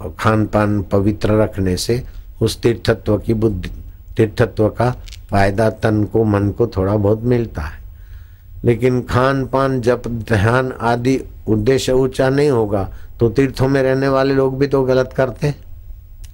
और 0.00 0.14
खान 0.18 0.46
पान 0.46 0.80
पवित्र 0.82 1.40
रखने 1.42 1.76
से, 1.76 2.02
उस 2.42 2.60
तीर्थत्व 2.60 3.18
की 3.18 3.34
बुद्धि, 3.34 3.70
तीर्थत्व 4.16 4.68
का 4.68 4.90
फ़ायदा 5.30 5.68
तन 5.70 6.04
को, 6.04 6.24
मन 6.24 6.50
को 6.50 6.66
थोड़ा 6.66 6.96
बहुत 6.96 7.22
मिलता 7.22 7.62
है। 7.62 7.78
लेकिन 8.64 9.00
खान 9.02 9.44
पान 9.46 9.80
जब 9.80 10.02
ध्यान 10.28 10.72
आदि 10.80 11.20
उद्देश्य 11.48 11.92
ऊँचा 11.92 12.28
नहीं 12.28 12.50
होगा 12.50 12.82
तो 13.20 13.28
तीर्थों 13.28 13.68
में 13.68 13.82
रहने 13.82 14.08
वाले 14.08 14.34
लोग 14.34 14.58
भी 14.58 14.66
तो 14.66 14.82
गलत 14.84 15.12
करते 15.16 15.54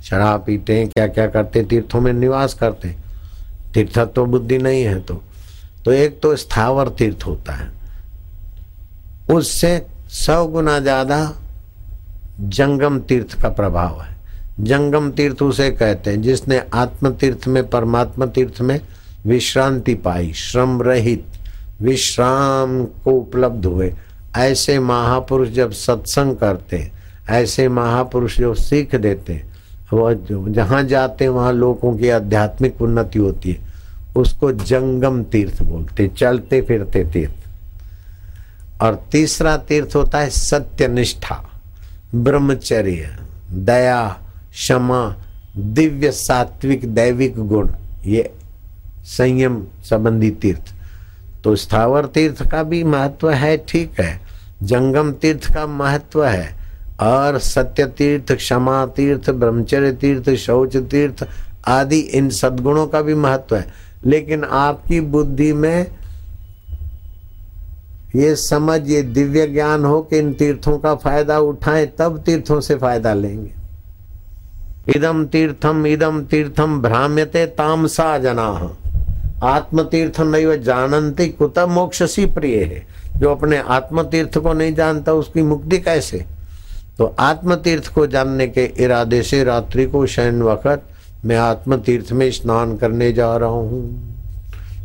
शराब 0.04 0.42
पीते 0.46 0.78
हैं 0.78 0.88
क्या 0.88 1.06
क्या 1.06 1.26
करते 1.26 1.62
तीर्थों 1.64 2.00
में 2.00 2.12
निवास 2.12 2.54
करते 2.54 2.88
तीर्थत्व 3.74 4.24
बुद्धि 4.26 4.58
नहीं 4.58 4.82
है 4.82 4.98
तो। 5.00 5.22
तो 5.86 5.92
एक 5.92 6.18
तो 6.20 6.34
स्थावर 6.36 6.88
तीर्थ 6.88 7.26
होता 7.26 7.52
है। 7.52 7.70
उससे 9.30 9.70
सौ 10.10 10.46
गुना 10.46 10.78
ज़्यादा 10.80 11.18
जंगम 12.40 12.98
तीर्थ 13.00 13.40
का 13.42 13.48
प्रभाव 13.50 14.00
है। 14.02 14.14
जंगम 14.60 15.10
तीर्थ 15.10 15.42
उसे 15.42 15.70
कहते 15.72 16.10
हैं, 16.10 16.20
जिसने 16.22 16.60
आत्म 16.74 17.10
तीर्थ 17.12 17.46
में, 17.48 17.68
परमात्मा 17.68 18.26
तीर्थ 18.26 18.60
में 18.60 18.80
विश्रांति 19.26 19.94
पाई, 19.96 20.32
श्रम 20.32 20.82
रहित, 20.82 21.24
विश्राम 21.82 22.84
को 23.04 23.12
उपलब्ध 23.12 23.66
हुए। 23.66 23.92
ऐसे 24.36 24.78
महापुरुष 24.80 25.48
जब 25.50 25.72
सत्संग 25.72 26.36
करते 26.36 26.90
ऐसे 27.30 27.68
महापुरुष 27.70 28.38
जो 28.38 28.54
सीख 28.54 28.94
देते 28.96 29.42
वो 29.92 30.12
जो 30.14 30.48
जहाँ 30.48 30.82
जाते 30.84 31.24
हैं, 31.24 31.30
वहाँ 31.30 31.52
लोगों 31.52 31.96
की 31.96 32.08
आध्यात्मिक 32.10 32.80
उन्नति 32.82 33.18
होती 33.18 33.50
है। 33.50 33.64
उसको 34.16 34.52
जंगम 34.52 35.22
तीर्थ 35.22 35.62
बोलते 35.62 36.08
चलते 36.08 36.62
फिरते 36.62 37.04
तीर्थ। 37.04 37.32
और 38.82 39.04
तीसरा 39.12 39.56
तीर्थ 39.56 39.96
होता 39.96 40.18
है 40.18 40.30
सत्य 40.30 40.88
निष्ठा 40.88 41.50
ब्रह्मचर्य, 42.14 43.16
दया, 43.52 44.20
क्षमा, 44.50 45.16
दिव्य 45.56 46.10
सात्विक 46.10 46.94
दैविक 46.94 47.38
गुण, 47.38 47.70
ये 48.04 48.34
संयम 49.04 49.64
संबंधी 49.84 50.30
तीर्थ। 50.30 50.74
तो 51.44 51.56
स्थावर 51.56 52.06
तीर्थ 52.06 52.50
का 52.50 52.62
भी 52.62 52.84
महत्व 52.84 53.30
है, 53.30 53.56
ठीक 53.56 54.00
है। 54.00 54.20
जंगम 54.62 55.12
तीर्थ 55.12 55.54
का 55.54 55.66
महत्व 55.66 56.24
है। 56.24 56.56
और 57.00 57.38
सत्य 57.38 57.86
तीर्थ, 57.86 58.32
क्षमा 58.32 58.86
तीर्थ, 58.86 59.30
ब्रह्मचर्य 59.30 59.92
तीर्थ, 59.92 60.30
शौच 60.30 60.76
तीर्थ 60.76 61.28
आदि 61.68 61.98
इन 61.98 62.30
सद्गुणों 62.30 62.86
का 62.86 63.02
भी 63.02 63.14
महत्व 63.14 63.56
है। 63.56 63.85
लेकिन 64.06 64.44
आपकी 64.44 65.00
बुद्धि 65.00 65.52
में 65.52 65.86
ये 68.16 68.36
समझ, 68.36 68.90
ये 68.90 69.02
दिव्य 69.02 69.46
ज्ञान 69.46 69.84
हो 69.84 70.00
कि 70.02 70.18
इन 70.18 70.32
तीर्थों 70.32 70.78
का 70.78 70.94
फ़ायदा 70.94 71.38
उठाएँ, 71.38 71.86
तब 71.98 72.18
तीर्थों 72.18 72.60
से 72.60 72.74
फ़ायदा 72.74 73.14
लेंगे। 73.14 73.52
इदम 74.96 75.24
तीर्थम 75.24 75.86
इदम 75.86 76.22
तीर्थम 76.22 76.82
भ्राम्यते 76.82 77.46
तामसा 77.46 78.18
जना। 78.18 78.76
आत्म 79.42 79.82
तीर्थ 79.82 80.20
नहीं 80.20 80.60
जानते 80.60 81.28
कुत 81.28 81.58
मोक्षसी 81.58 82.26
प्रिय। 82.26 82.64
है 82.64 82.86
जो 83.16 83.30
अपने 83.30 83.58
आत्म 83.58 84.02
तीर्थ 84.02 84.38
को 84.38 84.52
नहीं 84.52 84.74
जानता, 84.74 85.12
उसकी 85.12 85.42
मुक्ति 85.42 85.78
कैसे? 85.78 86.24
तो 86.98 87.14
आत्म 87.18 87.54
तीर्थ 87.54 87.94
को 87.94 88.06
जानने 88.06 88.46
के 88.48 88.64
इरादे 88.78 89.22
से 89.22 89.44
रात्रि 89.44 89.86
को 89.86 90.06
शयन 90.06 90.42
वक्त 90.42 90.82
मैं 91.26 91.36
आत्म 91.36 91.76
तीर्थ 91.76 92.12
में 92.12 92.30
स्नान 92.30 92.76
करने 92.76 93.12
जा 93.12 93.36
रहा 93.36 93.48
हूँ। 93.48 94.16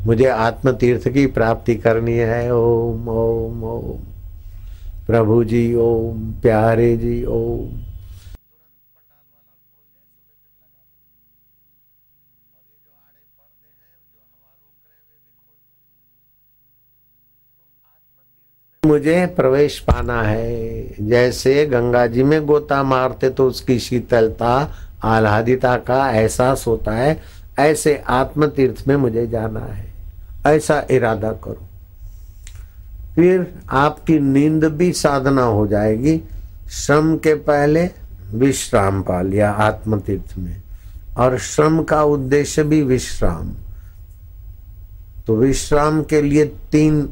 मुझे 0.06 0.26
आत्म 0.26 0.72
तीर्थ 0.72 1.10
की 1.10 1.28
प्राप्ति 1.28 1.76
करनी 1.76 2.14
है। 2.14 2.56
ओम 2.56 3.10
ओम 3.10 3.64
ओम। 3.64 4.00
प्रभु 5.08 5.44
जी, 5.44 5.76
ओम। 5.76 6.34
प्यारे 6.34 6.98
जी, 6.98 7.26
ओम। 7.26 7.82
मुझे 18.86 19.26
प्रवेश 19.26 19.80
पाना 19.80 20.24
है। 20.24 20.88
जैसे 21.08 21.66
गंगा 21.66 22.08
जी 22.08 22.24
में 22.24 22.46
गोता 22.46 22.84
मारते 22.84 23.30
तो 23.30 23.48
उसकी 23.48 23.80
शीतलता 23.80 24.72
आह्लादिता 25.04 25.76
का 25.76 26.12
एहसास 26.12 26.64
होता 26.68 26.92
है, 26.92 27.22
ऐसे 27.60 28.04
आत्म 28.08 28.48
तीर्थ 28.48 28.88
में 28.88 28.96
मुझे 28.96 29.28
जाना 29.28 29.60
है। 29.60 29.94
ऐसा 30.46 30.84
इरादा 30.92 31.32
करो। 31.32 31.62
फिर 33.16 33.60
आपकी 33.70 34.20
नींद 34.20 34.64
भी 34.64 34.92
साधना 34.92 35.44
हो 35.44 35.68
जाएगी। 35.68 36.22
श्रम 36.72 37.18
के 37.18 37.34
पहले 37.34 37.90
विश्राम 38.34 39.02
पा 39.02 39.22
लिया 39.22 39.52
आत्म 39.52 40.00
तीर्थ 40.00 40.38
में। 40.38 40.62
और 41.18 41.38
श्रम 41.38 41.84
का 41.84 42.04
उद्देश्य 42.04 42.64
भी 42.64 42.82
विश्राम। 42.84 43.54
तो 45.28 45.36
विश्राम 45.36 46.04
के 46.04 46.22
लिए 46.22 46.46
तीन 46.46 47.10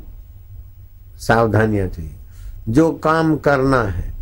सावधानियाँ 1.17 1.87
चाहिए। 1.87 2.11
जो 2.69 2.91
काम 2.91 3.37
करना 3.37 3.83
है, 3.83 4.13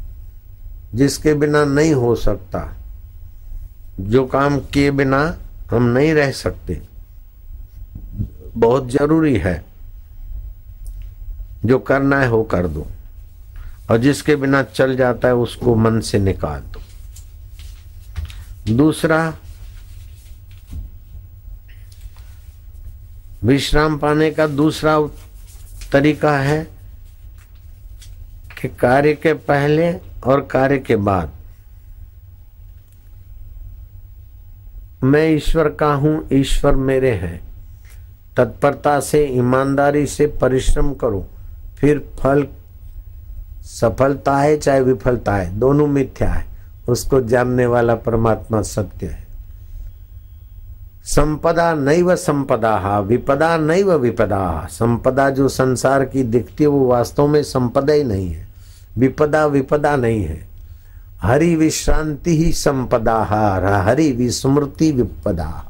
जिसके 0.95 1.33
बिना 1.33 1.65
नहीं 1.65 1.93
हो 1.93 2.15
सकता 2.15 2.73
जो 3.99 4.25
काम 4.25 4.59
किए 4.59 4.91
बिना 4.91 5.37
हम 5.71 5.83
नहीं 5.83 6.13
रह 6.13 6.31
सकते। 6.31 6.81
बहुत 8.57 8.89
ज़रूरी 8.89 9.37
है। 9.37 9.65
जो 11.65 11.79
करना 11.79 12.19
है 12.19 12.29
वो 12.29 12.43
कर 12.43 12.67
दो। 12.67 12.87
और 13.91 13.97
जिसके 13.97 14.35
बिना 14.35 14.63
चल 14.63 14.97
जाता 14.97 15.27
है 15.27 15.35
उसको 15.35 15.75
मन 15.75 15.99
से 15.99 16.19
निकाल 16.19 16.59
दो। 16.59 16.81
दूसरा, 18.73 19.33
विश्राम 23.43 23.97
पाने 23.97 24.31
का 24.31 24.47
दूसरा 24.47 24.99
तरीका 25.91 26.37
है 26.37 26.67
कि 28.61 28.67
कार्य 28.67 29.13
के 29.13 29.33
पहले 29.33 29.93
और 30.23 30.41
कार्य 30.41 30.79
के 30.79 30.95
बाद। 30.95 31.31
मैं 35.03 35.29
ईश्वर 35.29 35.69
का 35.69 35.93
हूँ, 35.93 36.27
ईश्वर 36.33 36.75
मेरे 36.75 37.11
हैं। 37.11 37.41
तत्परता 38.37 38.99
से, 38.99 39.25
ईमानदारी 39.25 40.07
से 40.07 40.27
परिश्रम 40.27 40.93
करो, 40.93 41.27
फिर 41.77 42.09
फल 42.19 42.47
सफलता 43.61 44.37
है 44.37 44.57
चाहे 44.57 44.81
विफलता 44.81 45.35
है, 45.35 45.59
दोनों 45.59 45.87
मिथ्या 45.87 46.29
है। 46.29 46.45
उसको 46.89 47.21
जानने 47.21 47.65
वाला 47.65 47.95
परमात्मा 47.95 48.61
सत्य 48.61 49.07
है। 49.07 49.27
संपदा 51.03 51.73
नैव 51.73 52.15
संपदा 52.15 52.99
विपदा 52.99 53.57
नैव 53.57 53.93
विपदा 53.93 54.67
संपदा 54.71 55.29
जो 55.29 55.49
संसार 55.49 56.05
की 56.05 56.23
दिखती 56.23 56.63
है, 56.63 56.67
वो 56.67 56.87
वास्तव 56.87 57.27
में 57.27 57.43
संपदा 57.43 57.93
ही 57.93 58.03
नहीं 58.03 58.31
है। 58.31 58.47
विपदा 58.97 59.45
विपदा 59.45 59.95
नहीं 59.95 60.23
है। 60.23 60.46
हरि 61.21 61.55
विश्रांति 61.55 62.37
ही 62.37 62.51
संपदा 62.51 63.17
हरि 63.85 64.11
विस्मृति 64.11 64.91
विपदा 64.91 65.63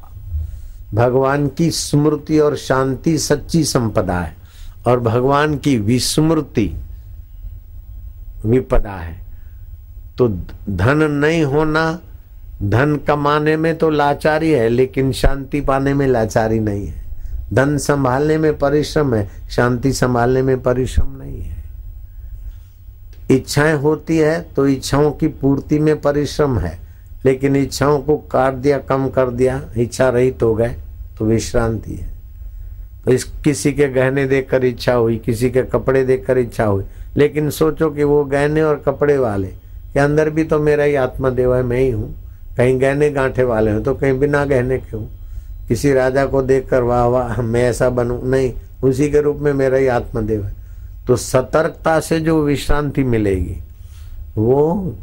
भगवान 0.94 1.48
की 1.48 1.70
स्मृति 1.72 2.40
और 2.40 2.56
शांति 2.56 3.18
सच्ची 3.18 3.64
संपदा 3.64 4.20
है, 4.20 4.36
और 4.88 5.00
भगवान 5.00 5.58
की 5.58 5.78
विस्मृति 5.78 6.74
विपदा 8.46 8.92
है। 8.92 9.26
तो 10.18 10.28
धन 10.70 11.04
नहीं 11.12 11.44
होना, 11.44 12.00
धन 12.64 12.96
कमाने 13.08 13.58
में 13.58 13.76
तो 13.78 13.90
लाचारी 13.90 14.52
है, 14.52 14.70
लेकिन 14.70 15.12
शांति 15.12 15.62
पाने 15.62 15.94
में 15.94 16.08
लाचारी 16.08 16.60
नहीं 16.60 16.88
है। 16.88 17.06
धन 17.54 17.78
संभालने 17.78 18.38
में 18.38 18.58
परिश्रम 18.58 19.14
है, 19.16 19.30
शांति 19.50 19.94
संभालने 19.94 20.42
में 20.42 20.62
परिश्रम 20.64 21.18
नहीं 21.18 21.42
है। 21.42 21.57
इच्छाएँ 23.30 23.76
होती 23.76 24.18
है 24.18 24.40
तो 24.56 24.68
इच्छाओं 24.68 25.12
की 25.12 25.28
पूर्ति 25.28 25.80
में 25.80 26.00
परिश्रम 26.02 26.58
है। 26.60 26.78
लेकिन 27.26 27.56
इच्छाओं 27.56 28.00
को 28.00 28.18
काट 28.32 28.54
दिया, 28.54 28.78
कम 28.80 29.08
कर 29.10 29.30
दिया 29.30 29.62
इच्छा 29.78 30.10
रहित 30.10 30.44
हो 30.44 30.54
गए 30.56 30.76
तो 31.18 31.26
विश्रांति 31.26 31.94
है। 31.94 32.08
तो 33.06 33.12
इस, 33.12 33.24
किसी 33.44 33.72
के 33.74 33.88
गहने 33.88 34.26
देखकर 34.28 34.66
इच्छा 34.66 34.94
हुई, 34.94 35.18
किसी 35.18 35.50
के 35.50 35.62
कपड़े 35.64 36.04
देखकर 36.06 36.38
इच्छा 36.38 36.66
हुई, 36.66 36.84
लेकिन 37.18 37.50
सोचो 37.50 37.90
कि 37.90 38.04
वो 38.04 38.24
गहने 38.26 38.62
और 38.62 38.82
कपड़े 38.86 39.18
वाले, 39.18 39.48
के 39.94 40.00
अंदर 40.00 40.30
भी 40.30 40.44
तो 40.44 40.60
मेरा 40.60 40.84
ही 40.84 40.96
आत्मदेव 40.96 41.56
है, 41.56 41.62
मैं 41.64 41.80
ही 41.80 41.90
हूँ। 41.92 42.14
कहीं 42.58 42.80
गहने 42.82 43.10
गांठे 43.10 43.44
वाले 43.44 43.72
हूँ 43.72 43.84
तो 43.84 43.94
कहीं 43.94 44.20
बिना 44.20 44.44
गहने 44.46 44.78
के 44.78 44.98
हूँ। 44.98 45.10
किसी 45.68 45.94
राजा 45.94 46.26
को 46.26 46.42
देखकर, 46.42 46.82
वाह 46.82 47.06
वाह, 47.06 47.42
मैं 47.42 47.64
ऐसा 47.64 47.90
बनू। 47.90 48.20
नहीं, 48.24 48.54
उसी 48.84 49.10
के 49.12 49.22
रूप 49.22 49.38
में 49.38 49.52
मेरा 49.54 49.78
ही 49.78 49.88
आत्मदेव 49.88 50.44
है। 50.44 50.54
तो 51.08 51.16
सतर्कता 51.16 52.00
से 52.00 52.20
जो 52.20 52.42
विश्रांति 52.44 53.04
मिलेगी, 53.04 53.60
वो 54.38 54.96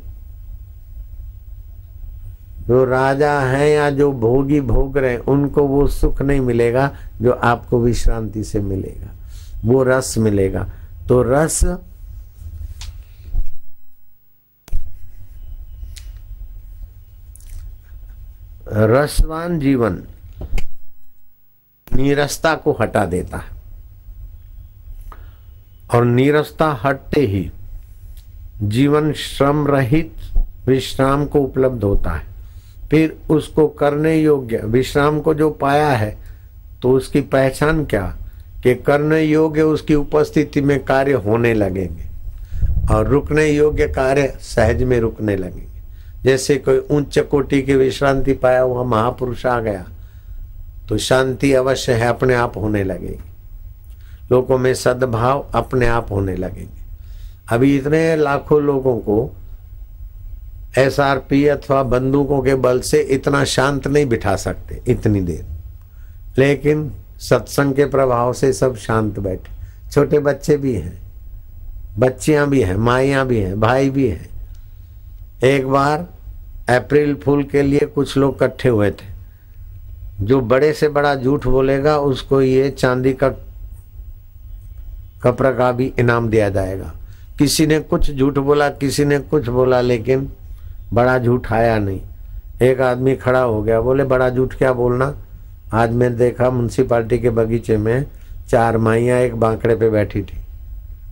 जो 2.68 2.84
राजा 2.84 3.32
हैं 3.40 3.68
या 3.68 3.90
जो 3.90 4.10
भोगी 4.12 4.60
भोग 4.60 4.98
रहे 4.98 5.16
उनको 5.18 5.62
वो 5.62 5.86
सुख 5.86 6.22
नहीं 6.22 6.40
मिलेगा 6.40 6.90
जो 7.20 7.32
आपको 7.32 7.80
विश्रांति 7.80 8.44
से 8.44 8.60
मिलेगा। 8.60 9.10
वो 9.64 9.82
रस 9.82 10.14
मिलेगा। 10.18 10.66
तो 11.08 11.22
रस 11.22 11.64
रसवान 18.68 19.58
जीवन 19.60 20.02
नीरसता 21.94 22.54
को 22.54 22.76
हटा 22.80 23.04
देता 23.06 23.38
है। 23.38 23.53
और 25.94 26.04
नीरसता 26.04 26.70
हटते 26.82 27.20
ही 27.20 27.50
जीवन 28.62 29.12
श्रम 29.12 29.66
रहित 29.68 30.12
विश्राम 30.66 31.24
को 31.26 31.40
उपलब्ध 31.40 31.84
होता 31.84 32.10
है। 32.10 32.32
फिर 32.90 33.16
उसको 33.30 33.66
करने 33.68 34.16
योग्य 34.16 34.60
विश्राम 34.66 35.20
को 35.20 35.34
जो 35.34 35.50
पाया 35.50 35.88
है 35.88 36.16
तो 36.82 36.92
उसकी 36.92 37.20
पहचान 37.20 37.84
क्या? 37.84 38.06
कि 38.62 38.74
करने 38.76 39.22
योग्य 39.22 39.62
उसकी 39.62 39.94
उपस्थिति 39.94 40.60
में 40.60 40.78
कार्य 40.84 41.12
होने 41.24 41.52
लगेंगे 41.54 42.04
और 42.94 43.08
रुकने 43.08 43.46
योग्य 43.46 43.86
कार्य 43.88 44.26
सहज 44.40 44.82
में 44.82 44.98
रुकने 45.00 45.36
लगेंगे। 45.36 45.82
जैसे 46.22 46.56
कोई 46.58 46.78
उच्च 46.90 47.18
कोटि 47.20 47.60
की 47.62 47.74
विश्रांति 47.74 48.32
पाया 48.34 48.60
हुआ 48.60 48.82
महापुरुष 48.84 49.44
आ 49.46 49.58
गया 49.60 49.84
तो 50.88 50.98
शांति 50.98 51.52
अवश्य 51.52 51.92
है, 51.92 52.08
अपने 52.08 52.34
आप 52.34 52.56
होने 52.56 52.84
लगेगी। 52.84 53.30
लोगों 54.32 54.58
में 54.58 54.74
सद्भाव 54.74 55.46
अपने 55.54 55.86
आप 55.86 56.10
होने 56.10 56.36
लगेंगे। 56.36 56.82
अभी 57.48 57.76
इतने 57.76 58.16
लाखों 58.16 58.62
लोगों 58.62 58.98
को 58.98 59.36
एसआरपी 60.78 61.46
अथवा 61.46 61.82
बंदूकों 61.82 62.42
के 62.42 62.54
बल 62.54 62.80
से 62.80 63.00
इतना 63.00 63.44
शांत 63.44 63.86
नहीं 63.88 64.06
बिठा 64.06 64.36
सकते, 64.36 64.80
इतनी 64.88 65.20
देर। 65.20 65.44
लेकिन 66.38 66.92
सत्संग 67.18 67.74
के 67.74 67.84
प्रभाव 67.84 68.32
से 68.32 68.52
सब 68.52 68.76
शांत 68.76 69.18
बैठे। 69.18 69.52
छोटे 69.92 70.18
बच्चे 70.18 70.56
भी 70.56 70.74
हैं, 70.74 70.98
बच्चियाँ 71.98 72.48
भी 72.48 72.62
हैं, 72.62 72.76
माइयाँ 72.76 73.26
भी 73.26 73.38
हैं, 73.38 73.60
भाई 73.60 73.90
भी 73.90 74.08
हैं। 74.08 74.28
एक 75.44 75.68
बार 75.68 76.06
अप्रैल 76.68 77.14
फूल 77.14 77.42
के 77.42 77.62
लिए 77.62 77.80
कुछ 77.80 78.16
लोग 78.16 78.34
इकट्ठे 78.34 78.68
हुए 78.68 78.90
थे। 78.90 79.14
जो 80.20 80.40
बड़े 80.40 80.72
से 80.72 80.88
बड़ा 80.88 81.14
झूठ 81.14 81.46
बोलेगा, 81.46 81.98
उसको 81.98 82.42
ये 82.42 82.70
चांदी 82.70 83.12
का 83.12 83.28
कपड़ा 85.24 85.50
का 85.50 85.72
भी 85.72 85.92
इनाम 85.98 86.28
दिया 86.28 86.48
जाएगा। 86.48 86.92
किसी 87.38 87.66
ने 87.66 87.78
कुछ 87.80 88.10
झूठ 88.12 88.38
बोला, 88.38 88.68
किसी 88.68 89.04
ने 89.04 89.18
कुछ 89.18 89.48
बोला, 89.48 89.80
लेकिन 89.80 90.32
बड़ा 90.92 91.18
झूठ 91.18 91.52
आया 91.52 91.78
नहीं। 91.78 92.00
एक 92.62 92.80
आदमी 92.80 93.14
खड़ा 93.16 93.40
हो 93.40 93.62
गया, 93.62 93.80
बोले, 93.80 94.04
बड़ा 94.04 94.30
झूठ 94.30 94.54
क्या 94.54 94.72
बोलना? 94.72 95.14
आज 95.72 95.92
मैं 95.92 96.16
देखा 96.16 96.50
म्यूनसिपाल्टी 96.50 97.18
के 97.18 97.30
बगीचे 97.30 97.76
में 97.76 98.06
चार 98.48 98.78
माइया 98.78 99.18
एक 99.18 99.36
बांकड़े 99.36 99.74
पे 99.74 99.90
बैठी 99.90 100.22
थी 100.22 100.38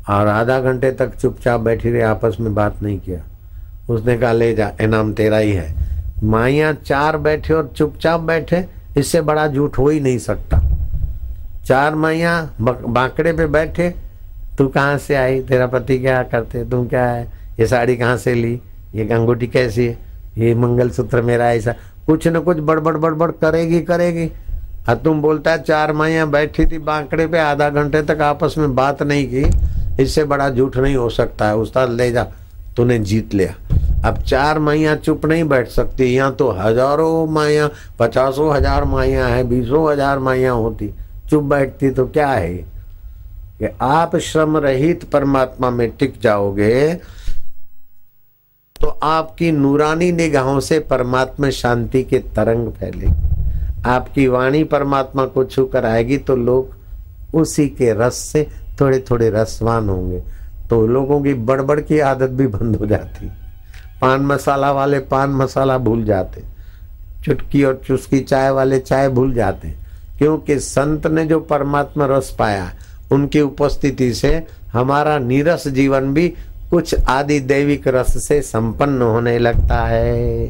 और 0.09 0.27
आधा 0.27 0.61
घंटे 0.61 0.91
तक 0.93 1.15
चुपचाप 1.15 1.61
बैठी 1.61 1.91
रही, 1.91 2.01
आपस 2.01 2.37
में 2.41 2.55
बात 2.55 2.83
नहीं 2.83 2.99
किया। 3.01 3.21
उसने 3.91 4.19
कहा, 4.19 4.33
ले 4.33 4.55
जा, 4.55 4.73
इनाम 4.81 5.13
तेरा 5.13 5.39
ही 5.39 5.53
है। 5.53 5.75
माइया 6.23 6.73
चार 6.73 7.17
बैठे 7.17 7.55
और 7.55 7.73
चुपचाप 7.77 8.21
बैठे, 8.21 8.65
इससे 8.97 9.21
बड़ा 9.21 9.49
झूठ 9.49 9.79
हो 9.79 9.89
ही 9.89 10.01
नहीं 10.01 10.19
सकता। 10.19 10.61
चार 11.67 11.95
माइयाँ 11.95 12.55
बांकड़े 12.61 13.33
पे 13.33 13.47
बैठे, 13.47 13.89
तू 14.59 14.67
कहाँ 14.69 14.97
से 14.99 15.15
आई? 15.15 15.41
तेरा 15.41 15.67
पति 15.67 15.99
क्या 15.99 16.23
करते? 16.25 16.65
तुम 16.65 16.87
क्या 16.89 17.05
है? 17.05 17.27
ये 17.61 17.67
साड़ी 17.67 17.97
कहाँ 17.97 18.17
से 18.17 18.35
ली? 18.35 18.61
ये 18.95 19.09
अंगूठी 19.09 19.47
कैसी 19.47 19.87
है? 19.87 19.99
ये 20.39 20.55
मंगलसूत्र 20.55 21.23
मेरा 21.23 21.51
ऐसा 21.53 21.75
कुछ 22.07 22.27
न 22.29 22.41
कुछ 22.41 22.59
बड़बड़ 22.59 22.97
बड़बड़ 22.97 23.31
करेगी 23.33 23.81
करेगी। 23.83 24.31
और 24.89 24.95
तुम 24.95 25.21
बोलता 25.23 25.51
है, 25.51 25.63
चार 25.63 25.93
माइया 25.93 26.25
बैठी 26.27 26.67
थी 26.67 26.79
बांकड़े 26.81 27.27
पे, 27.27 27.39
आधा 27.39 27.69
घंटे 27.71 28.03
तक 28.03 28.21
आपस 28.21 28.55
में 28.59 28.75
बात 28.75 29.03
नहीं 29.03 29.27
की। 29.27 30.03
इससे 30.03 30.25
बड़ा 30.25 30.49
झूठ 30.51 30.77
नहीं 30.77 30.97
हो 30.97 31.09
सकता 31.11 31.49
है। 31.49 31.57
उस्ताद, 31.57 31.91
ले 31.91 32.11
जा, 32.13 32.25
तूने 32.77 32.99
जीत 33.01 33.35
लिया। 33.35 33.55
अब 34.05 34.19
चार 34.19 34.59
माइया 34.59 34.95
चुप 34.97 35.27
नहीं 35.27 35.45
बैठ 35.45 35.69
सकती। 35.69 36.05
यहाँ 36.05 36.35
तो 36.35 36.51
हज़ारों 36.51 37.27
माइया 37.33 37.69
पचासों 37.99 38.55
हज़ार 38.55 38.85
माइया 38.85 39.27
है, 39.27 39.45
बीसों 39.45 39.91
हज़ार 39.93 40.19
माइया 40.19 40.53
होती। 40.53 40.93
चुप 41.33 41.43
बैठती 41.43 41.91
तो 41.91 42.05
क्या 42.07 42.29
है? 42.29 42.55
कि 43.59 43.69
आप 43.83 44.17
श्रम 44.17 44.57
रहित 44.57 45.05
परमात्मा 45.05 45.71
में 45.71 45.91
टिक 45.91 46.15
जाओगे 46.21 46.95
तो 48.81 48.87
आपकी 48.87 49.53
नूरानी 49.53 50.11
निगाहों 50.13 50.61
से 50.61 50.79
परमात्मा 50.81 51.51
शांति 51.51 52.03
के 52.03 52.19
तरंग 52.19 52.71
फैलेगी। 52.73 53.81
आपकी 53.87 54.27
वाणी 54.29 54.65
परमात्मा 54.65 55.25
को 55.27 55.45
छू 55.45 55.65
कर 55.65 55.85
आएगी 55.85 56.19
तो 56.19 56.37
लोग 56.37 57.35
उसी 57.35 57.69
के 57.69 57.93
रस 57.93 58.15
से 58.15 58.47
थोड़े 58.81 59.05
थोड़े 59.11 59.31
रसवान 59.31 59.89
होंगे। 59.89 60.23
तो 60.71 60.87
लोगों 60.87 61.23
की 61.23 61.35
बड़बड़ 61.35 61.81
की 61.81 61.99
आदत 61.99 62.31
भी 62.31 62.47
बंद 62.47 62.77
हो 62.77 62.87
जाती। 62.87 63.29
पान 64.03 64.21
मसाला 64.21 64.73
वाले 64.73 64.99
पान 64.99 65.31
मसाला 65.31 65.79
भूल 65.79 66.05
जाते। 66.05 66.43
चुटकी 67.25 67.65
और 67.65 67.83
चुस्की 67.87 68.21
चाय 68.21 68.51
वाले 68.51 68.79
चाय 68.79 69.09
भूल 69.09 69.35
जाते। 69.35 69.82
क्योंकि 70.23 70.59
संत 70.59 71.07
ने 71.07 71.25
जो 71.25 71.41
परमात्मा 71.41 72.07
रस 72.07 72.37
पाया, 72.39 72.73
उनकी 73.13 73.41
उपस्थिति 73.41 74.15
से 74.15 74.47
हमारा 74.73 75.19
नीरस 75.19 75.69
जीवन 75.69 76.15
भी 76.15 76.29
कुछ 76.71 76.95
आदि 77.09 77.41
दैविक 77.41 77.89
रस 77.89 78.29
से 78.29 78.43
संपन्न 78.43 79.03
होने 79.03 79.39
लगता 79.39 79.87
है। 79.87 80.47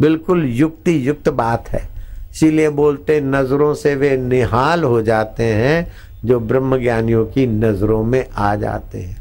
बिल्कुल 0.00 0.44
युक्ति 0.44 1.08
युक्त 1.08 1.28
बात 1.28 1.68
है। 1.68 1.88
इसीलिए 2.30 2.68
बोलते, 2.68 3.20
नज़रों 3.20 3.74
से 3.74 3.94
वे 3.94 4.16
निहाल 4.16 4.84
हो 4.84 5.02
जाते 5.02 5.44
हैं 5.44 5.92
जो 6.24 6.40
ब्रह्म 6.40 6.78
ज्ञानियों 6.78 7.24
की 7.26 7.46
नज़रों 7.46 8.04
में 8.04 8.26
आ 8.36 8.56
जाते 8.56 8.98
हैं। 8.98 9.16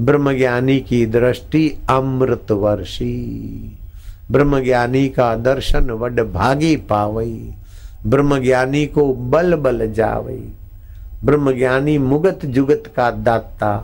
ब्रह्म 0.00 0.36
ज्ञानी 0.36 0.80
की 0.80 1.06
दृष्टि 1.06 1.78
अमृत 1.90 2.50
वर्षी 2.50 3.78
ब्रह्म 4.30 4.64
ज्ञानी 4.64 5.08
का 5.08 5.34
दर्शन 5.34 5.90
वड 5.90 6.20
भागी 6.20 6.76
पावई। 6.76 7.54
ब्रह्म 8.06 8.38
ज्ञानी 8.38 8.86
को 8.86 9.12
बल 9.14 9.54
बल 9.54 9.92
जावई 9.92 10.52
ब्रह्मज्ञानी 11.24 11.96
मुगत 11.98 12.44
जुगत 12.46 12.82
का 12.96 13.10
दाता। 13.10 13.76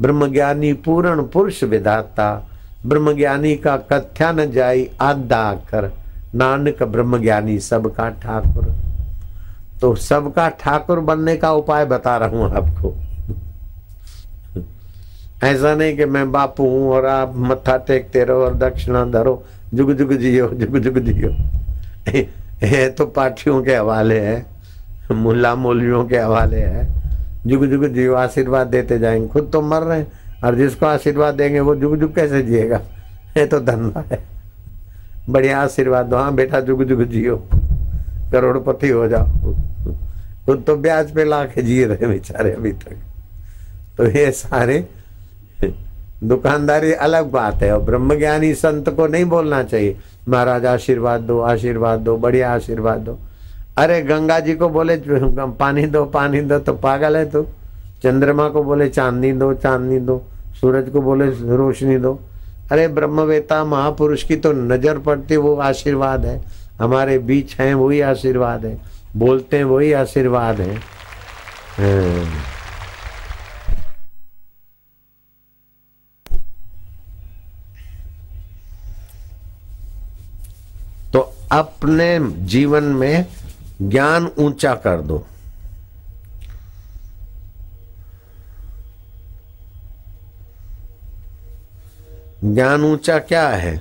ब्रह्मज्ञानी 0.00 0.72
पूर्ण 0.72 1.22
पुरुष 1.22 1.62
विधाता। 1.64 2.48
ब्रह्मज्ञानी 2.86 3.54
का 3.56 3.76
कथ्या 3.76 4.32
न 4.32 4.50
जाई 4.50 4.88
आदा 5.00 5.54
कर 5.70 5.90
नानक 6.34 6.82
ब्रह्मज्ञानी 6.82 7.58
सबका 7.58 8.08
ठाकुर। 8.22 8.74
तो 9.80 9.94
सबका 9.94 10.48
ठाकुर 10.60 11.00
बनने 11.00 11.36
का 11.36 11.52
उपाय 11.52 11.84
बता 11.84 12.16
रहा 12.16 12.28
हूँ 12.28 12.50
आपको। 12.52 12.94
ऐसा 15.46 15.74
नहीं 15.74 15.96
कि 15.96 16.04
मैं 16.04 16.30
बापू 16.32 16.68
हूँ 16.68 16.92
और 16.92 17.06
आप 17.06 17.32
मत्था 17.36 17.76
टेकते 17.76 18.24
रहो 18.24 18.44
और 18.44 18.54
दक्षिणा 18.54 19.04
धरो। 19.04 19.42
जुग 19.74 19.92
जुग 19.92 20.12
जियो, 20.12 20.48
जुग 20.48 20.78
जुग 20.78 20.98
जियो। 20.98 21.30
ये 22.62 22.88
तो 22.88 23.06
पार्टियों 23.06 23.62
के 23.62 23.74
हवाले 23.76 24.18
है, 24.20 24.44
मुल्ला 25.12 25.54
मौलवियों 25.54 26.04
के 26.04 26.18
हवाले 26.18 26.60
है। 26.60 26.86
जुग 27.46 27.64
जुग 27.66 27.86
जीव 27.86 28.16
आशीर्वाद 28.16 28.66
देते 28.66 28.98
जाएँगे। 28.98 29.28
खुद 29.28 29.50
तो 29.52 29.60
मर 29.60 29.82
रहे 29.82 29.98
हैं 29.98 30.40
और 30.44 30.54
जिसको 30.54 30.86
आशीर्वाद 30.86 31.34
देंगे 31.34 31.60
वो 31.60 31.74
जुग 31.76 31.96
जुग 31.96 32.14
कैसे 32.14 32.42
जिएगा? 32.42 32.80
ये 33.36 33.46
तो 33.46 33.60
धंधा 33.60 34.04
है। 34.12 34.18
बढ़िया 35.30 35.60
आशीर्वाद 35.60 36.06
दो। 36.06 36.16
हाँ 36.16 36.34
बेटा 36.34 36.60
जुग 36.60 36.84
जुग 36.84 37.02
जियो। 37.04 37.36
करोड़पति 38.32 38.88
हो 38.88 39.08
जाओ। 39.08 39.54
खुद 40.46 40.62
तो 40.66 40.76
ब्याज 40.76 41.14
पे 41.14 41.24
ला 41.24 41.44
के 41.44 41.62
जी 41.62 41.84
रहे 41.84 42.06
बेचारे 42.06 42.52
अभी 42.52 42.72
तक। 42.72 42.96
तो 43.96 44.06
ये 44.06 44.30
सारे 44.32 44.84
दुकानदारी 46.24 46.92
अलग 46.92 47.30
बात 47.30 47.62
है 47.62 47.72
और 47.72 47.80
ब्रह्मज्ञानी 47.80 48.54
संत 48.54 48.88
को 48.88 49.06
नहीं 49.06 49.24
बोलना 49.24 49.62
चाहिए। 49.62 49.96
महाराज 50.28 50.66
आशीर्वाद 50.66 51.20
दो 51.20 51.40
आशीर्वाद 51.40 52.00
दो, 52.00 52.16
बढ़िया 52.16 52.52
आशीर्वाद 52.54 53.00
दो। 53.00 53.18
अरे 53.78 54.00
गंगा 54.02 54.38
जी 54.40 54.54
को 54.54 54.68
बोले, 54.68 54.96
पानी 55.06 55.86
दो 55.86 56.04
पानी 56.04 56.40
दो 56.40 56.58
तो 56.58 56.72
पागल 56.74 57.16
है 57.16 57.30
तू। 57.30 57.42
चंद्रमा 58.02 58.48
को 58.48 58.62
बोले, 58.62 58.88
चांदनी 58.88 59.32
दो 59.32 59.52
चांदनी 59.54 59.98
दो। 59.98 60.22
सूरज 60.60 60.88
को 60.90 61.00
बोले, 61.00 61.26
रोशनी 61.56 61.98
दो। 61.98 62.18
अरे 62.72 62.86
ब्रह्मवेता 62.88 63.64
महापुरुष 63.64 64.22
की 64.22 64.36
तो 64.36 64.52
नज़र 64.52 64.98
पड़ती, 64.98 65.36
वो 65.36 65.54
आशीर्वाद 65.56 66.26
है। 66.26 66.40
हमारे 66.78 67.18
बीच 67.18 67.54
हैं, 67.56 67.74
वही 67.74 68.00
आशीर्वाद 68.00 68.64
है। 68.66 68.78
बोलते 69.16 69.56
हैं, 69.56 69.64
वही 69.64 69.92
आशीर्वाद 69.92 70.60
है। 70.60 70.80
अपने 81.52 82.18
जीवन 82.46 82.84
में 82.84 83.26
ज्ञान 83.82 84.30
ऊँचा 84.38 84.74
कर 84.74 85.00
दो। 85.00 85.26
ज्ञान 92.44 92.84
ऊँचा 92.84 93.18
क्या 93.18 93.48
है? 93.48 93.80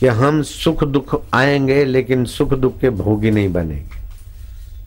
कि 0.00 0.06
हम 0.06 0.42
सुख 0.42 0.84
दुख 0.84 1.22
आएँगे, 1.34 1.84
लेकिन 1.84 2.24
सुख 2.24 2.54
दुख 2.54 2.78
के 2.78 2.90
भोगी 2.90 3.30
नहीं 3.30 3.52
बनेंगे। 3.52 3.98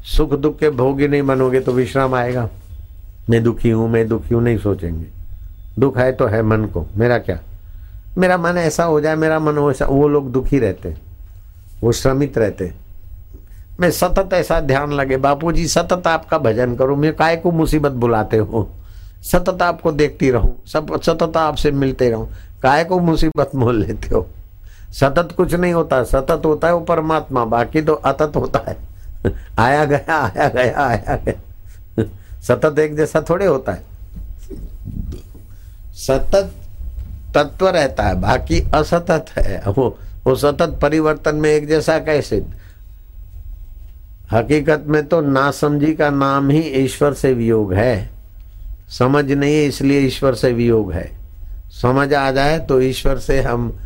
सुख 0.03 0.33
दुख 0.33 0.59
के 0.59 0.69
भोगी 0.69 1.07
नहीं 1.07 1.23
बनोगे 1.23 1.59
तो 1.59 1.71
विश्राम 1.71 2.13
आएगा। 2.13 2.49
मैं 3.29 3.43
दुखी 3.43 3.69
हूँ, 3.69 3.89
मैं 3.89 4.07
दुखी 4.07 4.33
हूँ, 4.33 4.43
नहीं 4.43 4.57
सोचेंगे। 4.57 5.05
दुख 5.79 5.97
है 5.97 6.11
तो 6.11 6.27
है 6.27 6.41
मन 6.41 6.65
को। 6.65 6.87
मेरा 6.95 7.17
क्या? 7.17 7.39
मेरा 8.17 8.37
मन 8.37 8.57
ऐसा 8.57 8.83
हो 8.83 9.01
जाए, 9.01 9.15
मेरा 9.15 9.39
मन 9.39 9.53
वैसा, 9.53 9.85
वो 9.85 10.07
लोग 10.07 10.31
दुखी 10.31 10.59
रहते 10.59 11.11
वो 11.82 11.91
श्रमित 11.91 12.38
रहते। 12.38 12.71
मैं 13.79 13.91
सतत 13.91 14.34
ऐसा 14.34 14.59
ध्यान 14.59 14.93
लगे 14.93 15.17
बापू 15.17 15.51
जी 15.51 15.67
सतत 15.67 16.07
आपका 16.07 16.38
भजन 16.38 16.75
करूँ, 16.75 16.97
मैं 16.97 17.15
काय 17.15 17.36
को 17.38 17.51
मुसीबत 17.51 17.91
बुलाते 17.91 18.38
हो? 18.38 18.69
सतत 19.21 19.61
आपको 19.61 19.91
देखती 19.91 20.32
रहूँ, 20.32 20.65
सब 20.65 21.01
सतत 21.01 21.38
आपसे 21.38 21.71
मिलते 21.71 22.09
रहूँ, 22.09 22.29
काय 22.63 22.84
को 22.84 22.99
मुसीबत 22.99 23.51
मोल 23.55 23.82
लेते 23.82 24.15
हो? 24.15 24.27
सतत 24.91 25.29
कुछ 25.38 25.53
नहीं 25.53 25.73
होता, 25.73 26.03
सतत 26.03 26.41
होता 26.45 26.67
है 26.67 26.73
वो 26.73 26.79
परमात्मा, 26.79 27.45
बाकी 27.45 27.82
तो 27.82 27.93
अतत 27.93 28.36
होता 28.36 28.59
है। 28.67 28.77
आया 29.59 29.86
गया 29.86 30.17
आया 30.17 30.47
गया 30.49 30.86
आया 30.86 31.15
गया। 31.15 32.03
सतत 32.41 32.79
एक 32.79 32.95
जैसा 32.95 33.21
थोड़े 33.29 33.45
होता 33.45 33.71
है। 33.71 33.84
सतत 35.93 36.51
तत्व 37.38 37.67
रहता 37.67 38.03
है, 38.03 38.21
बाकी 38.21 38.61
असतत 38.73 39.25
है। 39.38 39.63
वो 39.67 39.97
वो 40.28 40.36
सतत 40.36 40.80
परिवर्तन 40.82 41.36
में 41.36 41.49
एक 41.49 41.67
जैसा 41.67 41.99
कैसे? 41.99 42.45
हकीकत 44.32 44.84
में 44.88 45.07
तो 45.07 45.22
नासमझी 45.22 45.93
का 45.93 46.09
नाम 46.09 46.49
ही 46.49 46.61
ईश्वर 46.61 47.13
से 47.13 47.34
वियोग 47.34 47.74
है। 47.74 48.09
समझ 48.89 49.32
नहीं 49.32 49.55
है, 49.55 49.65
इसलिए 49.65 49.99
ईश्वर 49.99 50.36
से 50.36 50.53
वियोग 50.53 50.91
है। 50.91 51.11
समझ 51.82 52.13
आ 52.13 52.32
जाए 52.32 52.59
तो 52.59 52.82
ईश्वर 52.82 53.17
से 53.17 53.41
हम 53.41 53.80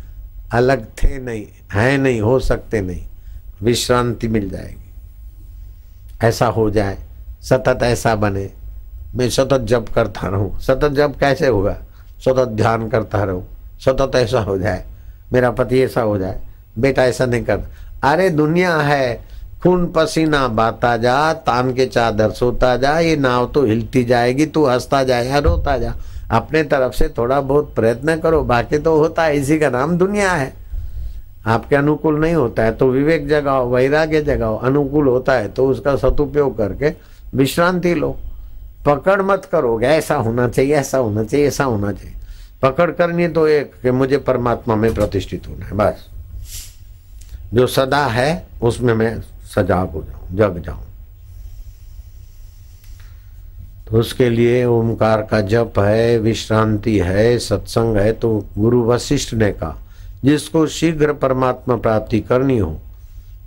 अलग 0.52 0.84
थे 0.84 1.18
नहीं, 1.18 1.46
है 1.72 1.96
नहीं, 1.96 2.20
हो 2.20 2.38
सकते 2.40 2.80
नहीं। 2.80 3.06
विश्रांति 3.62 4.28
मिल 4.28 4.50
जाएगी। 4.50 4.90
ऐसा 6.26 6.46
हो 6.46 6.70
जाए, 6.70 6.98
सतत 7.42 7.82
ऐसा 7.82 8.14
बने। 8.16 8.50
मैं 9.14 9.30
सतत 9.30 9.60
जप 9.60 9.86
करता 9.94 10.28
रहूँ। 10.28 10.58
सतत 10.60 10.92
जप 10.92 11.14
कैसे 11.20 11.46
होगा? 11.46 11.76
सतत 12.18 12.48
ध्यान 12.48 12.88
करता 12.88 13.22
रहूँ। 13.24 13.46
सतत 13.80 14.12
ऐसा 14.14 14.40
हो 14.40 14.58
जाए। 14.58 14.84
मेरा 15.32 15.50
पति 15.50 15.80
ऐसा 15.82 16.00
हो 16.00 16.18
जाए। 16.18 16.40
बेटा 16.78 17.04
ऐसा 17.04 17.26
नहीं 17.26 17.44
कर 17.44 17.64
अरे 18.04 18.28
दुनिया 18.30 18.76
है, 18.76 19.24
खून 19.62 19.86
पसीना 19.86 20.46
बाता 20.48 20.96
जा, 20.96 21.32
तान 21.32 21.72
के 21.74 21.86
चादर 21.86 22.30
सोता 22.30 22.76
जा, 22.76 22.98
ये 22.98 23.16
नाव 23.16 23.46
तो 23.46 23.62
हिलती 23.62 24.04
जाएगी, 24.04 24.46
तू 24.46 24.64
हंसता 24.66 25.02
जाए 25.04 25.26
या 25.26 25.38
रोता 25.38 25.76
जा। 25.78 25.94
अपने 26.30 26.62
तरफ़ 26.64 26.92
से 26.92 27.08
थोड़ा 27.08 27.40
बहुत 27.40 27.74
प्रयत्न 27.74 28.16
करो, 28.16 28.42
बाकी 28.42 28.78
तो 28.78 28.96
होता 28.98 29.24
है, 29.24 29.36
इसी 29.36 29.58
का 29.58 29.70
नाम 29.70 29.96
दुनिया 29.98 30.32
है। 30.32 30.52
आपके 31.46 31.76
अनुकूल 31.76 32.18
नहीं 32.20 32.34
होता 32.34 32.62
है 32.62 32.72
तो 32.72 32.88
विवेक 32.88 33.28
जगाओ, 33.28 33.68
वैराग्य 33.70 34.20
जगाओ, 34.22 34.56
अनुकूल 34.58 35.08
होता 35.08 35.32
है 35.32 35.48
तो 35.48 35.68
उसका 35.68 35.96
सदुपयोग 35.96 36.56
करके 36.58 36.92
विश्रांति 37.34 37.94
लो। 37.94 38.16
पकड़ 38.86 39.20
मत 39.22 39.48
करोगे 39.52 39.86
ऐसा 39.86 40.14
होना 40.16 40.48
चाहिए, 40.48 40.74
ऐसा 40.74 40.98
होना 40.98 41.24
चाहिए, 41.24 41.46
ऐसा 41.46 41.64
होना 41.64 41.92
चाहिए। 41.92 42.15
पकड़ 42.62 42.90
करनी 42.90 43.28
तो 43.28 43.46
एक 43.48 43.72
कि 43.82 43.90
मुझे 43.90 44.18
परमात्मा 44.18 44.74
में 44.74 44.92
प्रतिष्ठित 44.94 45.48
होना 45.48 45.66
है, 45.66 45.72
बस। 45.72 46.06
जो 47.54 47.66
सदा 47.66 48.04
है, 48.06 48.46
उसमें 48.62 48.92
मैं 48.94 49.20
सजाग 49.46 49.90
हो 49.90 50.02
जाऊँ, 50.02 50.36
जग 50.36 50.62
जाऊँ। 50.64 50.84
तो 53.86 53.98
उसके 53.98 54.28
लिए 54.30 54.64
ओमकार 54.64 55.22
का 55.22 55.40
जप 55.42 55.78
है, 55.78 56.18
विश्रांति 56.18 56.98
है, 56.98 57.38
सत्संग 57.38 57.96
है 57.96 58.12
तो 58.12 58.38
गुरु 58.58 58.82
वशिष्ठ 58.84 59.34
ने 59.34 59.50
कहा, 59.52 59.76
जिसको 60.24 60.66
शीघ्र 60.68 61.12
परमात्मा 61.14 61.76
प्राप्ति 61.76 62.20
करनी 62.20 62.58
हो 62.58 62.78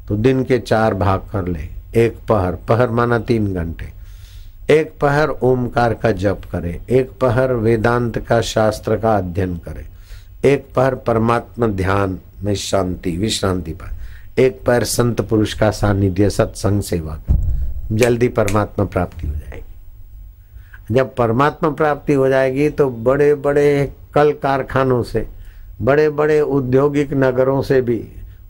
तो 0.08 0.16
दिन 0.18 0.44
के 0.44 0.60
चार 0.60 0.94
भाग 0.96 1.30
कर 1.32 1.48
ले, 1.48 1.68
एक 1.96 2.18
पहर 2.30 2.56
पहर 2.68 2.90
माना 2.90 3.20
तीन 3.20 3.54
घंटे। 3.54 3.99
एक 4.70 4.92
पहर 5.02 5.30
ओमकार 5.30 5.94
का 5.94 6.12
जप 6.12 6.42
करे, 6.52 6.80
एक 6.90 7.12
पहर 7.22 7.54
वेदांत 7.54 8.18
का 8.20 8.40
शास्त्र 8.42 8.98
का 8.98 9.16
अध्ययन 9.18 9.56
करे, 9.58 9.86
एक 10.46 10.68
पहर 10.76 10.96
परमात्मा 10.98 11.68
ध्यान 11.68 12.20
में 12.44 12.54
शांति, 12.56 13.16
विश्रांति 13.18 13.74
पर 13.74 14.42
एक 14.42 14.62
पैर 14.66 14.84
संत 14.84 15.22
पुरुष 15.22 15.54
का 15.54 15.72
सानिध्य, 15.72 16.30
सत्संग 16.30 16.82
सेवा 16.82 17.16
कर, 17.16 17.96
जल्दी 17.96 18.28
परमात्मा 18.28 18.86
प्राप्ति 18.86 19.28
हो 19.28 19.34
जाएगी। 19.34 20.94
जब 20.96 21.16
परमात्मा 21.16 21.70
प्राप्ति 21.70 22.14
हो 22.14 22.28
जाएगी 22.30 22.70
तो 22.70 22.90
बड़े 22.90 23.34
बड़े 23.36 23.94
कल 24.14 24.32
कारखानों 24.34 25.04
से 25.04 25.28
बड़े 25.82 26.10
बड़े 26.10 26.40
औद्योगिक 26.42 27.14
नगरों 27.14 27.62
से 27.62 27.82
भी, 27.82 28.04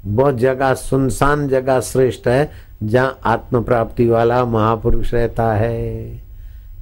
बहुत 0.05 0.37
जगह 0.37 0.73
सुनसान 0.73 1.47
जगह 1.47 1.79
श्रेष्ठ 1.81 2.27
है 2.27 2.68
जहाँ 2.83 3.19
आत्म 3.25 3.63
प्राप्ति 3.63 4.07
वाला 4.07 4.43
महापुरुष 4.45 5.13
रहता 5.13 5.51
है। 5.53 6.29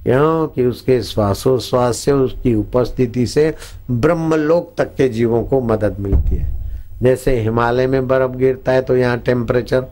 क्योंकि 0.02 0.64
उसके 0.66 1.02
श्वासोश्वास 1.02 1.96
से, 1.96 2.12
उसकी 2.12 2.54
उपस्थिति 2.54 3.26
से 3.26 3.54
ब्रह्मलोक 3.90 4.72
तक 4.78 4.94
के 4.94 5.08
जीवों 5.08 5.42
को 5.44 5.60
मदद 5.60 5.96
मिलती 6.00 6.36
है। 6.36 6.56
जैसे 7.02 7.38
हिमालय 7.40 7.86
में 7.86 8.06
बर्फ़ 8.08 8.36
गिरता 8.36 8.72
है 8.72 8.82
तो 8.82 8.96
यहाँ 8.96 9.18
टेम्परेचर 9.18 9.84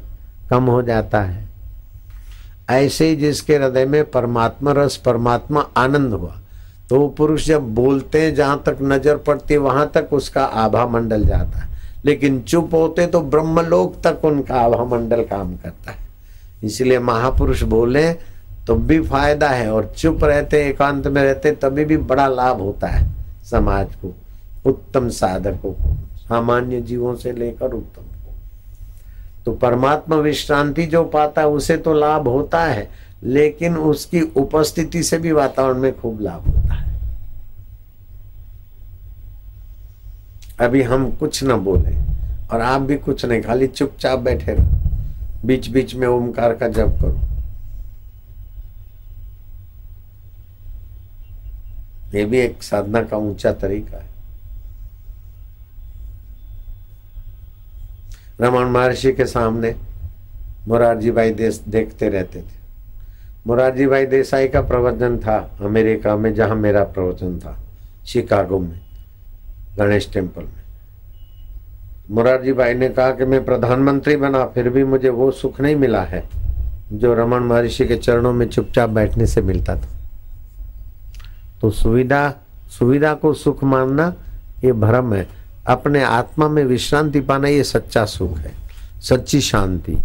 कम 0.50 0.64
हो 0.64 0.80
जाता 0.82 1.20
है। 1.20 1.44
ऐसे 2.70 3.08
ही 3.08 3.16
जिसके 3.16 3.56
हृदय 3.56 3.84
में 3.84 4.04
परमात्मा 4.10 4.72
रस, 4.72 4.96
परमात्मा 4.96 5.66
आनंद 5.76 6.12
हुआ 6.12 6.34
तो 6.90 7.06
पुरुष 7.08 7.46
जब 7.46 7.74
बोलते 7.74 8.20
हैं, 8.22 8.34
जहाँ 8.34 8.62
तक 8.66 8.78
नज़र 8.82 9.16
पड़ती 9.16 9.54
है, 9.54 9.60
वहाँ 9.60 9.90
तक 9.94 10.12
उसका 10.12 10.44
आभा 10.44 10.86
मंडल 10.86 11.24
जाता 11.24 11.58
है। 11.58 11.75
लेकिन 12.06 12.40
चुप 12.42 12.74
होते 12.74 13.06
तो 13.06 13.20
ब्रह्मलोक 13.22 13.94
तक 14.04 14.24
उनका 14.24 14.54
आभा 14.56 14.84
मंडल 14.86 15.22
काम 15.24 15.56
करता 15.56 15.90
है। 15.90 16.04
इसलिए 16.64 16.98
महापुरुष 17.00 17.62
बोले 17.64 18.12
तो 18.66 18.74
भी 18.76 19.00
फ़ायदा 19.00 19.48
है 19.48 19.70
और 19.72 19.92
चुप 19.96 20.24
रहते, 20.24 20.62
एकांत 20.68 21.06
में 21.06 21.22
रहते, 21.22 21.50
तभी 21.52 21.84
भी 21.84 21.96
बड़ा 21.96 22.26
लाभ 22.28 22.60
होता 22.60 22.86
है 22.86 23.06
समाज 23.44 23.94
को, 23.94 24.12
उत्तम 24.66 25.08
साधकों 25.08 25.72
को, 25.72 25.94
सामान्य 26.18 26.80
जीवों 26.80 27.14
से 27.16 27.32
लेकर 27.32 27.72
उत्तम 27.72 28.02
को। 28.02 28.34
तो 29.44 29.52
परमात्मा 29.52 30.16
विश्रांति 30.16 30.86
जो 30.86 31.04
पाता 31.04 31.40
है, 31.40 31.48
उसे 31.48 31.76
तो 31.76 31.92
लाभ 31.94 32.28
होता 32.28 32.64
है, 32.64 32.88
लेकिन 33.22 33.76
उसकी 33.76 34.20
उपस्थिति 34.36 35.02
से 35.02 35.18
भी 35.18 35.32
वातावरण 35.32 35.78
में 35.78 35.96
खूब 36.00 36.20
लाभ 36.20 36.46
होता 36.46 36.74
है। 36.74 36.95
अभी 40.60 40.82
हम 40.82 41.10
कुछ 41.10 41.44
न 41.44 41.52
बोले 41.52 41.94
और 42.48 42.60
आप 42.60 42.80
भी 42.80 42.96
कुछ 42.96 43.24
नहीं, 43.24 43.42
खाली 43.42 43.66
चुपचाप 43.66 44.18
बैठे 44.18 44.54
रहो। 44.54 45.46
बीच 45.46 45.68
बीच 45.68 45.94
में 45.94 46.06
ओमकार 46.08 46.54
का 46.54 46.68
जप 46.68 46.98
करो। 47.02 47.20
ये 52.18 52.24
भी 52.24 52.38
एक 52.38 52.62
साधना 52.62 53.02
का 53.02 53.16
ऊँचा 53.16 53.52
तरीका 53.52 53.96
है। 53.96 54.08
रमन 58.40 58.64
महर्षि 58.64 59.12
के 59.12 59.26
सामने 59.26 59.74
मोरारजी 60.68 61.10
भाई 61.10 61.30
देश 61.30 61.60
देखते 61.68 62.08
रहते 62.08 62.40
थे। 62.40 62.64
मोरारजी 63.46 63.86
भाई 63.86 64.06
देसाई 64.06 64.48
का 64.48 64.60
प्रवचन 64.60 65.18
था 65.18 65.36
अमेरिका 65.60 66.16
में, 66.16 66.34
जहाँ 66.34 66.56
मेरा 66.56 66.84
प्रवचन 66.84 67.38
था, 67.38 67.56
शिकागो 68.06 68.58
में। 68.58 68.85
गणेश 69.78 70.10
टेंपल 70.12 70.42
में। 70.42 70.66
मुरारजी 72.10 72.52
भाई 72.52 72.74
ने 72.74 72.88
कहा 72.88 73.10
कि 73.10 73.24
मैं 73.24 73.44
प्रधानमंत्री 73.44 74.16
बना, 74.16 74.46
फिर 74.46 74.68
भी 74.68 74.84
मुझे 74.84 75.08
वो 75.08 75.30
सुख 75.30 75.60
नहीं 75.60 75.76
मिला 75.76 76.02
है 76.02 76.28
जो 76.92 77.14
रमन 77.14 77.38
महर्षि 77.38 77.86
के 77.86 77.96
चरणों 77.96 78.32
में 78.32 78.48
चुपचाप 78.48 78.90
बैठने 78.90 79.26
से 79.26 79.42
मिलता 79.42 79.76
था। 79.76 79.88
तो 81.60 81.70
सुविधा 81.70 82.34
सुविधा 82.70 83.14
को 83.14 83.34
सुख 83.34 83.64
मानना, 83.64 84.14
ये 84.64 84.72
भ्रम 84.72 85.14
है। 85.14 85.28
अपने 85.66 86.02
आत्मा 86.04 86.48
में 86.48 86.64
विश्रांति 86.64 87.20
पाना, 87.20 87.48
ये 87.48 87.64
सच्चा 87.64 88.04
सुख 88.04 88.38
है। 88.38 88.52
सच्ची 89.00 89.40
शांति। 89.40 89.96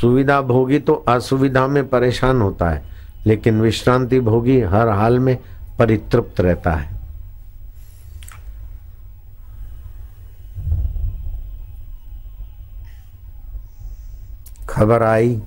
सुविधा 0.00 0.40
भोगी 0.40 0.78
तो 0.78 0.94
असुविधा 0.94 1.66
में 1.66 1.88
परेशान 1.88 2.40
होता 2.40 2.70
है, 2.70 2.82
लेकिन 3.26 3.60
विश्रांति 3.60 4.20
भोगी 4.20 4.60
हर 4.60 4.88
हाल 4.88 5.18
में 5.18 5.38
परितृप्त 5.78 6.40
रहता 6.40 6.72
है। 6.72 6.97
खबर 14.78 15.02
आई, 15.02 15.42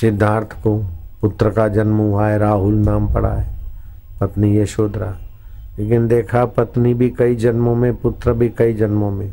सिद्धार्थ 0.00 0.62
को, 0.62 0.84
पुत्र 1.20 1.50
का 1.50 1.68
जन्म 1.68 1.96
हुआ 1.96 2.26
है, 2.26 2.38
राहुल 2.38 2.74
नाम 2.74 3.12
पड़ा 3.12 3.34
है, 3.34 3.54
पत्नी 4.20 4.58
यशोधरा। 4.58 5.16
लेकिन 5.78 6.08
देखा 6.08 6.44
पत्नी 6.44 6.94
भी 6.94 7.10
कई 7.10 7.36
जन्मों 7.36 7.76
में, 7.76 7.96
पुत्र 7.96 8.32
भी 8.32 8.48
कई 8.48 8.74
जन्मों 8.74 9.10
में। 9.10 9.32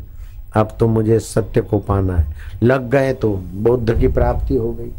अब 0.54 0.76
तो 0.80 0.88
मुझे 0.88 1.18
सत्य 1.18 1.60
को 1.60 1.78
पाना 1.78 2.16
है। 2.16 2.34
लग 2.62 2.90
गए 2.90 3.12
तो 3.12 3.42
बुद्ध 3.54 4.00
की 4.00 4.08
प्राप्ति 4.08 4.56
हो 4.56 4.72
गई। 4.72 4.92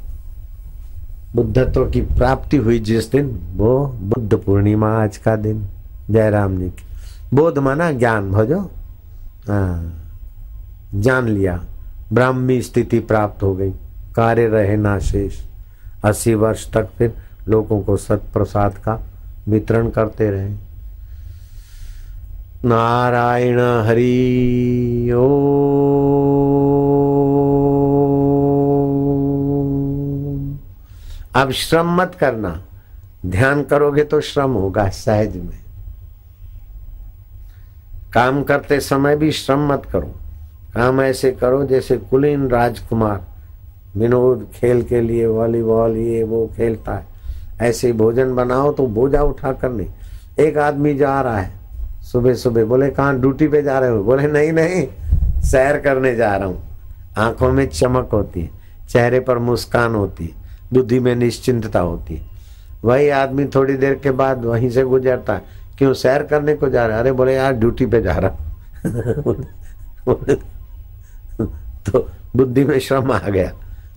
बुद्धत्व 1.36 1.90
की 1.90 2.02
प्राप्ति 2.02 2.58
हुई 2.58 2.80
जिस 2.80 3.12
दिन, 3.12 3.40
वो 3.56 3.86
बुद्ध 3.86 4.38
पूर्णिमा 4.38 4.90
आज 4.90 5.18
का 5.18 5.36
दिन। 5.36 5.66
जयराम 6.10 6.58
जी 6.58 6.70
की। 6.70 6.84
बोध 7.36 7.58
माना 7.58 7.92
ज्ञान, 7.92 8.32
भजो। 8.32 8.60
हाँ 9.50 9.94
जान 10.96 11.28
लिया। 11.28 11.64
ब्राह्मी 12.14 12.62
स्थिति 12.62 13.00
प्राप्त 13.00 13.44
हो 13.44 13.56
गई। 13.56 13.74
कार्य 14.16 14.48
रहे 14.48 14.78
ना 14.78 15.00
शेष। 15.00 15.42
अस्सी 16.06 16.34
वर्ष 16.34 16.74
तक 16.74 16.90
फिर 16.98 17.14
लोगों 17.48 17.82
को 17.82 17.98
सत्प्रसाद 17.98 18.74
का 18.74 19.04
वितरण 19.48 19.90
करते 19.90 20.32
रहे। 20.32 20.50
नारायण 22.66 23.60
हरि, 23.60 25.12
ओ। 25.16 25.54
अब 31.36 31.52
श्रम 31.52 32.02
मत 32.02 32.16
करना। 32.20 32.62
ध्यान 33.26 33.64
करोगे 33.64 34.04
तो 34.04 34.22
श्रम 34.22 34.52
होगा 34.52 34.90
सहज 34.90 35.36
में। 35.36 35.60
काम 38.14 38.44
करते 38.44 38.80
समय 38.80 39.16
भी 39.16 39.32
श्रम 39.32 39.74
मत 39.74 39.84
करो। 39.92 40.16
काम 40.76 41.02
ऐसे 41.02 41.32
करो 41.32 41.66
जैसे 41.66 41.98
कुलीन 41.98 42.48
राजकुमार 42.48 43.33
विनोद 43.98 44.48
खेल 44.54 44.84
के 44.84 45.02
लिए, 45.02 45.26
वॉलीबॉल, 45.28 45.98
ये, 45.98 46.24
वो 46.24 46.50
खेलता 46.58 46.94
है। 46.94 47.06
ऐसे 47.62 47.94
भोजन 47.94 48.36
बनाओ 48.36 48.72
तो 48.72 48.88
बोझा 48.88 49.22
उठा 49.22 49.52
कर 49.52 49.70
नहीं। 49.70 49.88
एक 50.40 50.58
आदमी 50.58 50.96
जा 50.96 51.22
रहा 51.22 51.38
है 51.38 51.52
सुबह 52.02 52.34
सुबह 52.34 52.66
बोले, 52.66 52.90
कहाँ 52.90 53.20
ड्यूटी 53.20 53.48
पे 53.48 53.62
जा 53.62 53.80
रहे 53.80 53.90
हो? 53.90 54.04
बोले, 54.04 54.28
नहीं 54.28 54.54
नहीं, 54.54 54.88
सैर 55.42 55.80
करने 55.80 56.16
जा 56.16 56.36
रहा 56.36 56.48
हूँ। 56.48 56.64
आँखों 57.18 57.52
में 57.52 57.68
चमक 57.68 58.10
होती 58.14 58.42
है, 58.42 58.50
चेहरे 58.90 59.20
पर 59.20 59.38
मुस्कान 59.38 59.96
होती 59.96 60.26
है, 60.26 60.32
बुद्धि 60.74 61.00
में 61.00 61.16
निश्चिंतता 61.16 61.80
होती 61.80 62.16
है। 62.16 62.22
वही 62.86 63.10
आदमी 63.10 63.46
थोड़ी 63.46 63.74
देर 63.74 63.96
के 63.96 64.12
बाद 64.12 64.46
वहीं 64.46 64.70
से 64.70 64.84
गुजरता 64.84 65.34
है, 65.34 65.42
क्यों, 65.78 65.94
सैर 65.94 66.24
करने 66.24 66.56
को 66.56 66.70
जा 66.70 66.86
रहा 66.86 66.96
है? 66.96 67.04
अरे, 67.04 67.12
बोले 67.12 67.34
यार 67.34 67.54
ड्यूटी 67.54 67.86
पे 67.86 68.02
जा 68.02 68.18
रहा 68.18 68.30
तो 71.86 72.10
बुद्धि 72.36 72.64
में 72.64 72.80
श्रम 72.80 73.12
आ 73.12 73.20
गया। 73.20 73.52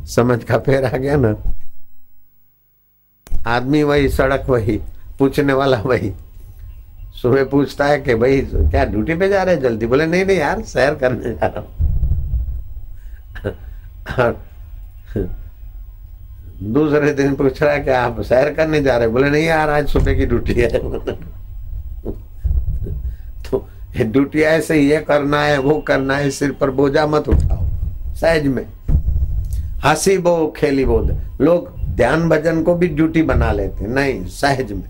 समझ 0.05 0.43
का 0.45 0.59
फेर 0.59 0.85
आ 0.85 0.97
गया 0.97 1.17
ना? 1.17 1.35
आदमी 3.47 3.83
वही, 3.83 4.09
सड़क 4.09 4.47
वही, 4.49 4.81
पूछने 5.19 5.53
वाला 5.53 5.81
वही। 5.81 6.13
सुबह 7.23 7.45
पूछता 7.45 7.85
है 7.85 8.01
कि 8.01 8.15
भाई, 8.15 8.41
क्या 8.41 8.85
ड्यूटी 8.85 9.15
पे 9.15 9.29
जा 9.29 9.43
रहे 9.43 9.55
हैं 9.55 9.63
जल्दी? 9.63 9.87
बोले, 9.87 10.07
नहीं 10.07 10.25
नहीं 10.25 10.39
यार, 10.39 10.63
सैर 10.63 10.95
करने 10.95 11.35
जा 11.35 11.47
रहा 11.47 11.61
हूँ। 11.61 11.75
दूसरे 16.63 17.13
दिन 17.13 17.35
पूछ 17.37 17.63
रहा 17.63 17.73
है 17.73 17.81
कि 17.81 17.91
आप 17.91 18.21
सैर 18.21 18.53
करने 18.55 18.81
जा 18.83 18.97
रहे 18.97 19.09
बोले, 19.09 19.31
नहीं 19.31 19.45
यार, 19.45 19.71
आज 19.71 19.89
सुबह 19.89 20.15
की 20.15 20.27
ड्यूटी 20.27 20.53
है। 20.53 20.69
तो 23.45 23.69
ड्यूटी 23.97 24.41
ऐसे 24.41 24.79
ये 24.79 25.01
करना 25.01 25.43
है, 25.43 25.59
वो 25.59 25.79
करना 25.81 26.17
है, 26.17 26.31
सिर 26.31 26.53
पर 26.53 26.71
बोझा 26.71 27.07
मत 27.07 27.29
उठाओ, 27.29 27.67
सहज 28.15 28.47
में। 28.47 28.67
हँसी 29.87 30.19
बो, 30.19 30.55
खेली 30.57 30.85
बो। 30.85 31.09
लोग 31.41 31.79
ध्यान 31.79 32.29
भजन 32.29 32.63
को 32.63 32.75
भी 32.75 32.89
ड्यूटी 32.89 33.23
बना 33.23 33.53
लेते 33.53 33.87
नहीं, 33.87 34.27
सहज 34.27 34.73
में। 34.73 34.89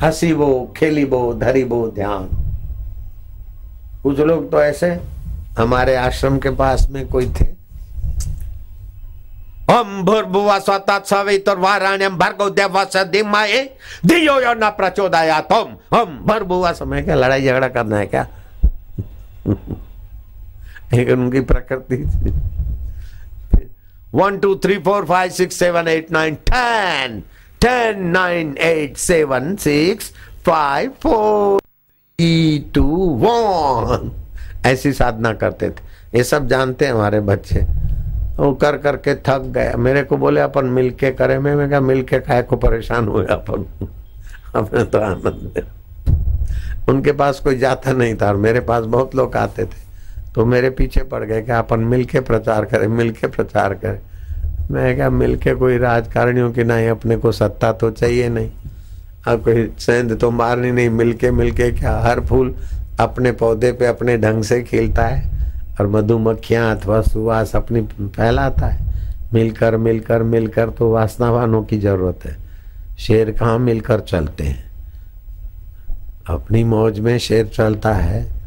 हँसी 0.00 0.32
वो 0.32 0.74
खेली 0.76 1.04
वो 1.04 1.34
धरी 1.34 1.62
वो 1.62 1.90
ध्यान। 1.90 2.28
कुछ 4.02 4.20
लोग 4.20 4.50
तो 4.50 4.62
ऐसे, 4.62 5.00
हमारे 5.58 5.96
आश्रम 5.96 6.38
के 6.38 6.50
पास 6.50 6.88
में 6.90 7.08
कोई 7.08 7.26
थे। 7.26 7.46
हम 9.72 10.02
भूर्भुवा 10.04 10.58
स्वता 10.58 10.98
सवितुर्वाराण्यम 10.98 12.16
भर्गो 12.16 12.50
देवस 12.50 12.96
दिमाए 12.96 13.70
दियो 14.06 14.40
यो 14.40 14.54
न 14.54 14.70
प्रचोदया 14.70 15.40
तुम। 15.40 15.98
हम 15.98 16.24
भूर्भुवा 16.26 16.72
समय 16.72 17.02
क्या 17.02 17.14
लड़ाई 17.14 17.44
झगड़ा 17.44 17.68
करना 17.68 17.96
है 17.96 18.06
क्या? 18.06 18.26
एक 20.94 21.08
उनकी 21.10 21.40
प्रकृति 21.40 21.96
one 24.14 24.38
two 24.38 24.54
three 24.64 24.78
four 24.84 25.04
five 25.06 25.30
six 25.30 25.58
seven 25.58 25.88
eight 25.88 26.10
nine 26.12 26.34
ten 26.50 27.20
ten 27.60 28.04
nine 28.10 28.56
eight 28.58 28.96
seven 28.96 29.54
six 29.56 30.12
five 30.46 30.92
four 31.02 31.60
three 31.60 32.58
two 32.74 32.84
one 33.22 34.10
ऐसी 34.66 34.92
साधना 34.92 35.32
करते 35.34 35.70
थे। 35.70 36.16
ये 36.16 36.24
सब 36.24 36.46
जानते 36.48 36.84
हैं 36.84 36.92
हमारे 36.92 37.20
बच्चे। 37.20 37.60
वो 38.36 38.52
कर 38.54 38.76
करके 38.78 39.14
थक 39.26 39.42
गया 39.54 39.76
मेरे 39.76 40.02
को 40.02 40.16
बोले, 40.16 40.40
अपन 40.40 40.64
मिलके 40.66 41.10
करे। 41.12 41.38
मैं 41.38 41.54
मैं 41.56 41.68
क्या 41.68 41.80
मिलके 41.80 42.20
खाए 42.20 42.42
को 42.42 42.56
परेशान 42.56 43.08
हुए 43.08 43.24
अपन। 43.26 43.64
अपने 44.56 44.84
तो 44.84 44.98
आनंद 45.00 45.66
उनके 46.88 47.12
पास 47.12 47.40
कोई 47.40 47.58
जाता 47.58 47.92
नहीं 47.92 48.14
था 48.16 48.28
और 48.28 48.36
मेरे 48.36 48.60
पास 48.60 48.84
बहुत 48.86 49.14
लोग 49.14 49.36
आते 49.36 49.64
थे। 49.64 49.86
तो 50.34 50.44
मेरे 50.46 50.70
पीछे 50.70 51.02
पड़ 51.02 51.24
गए 51.24 51.42
कि 51.42 51.52
अपन 51.52 51.80
मिलके 51.80 52.20
प्रचार 52.20 52.64
करें, 52.64 52.86
मिलके 52.88 53.26
प्रचार 53.26 53.74
करें। 53.74 54.00
मैं 54.70 54.94
क्या 54.96 55.10
मिलके 55.10 55.54
कोई 55.54 55.78
राजकारणियों 55.78 56.52
की 56.52 56.64
नहीं, 56.64 56.88
अपने 56.88 57.16
को 57.16 57.32
सत्ता 57.32 57.72
तो 57.72 57.90
चाहिए 57.90 58.28
नहीं। 58.28 58.50
अब 59.28 59.44
कोई 59.44 59.72
सेंध 59.78 60.18
तो 60.20 60.30
मारनी 60.30 60.70
नहीं, 60.72 60.90
मिलके 60.90 61.30
मिलके 61.30 61.70
क्या? 61.72 61.98
हर 61.98 62.20
फूल 62.20 62.54
अपने 63.00 63.32
पौधे 63.32 63.72
पे 63.72 63.86
अपने 63.86 64.18
ढंग 64.18 64.42
से 64.42 64.62
खिलता 64.62 65.06
है 65.06 65.30
और 65.80 65.86
मधुमक्खियाँ 65.86 66.76
अथवा 66.76 67.00
सुवास 67.00 67.56
अपनी 67.56 67.80
फैलाता 68.06 68.66
है। 68.66 68.86
मिलकर 69.32 69.76
मिलकर 69.76 70.22
मिलकर 70.22 70.70
तो 70.70 70.90
वासनावानों 70.92 71.62
की 71.62 71.78
ज़रूरत 71.78 72.24
है। 72.24 72.36
शेर 72.98 73.30
कहाँ 73.30 73.58
मिलकर 73.58 74.00
चलते 74.00 74.44
हैं? 74.44 74.64
अपनी 76.28 76.64
मौज 76.64 77.00
में 77.00 77.18
शेर 77.18 77.46
चलता 77.46 77.92
है। 77.94 78.37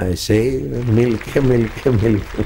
ऐसे 0.00 0.38
ही 0.38 0.82
मिलके 0.92 1.40
मिलके 1.40 1.90
मिलके। 1.90 2.42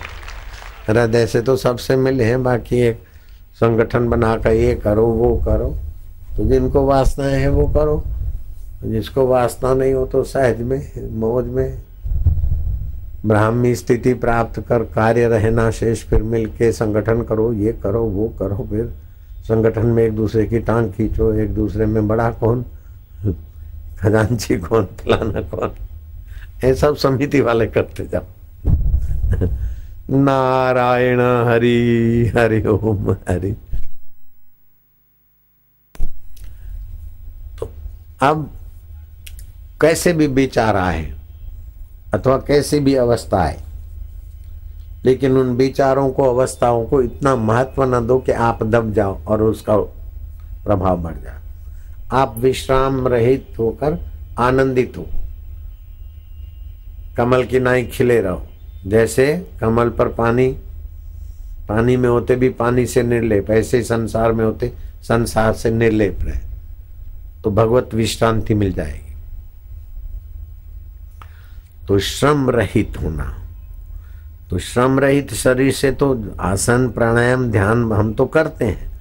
हृदय 0.93 1.27
से 1.27 1.41
तो 1.41 1.57
सबसे 1.57 1.97
मिले 1.97 2.25
हैं, 2.25 2.43
बाकी 2.43 2.77
एक 2.77 2.99
संगठन 3.55 4.09
बना 4.09 4.37
कर 4.37 4.53
ये 4.53 4.75
करो, 4.75 5.07
वो 5.07 5.37
करो। 5.37 5.77
तो 6.37 6.45
जिनको 6.45 6.87
वासनाएँ 6.87 7.35
है, 7.35 7.49
वो 7.49 7.67
करो। 7.67 8.05
जिसको 8.85 9.27
वासना 9.27 9.75
नहीं 9.75 9.95
हो 9.95 10.07
तो 10.07 10.23
सहज 10.23 10.61
में, 10.61 11.11
मौज 11.11 11.45
में 11.45 11.83
ब्राह्मी 13.27 13.75
स्थिति 13.75 14.15
प्राप्त 14.15 14.61
कर 14.61 14.79
कार्य 14.79 15.29
रहना 15.29 15.71
शेष, 15.71 16.05
फिर 16.05 16.23
मिलके 16.23 16.73
संगठन 16.73 17.23
करो, 17.23 17.53
ये 17.53 17.73
करो, 17.83 18.03
वो 18.03 18.29
करो, 18.39 18.67
फिर 18.71 18.95
संगठन 19.43 19.87
में 19.87 20.05
एक 20.05 20.17
दूसरे 20.17 20.47
की 20.47 20.59
टांग 20.59 20.93
खींचो, 20.93 21.33
एक 21.33 21.55
दूसरे 21.55 21.87
में 21.87 22.09
बड़ा 22.09 22.31
कौन? 22.31 22.65
खजांची 23.99 24.57
कौन, 24.57 24.85
फलाना 24.85 25.41
कौन? 25.41 25.73
ये 26.65 26.75
सब 26.75 26.97
समिति 26.97 27.41
वाले 27.41 27.67
करते 27.67 28.07
जाओ। 28.07 28.25
नारायण 30.11 31.21
हरि 31.21 32.33
हरि 32.37 32.63
ओम, 32.67 33.13
हरि। 33.13 33.55
तो 37.59 37.69
अब 38.23 38.51
कैसे 39.81 40.13
भी 40.13 40.27
विचार 40.27 40.77
आए, 40.77 41.15
अथवा 42.15 42.37
कैसी 42.39 42.81
भी 42.81 42.95
अवस्था 42.95 43.39
आए, 43.39 43.61
लेकिन 45.05 45.37
उन 45.37 45.55
विचारों 45.57 46.11
को, 46.11 46.25
अवस्थाओं 46.25 46.85
को 46.87 47.03
इतना 47.03 47.37
महत्व 47.37 47.85
न 47.85 48.07
दो 48.07 48.19
कि 48.19 48.33
आप 48.33 48.63
दब 48.63 48.93
जाओ 48.93 49.19
और 49.25 49.43
उसका 49.43 49.77
प्रभाव 50.65 51.03
बढ़ 51.03 51.15
जाए। 51.15 51.41
आप 52.13 52.35
विश्राम 52.39 53.09
रहित 53.09 53.55
होकर 53.59 53.99
आनंदित 54.39 54.93
हो। 54.99 55.07
कमल 57.17 57.45
की 57.45 57.61
नाई 57.61 57.85
खिले 57.85 58.21
रहो। 58.21 58.47
जैसे 58.87 59.47
कमल 59.61 59.89
पर 59.89 60.09
पानी 60.09 60.59
पानी 61.69 61.97
में 61.97 62.09
होते 62.09 62.37
भी 62.37 62.49
पानी 62.49 62.87
से 62.87 63.03
निर्लेप, 63.03 63.51
ऐसे 63.51 63.83
संसार 63.83 64.33
में 64.33 64.45
होते, 64.45 64.73
संसार 65.03 65.53
से 65.53 65.71
निर्लेप 65.71 66.19
रहे। 66.23 66.41
तो 67.45 67.51
भगवत 67.51 67.91
विश्रांति 67.95 68.55
मिल 68.55 68.73
जाएगी। 68.73 69.15
तो 71.89 71.99
श्रम 71.99 72.51
रहित 72.51 72.93
होना। 73.03 73.41
तो 74.51 74.59
श्रम 74.59 75.01
रहित 75.01 75.35
शरीर 75.35 75.73
से 75.73 75.93
तो 75.93 76.25
आसन, 76.41 76.89
प्राणायाम, 76.89 77.51
ध्यान 77.51 77.93
हम 77.93 78.15
तो 78.15 78.27
करते 78.27 78.65
हैं। 78.65 78.95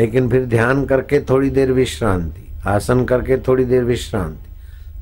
लेकिन 0.00 0.28
फिर 0.28 0.44
ध्यान 0.44 0.84
करके 0.84 1.20
थोड़ी 1.20 1.50
देर 1.50 1.72
विश्रांति, 1.72 2.48
आसन 2.66 3.04
करके 3.04 3.36
थोड़ी 3.36 3.64
देर 3.64 3.84
विश्रांति। 3.84 4.46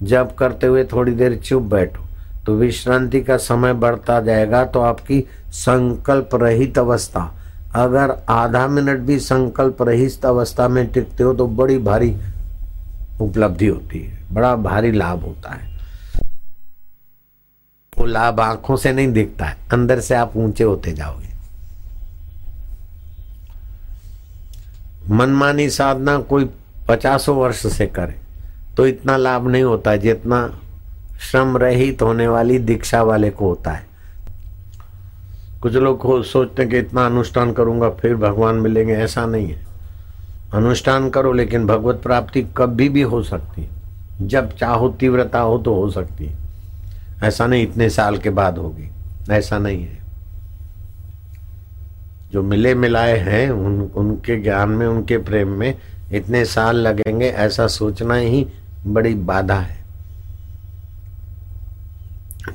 जब 0.07 0.35
करते 0.35 0.67
हुए 0.67 0.85
थोड़ी 0.85 1.13
देर 1.13 1.37
चुप 1.37 1.63
बैठो। 1.63 2.10
तो 2.47 2.55
विश्रांति 2.57 3.21
का 3.21 3.37
समय 3.39 3.73
बढ़ता 3.75 4.21
जाएगा 4.21 4.65
तो 4.65 4.81
आपकी 4.81 5.21
संकल्प 5.49 6.35
रहित 6.35 6.79
अवस्था। 6.79 7.21
अगर 7.75 8.11
आधा 8.29 8.67
मिनट 8.69 9.01
भी 9.01 9.19
संकल्प 9.21 9.83
रहित 9.83 10.25
अवस्था 10.27 10.69
में 10.69 10.87
टिकते 10.87 11.23
हो 11.23 11.35
तो 11.35 11.47
बड़ी 11.49 11.79
भारी 11.79 12.15
उपलब्धि 13.21 13.67
होती 13.67 13.99
है, 13.99 14.19
बड़ा 14.33 14.55
भारी 14.59 14.93
लाभ 14.93 15.25
होता 15.25 15.51
है। 15.51 15.69
वो 17.95 18.05
लाभ 18.07 18.41
आँखों 18.41 18.77
से 18.77 18.93
नहीं 18.93 19.13
दिखता 19.13 19.45
है, 19.45 19.57
अंदर 19.73 20.01
से 20.01 20.15
आप 20.15 20.37
ऊँचे 20.37 20.65
होते 20.65 20.93
जाओगे। 20.93 21.29
मनमानी 25.11 25.69
साधना 25.71 26.19
कोई 26.21 26.51
पचासों 26.89 27.37
वर्ष 27.37 27.67
से 27.69 27.87
करे 27.89 28.15
तो 28.77 28.87
इतना 28.87 29.17
लाभ 29.17 29.47
नहीं 29.49 29.63
होता 29.63 29.95
जितना 29.97 30.41
श्रम 31.21 31.57
रहित 31.57 32.03
होने 32.03 32.29
वाली 32.29 32.59
दीक्षा 32.59 33.03
वाले 33.03 33.31
को 33.31 33.49
होता 33.49 33.71
है। 33.71 33.87
कुछ 35.63 35.75
लोग 35.75 36.25
सोचते 36.25 36.63
हैं 36.63 36.71
कि 36.71 36.79
इतना 36.79 37.07
अनुष्ठान 37.07 37.53
करूँगा, 37.53 37.91
फिर 37.91 38.17
भगवान 38.17 38.55
मिलेंगे, 38.55 38.95
ऐसा 38.95 39.27
नहीं 39.27 39.49
है। 39.49 39.67
अनुष्ठान 40.55 41.11
करो, 41.11 41.33
लेकिन 41.33 41.67
भगवत 41.67 42.01
प्राप्ति 42.03 42.47
कभी 42.57 42.89
भी 42.89 43.03
हो 43.03 43.23
सकती 43.23 43.69
जब 44.23 44.57
चाहो, 44.57 44.89
तीव्रता 44.89 45.41
हो 45.41 45.59
तो 45.59 45.75
हो 45.75 45.91
सकती 45.91 46.31
ऐसा 47.23 47.47
नहीं, 47.47 47.63
इतने 47.63 47.91
साल 47.91 48.19
के 48.19 48.31
बाद 48.31 48.59
होगी। 48.59 48.91
ऐसा 49.31 49.59
नहीं 49.59 49.83
है। 49.83 49.99
जो 52.33 52.43
मिले, 52.43 52.75
मिलाए 52.75 53.19
हैं, 53.19 53.51
उन 53.51 53.81
उनके 53.81 54.43
ज्ञान 54.43 54.69
में, 54.69 54.87
उनके 54.87 55.19
प्रेम 55.19 55.49
में 55.49 55.75
इतने 56.13 56.45
साल 56.45 56.77
लगेंगे, 56.77 57.27
ऐसा 57.27 57.67
सोचना 57.67 58.15
ही 58.15 58.47
बड़ी 58.87 59.15
बाधा 59.15 59.55
है। 59.55 59.80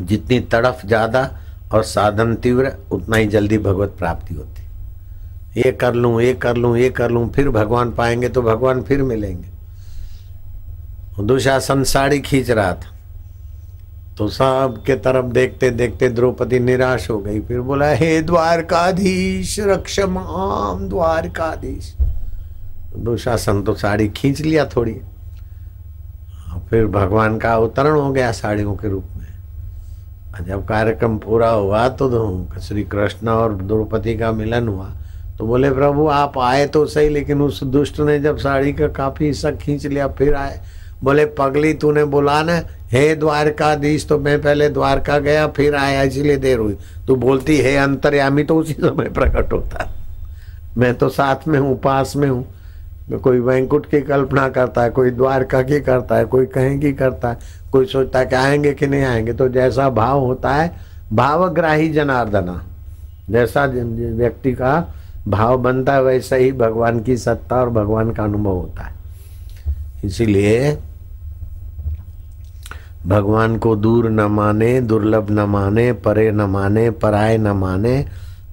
जितनी 0.02 0.40
तड़फ 0.40 0.82
ज़्यादा 0.86 1.30
और 1.74 1.84
साधन 1.84 2.36
तीव्र, 2.36 2.72
उतना 2.92 3.18
ही 3.18 3.28
जल्दी 3.28 3.58
भगवत 3.58 3.96
प्राप्ति 3.98 4.36
होती। 4.36 4.64
ये 5.62 5.72
कर 5.72 5.94
लूँ, 5.94 6.22
ये 6.22 6.34
कर 6.34 6.58
लूँ, 6.58 6.78
ये 6.78 6.90
कर 6.90 7.12
लूँ, 7.12 7.30
फिर 7.32 7.50
भगवान 7.50 7.92
पाएँगे 7.92 8.30
तो 8.30 8.42
भगवान 8.42 8.82
फिर 8.84 9.04
मिलेंगे। 9.04 9.50
दुशासन 11.24 11.84
साड़ी 11.84 12.20
खींच 12.20 12.50
रहा 12.52 12.74
था। 12.74 12.94
तो 14.18 14.28
सब 14.28 14.84
के 14.86 14.96
तरफ़ 14.96 15.26
देखते 15.26 15.70
देखते 15.70 16.10
द्रौपदी 16.10 16.60
निराश 16.60 17.10
हो 17.10 17.18
गई। 17.20 17.40
फिर 17.40 17.62
बोला, 17.62 17.90
हे 17.90 18.22
द्वारकाधीश 18.22 19.60
रक्षमाम 19.60 20.88
द्वारकाधीश। 20.90 21.94
दुशासन 22.98 23.62
तो 23.64 23.74
साड़ी 23.76 24.08
खींच 24.10 24.42
लिया 24.42 24.66
थोड़ी। 24.66 24.94
फिर 26.70 26.86
भगवान 26.88 27.38
का 27.38 27.54
अवतरण 27.54 27.96
हो 27.96 28.12
गया 28.12 28.32
साड़ियों 28.32 28.76
के 28.76 28.90
रूप 28.90 29.04
जब 30.42 30.66
कार्यक्रम 30.66 31.18
पूरा 31.18 31.50
हुआ 31.50 31.88
तो 31.90 32.48
श्री 32.62 32.84
कृष्ण 32.84 33.28
और 33.28 33.54
द्रौपदी 33.54 34.18
का 34.18 34.32
मिलन 34.32 34.68
हुआ। 34.68 34.90
तो 35.38 35.46
बोले, 35.46 35.72
प्रभु, 35.72 36.08
आप 36.08 36.38
आए 36.38 36.66
तो 36.68 36.86
सही, 36.86 37.10
लेकिन 37.10 37.42
उस 37.42 37.64
दुष्ट 37.64 38.00
ने 38.00 38.20
जब 38.20 38.38
साड़ी 38.38 38.74
का 38.74 38.88
काफ़ी 38.88 39.26
हिस्सा 39.26 39.52
खींच 39.52 39.86
लिया, 39.86 40.08
फिर 40.08 40.36
आए। 40.36 40.60
बोले, 41.04 41.26
पगली 41.26 41.74
तूने 41.74 42.04
बोला 42.06 42.42
ना, 42.44 42.62
हे 42.92 43.16
द्वारकाधीश 43.16 44.08
तो 44.08 44.20
मैं 44.20 44.42
पहले 44.42 44.70
द्वारका 44.70 45.20
गया, 45.20 45.48
फिर 45.48 45.76
आया, 45.76 46.02
इसलिए 46.04 46.38
देर 46.38 46.60
हुई। 46.60 46.78
तू 47.08 47.16
बोलती, 47.16 47.58
हे 47.58 47.76
अंतर्यामी 47.76 48.44
तो 48.44 48.58
उसी 48.58 48.74
समय 48.74 49.10
प्रकट 49.10 49.54
होता। 49.54 49.90
मैं 50.78 50.94
तो 50.94 51.10
साथ 51.10 51.48
में 51.48 51.60
हूँ, 51.60 51.80
पास 51.80 52.16
में 52.16 52.30
हूँ। 52.30 52.46
कोई 53.24 53.40
वैंकुट 53.40 53.86
की 53.86 54.02
कल्पना 54.02 54.48
करता 54.50 54.84
है, 54.84 54.90
कोई 54.90 55.12
द्वारका 55.12 55.62
की 55.62 55.80
करता 55.80 56.16
है, 56.16 56.26
कोई 56.26 56.46
कहीं 56.46 56.80
की 56.80 56.94
करता 56.94 57.30
है 57.30 57.38
कोई 57.76 57.86
सोचता 57.86 58.20
है 58.20 58.26
कि 58.26 58.36
आएँगे 58.36 58.74
कि 58.74 58.88
नहीं 58.88 59.04
आएँगे 59.04 59.34
तो 59.34 59.50
जैसा 59.50 59.90
भाव 59.90 60.20
होता 60.20 60.50
है, 60.50 60.76
भावग्राही 61.14 61.90
जनार्दना। 61.90 62.64
जैसा 63.30 63.66
व्यक्ति 64.16 64.52
का 64.52 64.96
भाव 65.28 65.58
बनता 65.58 65.94
है, 65.94 66.04
वैसा 66.04 66.36
ही 66.36 66.52
भगवान 66.52 67.00
की 67.00 67.18
सत्ता 67.18 67.56
और 67.56 67.70
भगवान 67.70 68.12
का 68.12 68.24
अनुभव 68.24 68.52
होता 68.52 68.84
है। 68.84 68.94
इसीलिए 70.06 70.78
भगवान 73.08 73.58
को 73.58 73.76
दूर 73.76 74.10
न 74.10 74.20
माने, 74.20 74.82
दुर्लभ 74.82 75.32
न 75.32 75.40
माने, 75.40 75.94
परे 75.94 76.32
न 76.32 76.42
माने 76.42 76.92
पराय 76.92 77.38
न 77.38 77.48
माने, 77.48 78.06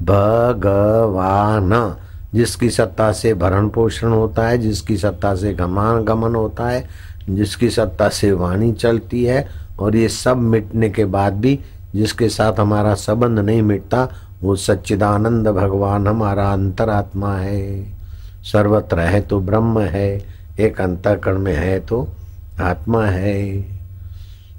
भगवान। 0.02 1.96
जिसकी 2.34 2.70
सत्ता 2.70 3.12
से 3.12 3.34
भरण 3.34 3.68
पोषण 3.68 4.08
होता 4.08 4.48
है, 4.48 4.58
जिसकी 4.58 4.96
सत्ता 4.96 5.34
से 5.34 5.54
गमान 5.54 6.04
गमन 6.04 6.34
होता 6.34 6.68
है 6.68 7.11
जिसकी 7.28 7.70
सत्ता 7.70 8.08
से 8.08 8.32
वाणी 8.32 8.72
चलती 8.72 9.24
है 9.24 9.46
और 9.80 9.96
ये 9.96 10.08
सब 10.08 10.36
मिटने 10.36 10.90
के 10.90 11.04
बाद 11.04 11.32
भी 11.32 11.58
जिसके 11.94 12.28
साथ 12.28 12.60
हमारा 12.60 12.94
संबंध 12.94 13.38
नहीं 13.38 13.62
मिटता, 13.62 14.08
वो 14.42 14.56
सच्चिदानंद 14.56 15.48
भगवान 15.48 16.06
हमारा 16.08 16.52
अंतरात्मा 16.52 17.36
है। 17.36 17.84
सर्वत्र 18.42 19.00
है 19.00 19.20
तो 19.20 19.40
ब्रह्म 19.40 19.80
है, 19.80 20.22
एक 20.60 20.80
अंतकरण 20.80 21.38
में 21.38 21.54
है 21.54 21.78
तो 21.80 22.08
आत्मा 22.60 23.04
है। 23.04 23.62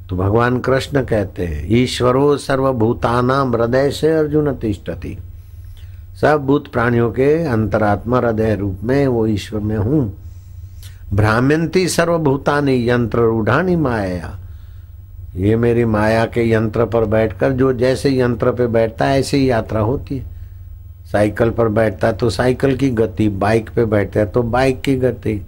तो 0.10 0.16
भगवान 0.16 0.60
कृष्ण 0.60 1.04
कहते 1.04 1.46
हैं, 1.46 1.66
ईश्वरो 1.72 2.38
सर्वभूतानाम 2.38 3.56
हृदय 3.56 3.92
से 3.92 4.12
अर्जुन 4.12 4.54
तिष्ठति। 4.54 5.18
सब 6.22 6.46
भूत 6.46 6.68
प्राणियों 6.68 7.12
के 7.12 7.34
अंतरात्मा 7.44 8.18
हृदय 8.18 8.56
रूप 8.56 8.80
में 8.84 9.08
वो 9.08 9.26
ईश्वर 9.28 9.60
में 9.60 9.78
हूँ। 9.78 10.12
भ्राम्यंती 11.12 11.88
सर्वभूतानी 11.88 12.90
यंत्र 12.90 13.20
रूढ़ानी 13.20 13.76
माया। 13.76 14.38
ये 15.36 15.56
मेरी 15.56 15.86
माया 15.86 16.26
के 16.26 16.50
यंत्र 16.52 16.86
पर 16.86 17.06
बैठकर, 17.06 17.52
जो 17.52 17.74
जैसे 17.74 18.18
यंत्र 18.20 18.52
पे 18.52 18.68
बैठता 18.68 19.06
है, 19.06 19.20
ऐसे 19.20 19.38
यात्रा 19.38 19.80
होती 19.80 20.18
है। 20.18 20.32
साइकिल 21.12 21.50
पर 21.50 21.68
बैठता 21.68 22.08
है 22.08 22.14
तो 22.14 22.30
साइकिल 22.30 22.76
की 22.78 22.90
गति, 22.92 23.28
बाइक 23.30 23.70
पे 23.70 23.86
बैठता 23.86 24.20
है 24.20 24.26
तो 24.26 24.44
बाइक 24.44 24.82
की 24.82 24.96
गति। 24.96 25.42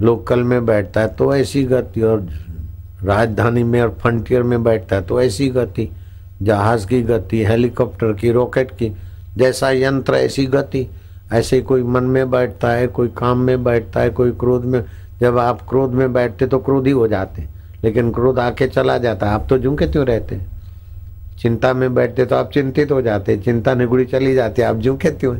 लोकल 0.00 0.42
में 0.42 0.64
बैठता 0.66 1.00
है 1.00 1.08
तो 1.08 1.34
ऐसी 1.34 1.62
गति, 1.64 2.00
और 2.00 2.26
राजधानी 3.04 3.62
में 3.62 3.80
और 3.82 3.96
फ्रंटियर 4.00 4.42
में 4.42 4.62
बैठता 4.64 4.96
है 4.96 5.02
तो 5.02 5.20
ऐसी 5.22 5.48
गति। 5.48 5.88
जहाज़ 6.42 6.86
की 6.86 7.02
गति 7.02 7.44
हेलीकॉप्टर 7.44 8.12
की 8.12 8.30
रॉकेट 8.30 8.70
की, 8.70 8.90
जैसा 9.36 9.70
यंत्र, 9.70 10.14
ऐसी 10.14 10.46
गति। 10.46 10.86
ऐसे 11.32 11.56
ही 11.56 11.62
कोई 11.62 11.82
मन 11.82 12.04
में 12.04 12.30
बैठता 12.30 12.70
है, 12.70 12.86
कोई 12.86 13.08
काम 13.08 13.38
में 13.38 13.64
बैठता 13.64 14.00
है, 14.00 14.10
कोई 14.10 14.30
क्रोध 14.30 14.64
में, 14.64 14.84
जब 15.20 15.38
आप 15.38 15.60
क्रोध 15.68 15.92
में 15.92 16.12
बैठते 16.12 16.46
तो 16.46 16.58
क्रोधी 16.58 16.90
हो 16.90 17.08
जाते 17.08 17.46
लेकिन 17.84 18.12
क्रोध 18.12 18.38
आके 18.38 18.66
चला 18.66 18.98
जाता 18.98 19.26
है। 19.26 19.32
आप 19.32 19.46
तो 19.50 19.58
झुमके 19.58 19.86
क्यों 19.86 20.06
रहते 20.06 20.40
चिंता 21.38 21.72
में 21.74 21.94
बैठते 21.94 22.24
तो 22.24 22.36
आप 22.36 22.50
चिंतित 22.52 22.92
हो 22.92 23.02
जाते 23.02 23.36
चिंता 23.36 23.74
निगुड़ी 23.74 24.04
चली 24.04 24.34
जाती 24.34 24.62
आप 24.62 24.76
झुमके 24.76 25.10
क्यों 25.10 25.36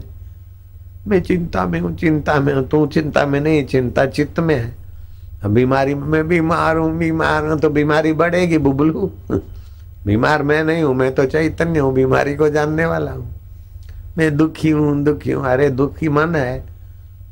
मैं 1.09 1.21
चिंता 1.23 1.67
में 1.67 1.81
हूँ, 1.81 1.97
चिंता 1.97 2.41
में 2.41 2.55
हूँ, 2.55 2.69
तू 2.69 2.87
चिंता 2.87 3.27
में 3.27 3.41
नहीं 3.41 3.65
चिंता 3.65 4.07
चित्त 4.07 4.41
में 4.41 4.55
है। 4.55 4.75
बीमारी 5.47 5.95
में 5.95 6.29
बीमार 6.29 6.77
हूँ 6.77 6.99
बीमार 6.99 7.47
हूँ 7.47 7.59
तो 7.61 7.71
बीमारी 7.71 8.13
बढ़ेगी, 8.13 8.59
बुबलू। 8.59 9.11
बीमार 10.07 10.43
मैं 10.43 10.65
नहीं 10.65 10.83
हूँ, 10.83 10.95
मैं 10.95 11.15
तो 11.15 11.25
चैतन्य 11.25 11.79
हूँ, 11.79 11.95
बीमारी 11.95 12.37
को 12.37 12.49
जानने 12.49 12.87
वाला 12.87 13.13
हूँ। 13.13 13.42
मैं 14.19 14.37
दुखी 14.37 14.71
हूँ 14.71 15.03
दुखी 15.05 15.33
हूँ। 15.33 15.45
अरे, 15.47 15.69
दुखी 15.71 16.09
मन 16.09 16.35
है, 16.37 16.65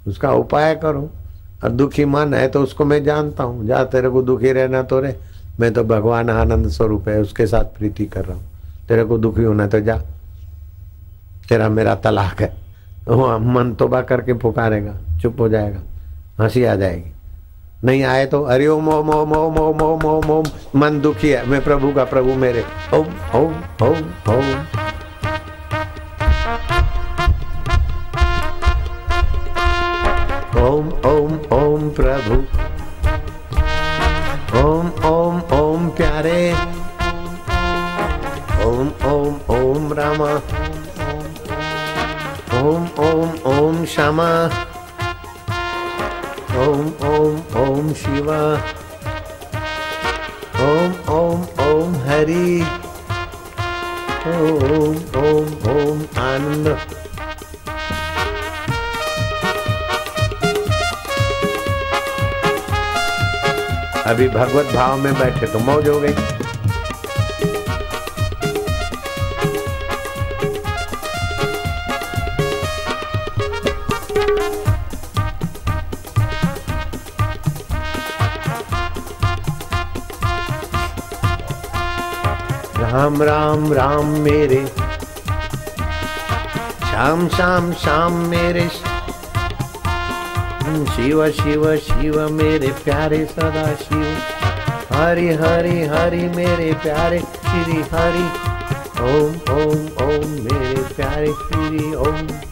उसका 0.07 0.33
उपाय 0.33 0.75
करो। 0.75 1.11
और 1.65 1.71
दुखी 1.71 2.05
मन 2.05 2.35
है 2.35 2.47
तो 2.49 2.63
उसको 2.63 2.85
मैं 2.85 3.03
जानता 3.05 3.45
हूँ। 3.45 3.67
जा 3.67 3.83
तेरे 3.85 4.09
को 4.09 4.23
दुखी 4.23 4.53
रहना 4.53 4.83
तो 4.83 5.01
रे 5.01 5.17
मैं 5.61 5.73
तो 5.73 5.85
भगवान 5.85 6.31
आनंद 6.31 6.69
स्वरूप 6.69 7.09
है, 7.09 7.21
उसके 7.21 7.47
साथ 7.47 7.65
प्रीति 7.79 8.07
कर 8.07 8.25
रहा 8.25 8.37
हूँ। 8.37 8.45
तेरे 8.89 9.05
को 9.05 9.19
दुखी 9.19 9.43
होना 9.43 9.67
तो 9.67 9.81
जा। 9.81 9.97
तेरा 11.49 11.69
मेरा 11.69 11.95
तलाक 11.95 12.41
है। 12.41 12.53
वो 13.09 13.39
मन 13.39 13.73
तोबा 13.75 14.01
करके 14.03 14.33
पुकारेगा, 14.35 14.95
चुप 15.21 15.41
हो 15.41 15.49
जाएगा, 15.49 15.81
हँसी 16.41 16.65
आ 16.65 16.75
जाएगी। 16.75 17.13
नहीं 17.85 18.03
आए 18.05 18.27
तो 18.27 18.43
अरे 18.45 18.67
ओम 18.67 18.89
ओम 18.89 19.11
ओम 19.11 19.33
ओम 19.33 19.59
ओम 19.59 19.83
ओम 19.83 20.05
ओम 20.07 20.31
ओम, 20.31 20.45
मन 20.77 21.01
दुखी 21.01 21.31
है। 21.31 21.47
मैं 21.47 21.63
प्रभु 21.65 21.93
का 21.93 22.05
प्रभु 22.05 22.35
मेरे। 22.35 22.65
ओम 22.95 23.07
ओम 23.35 23.55
ओम 23.83 24.33
ओम। 24.35 24.90
प्रभु 31.97 32.35
ओम 34.59 34.89
ओम 35.09 35.41
ओम 35.53 35.89
प्यारे 35.91 36.41
ओम 38.65 38.91
ओम 39.11 39.41
ओम 39.55 39.93
रामा 39.93 40.31
ओम 42.61 42.87
ओम 43.05 43.33
ओम 43.53 43.85
श्यामा 43.85 44.29
ओम 46.65 46.87
ओम 47.09 47.37
ओम 47.61 47.93
शिवा 47.95 48.41
ओम 50.67 50.95
ओम 51.17 51.45
ओम 51.67 51.95
हरि 52.07 52.47
ओम 54.29 54.97
ओम 55.25 55.53
ओम 55.75 56.03
आनंद 56.25 56.77
अभी 64.11 64.29
भगवत 64.29 64.75
भाव 64.75 64.97
में 64.97 65.15
बैठे 65.15 65.47
तो 65.47 65.59
मौज 65.59 65.89
हो 65.89 66.01
गई। 66.01 66.13
राम 82.83 83.23
राम 83.23 83.73
राम 83.73 84.07
मेरे। 84.21 84.67
श्याम 86.91 87.29
श्याम 87.29 87.73
श्याम 87.73 88.13
मेरे। 88.13 88.90
शिव 90.71 91.31
शिव 91.31 91.77
शिव, 91.77 92.29
मेरे 92.29 92.69
प्यारे 92.69 93.25
सदा 93.25 93.75
शिव 93.75 94.17
हरि 94.93 95.29
हरि 95.29 95.87
हरि, 95.87 96.29
मेरे 96.29 96.73
प्यारे 96.75 97.19
श्री 97.19 97.85
हरि। 97.93 98.29
ओम 99.01 99.57
ओम 99.57 100.07
ओम, 100.09 100.31
मेरे 100.31 100.83
प्यारे 100.83 101.27
श्री 101.27 101.95
ओम। 101.95 102.50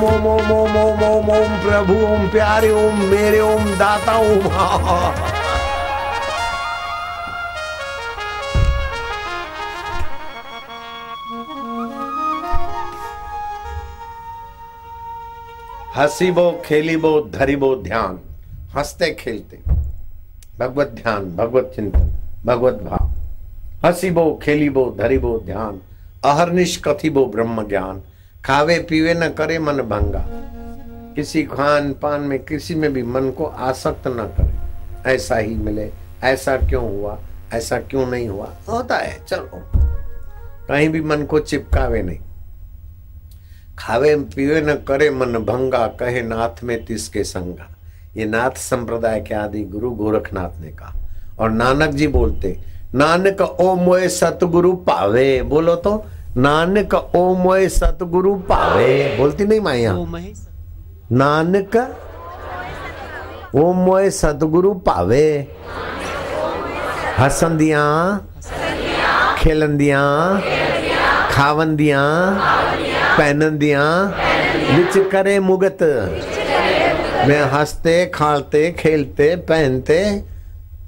ओम 0.00 0.26
ओम 0.26 0.52
ओम 0.52 0.52
ओम 0.52 0.76
ओम 0.76 1.04
ओम 1.04 1.30
ओम 1.30 1.60
प्रभु, 1.62 2.06
ओम 2.06 2.28
प्यारे, 2.28 2.70
ओम 2.70 2.98
मेरे, 2.98 3.40
ओम 3.40 3.64
दाता, 3.64 4.16
ओम। 4.16 4.30
हसीबो, 15.96 16.62
खेलीबो, 16.64 17.20
धरीबो, 17.20 17.76
ध्यान। 17.76 18.20
हँसते, 18.74 19.14
खेलते। 19.14 19.58
भगवत 20.58 20.86
ध्यान, 20.86 21.36
भगवत 21.36 21.72
चिंतन, 21.76 22.12
भगवत 22.46 22.74
भाव। 22.74 23.10
हसीबो, 23.84 24.40
खेलीबो, 24.42 24.96
धरीबो, 24.98 25.42
ध्यान। 25.46 25.80
अहरनिश, 26.24 26.82
कथिबो, 26.84 27.26
ब्रह्म 27.26 27.68
ज्ञान। 27.68 28.02
खावे 28.46 28.78
पीवे 28.78 29.14
न 29.14 29.28
करे 29.28 29.58
मन 29.58 29.72
भंगा। 29.72 30.24
किसी 31.16 31.42
खान 31.42 31.92
पान 31.92 32.20
में, 32.20 32.44
किसी 32.44 32.74
में 32.74 32.92
भी 32.92 33.02
मन 33.02 33.30
को 33.30 33.44
आसक्त 33.44 34.06
न 34.06 34.34
करे। 34.40 34.60
ऐसा 35.14 35.36
ही 35.36 35.54
मिले, 35.54 35.90
ऐसा 36.22 36.56
क्यों 36.56 36.98
हुआ, 36.98 37.18
ऐसा 37.52 37.78
क्यों 37.78 38.06
नहीं 38.06 38.28
हुआ? 38.28 38.52
होता 38.68 38.96
है, 38.96 39.24
चलो। 39.24 39.50
कहीं 40.68 40.88
भी 40.88 41.00
मन 41.00 41.22
को 41.22 41.40
चिपकावे 41.40 42.02
नहीं। 42.02 42.18
खावे, 43.78 44.16
पीवे 44.16 44.60
न 44.60 44.74
करे 44.74 45.10
मन 45.10 45.26
भंगा, 45.26 45.86
कहे 45.86 46.22
नाथ 46.22 46.64
में 46.64 46.84
तिसके 46.84 47.24
संगा। 47.24 47.76
ये 48.16 48.24
नाथ 48.24 48.50
संप्रदाय 48.50 49.20
के 49.20 49.34
आदि 49.34 49.64
गुरु 49.64 49.90
गोरखनाथ 49.90 50.60
ने 50.60 50.68
कहा। 50.68 50.94
और 51.38 51.50
नानक 51.50 51.90
जी 51.90 52.06
बोलते, 52.06 52.60
नानक 52.94 53.40
ओ 53.40 53.74
मोए 53.74 54.08
सतगुरु 54.08 54.72
पावे। 54.72 55.42
बोलो 55.42 55.74
तो 55.74 56.04
नानक 56.36 56.94
ओ 56.94 57.22
मोए 57.34 57.68
सतगुरु 57.68 58.34
पावे। 58.48 59.16
बोलती 59.18 59.44
नहीं 59.44 59.60
माया। 59.60 59.94
नानक 61.12 61.76
ओ 63.56 63.72
मोए 63.72 64.10
सतगुरु 64.10 64.72
पावे। 64.86 65.26
हसंदियाँ 67.18 67.86
खेलंदियाँ 69.38 70.40
खावंदियाँ 71.30 72.04
पहनंदियाँ 73.18 73.86
विच 74.76 75.10
करे 75.12 75.38
मुगत। 75.40 75.82
मैं 77.28 77.42
हँसते 77.52 78.04
खालते 78.06 78.70
खेलते 78.72 79.34
पहनते 79.48 80.00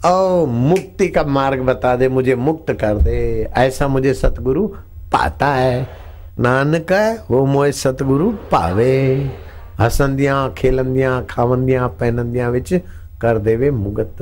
ओ 0.07 0.47
मुक्ति 0.47 1.09
का 1.09 1.23
मार्ग 1.25 1.61
बता 1.63 1.95
दे 1.97 2.09
मुझे 2.09 2.35
मुक्त 2.37 2.73
कर 2.81 3.03
दे। 3.03 3.21
ऐसा 3.57 3.89
मुझे 3.89 4.15
सतगुरु 4.15 4.69
पाता 5.13 5.47
है। 5.47 5.89
नानक 6.41 6.93
वो 7.31 7.45
मोए 7.47 7.73
सतगुरु 7.73 8.31
पावे। 8.53 9.31
हसंदियाँ, 9.79 10.53
खेलंदियाँ, 10.53 11.25
खावंदियाँ, 11.31 11.89
पहनंदियाँ 12.01 12.51
विच 12.51 12.75
कर 13.21 13.39
देवे 13.39 13.71
मुगत। 13.71 14.17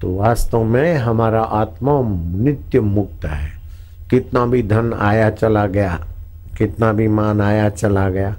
तो 0.00 0.14
वास्तव 0.16 0.62
में 0.64 0.96
हमारा 0.96 1.42
आत्मा 1.42 1.92
नित्य 2.42 2.80
मुक्त 2.80 3.24
है। 3.24 3.50
कितना 4.10 4.44
भी 4.46 4.62
धन 4.62 4.92
आया 4.92 5.30
चला 5.30 5.66
गया, 5.66 5.98
कितना 6.58 6.92
भी 6.92 7.08
मान 7.08 7.40
आया 7.40 7.68
चला 7.68 8.08
गया, 8.10 8.36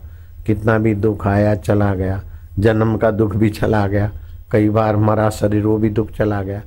कितना 0.47 0.77
भी 0.77 0.93
दुख 0.95 1.27
आया 1.27 1.55
चला 1.55 1.93
गया, 1.95 2.21
जन्म 2.59 2.97
का 2.97 3.11
दुख 3.11 3.35
भी 3.35 3.49
चला 3.49 3.87
गया, 3.87 4.11
कई 4.51 4.69
बार 4.69 4.95
मरा 4.97 5.29
शरीर 5.29 5.65
वो 5.65 5.77
भी 5.77 5.89
दुख 5.89 6.11
चला 6.11 6.41
गया 6.43 6.61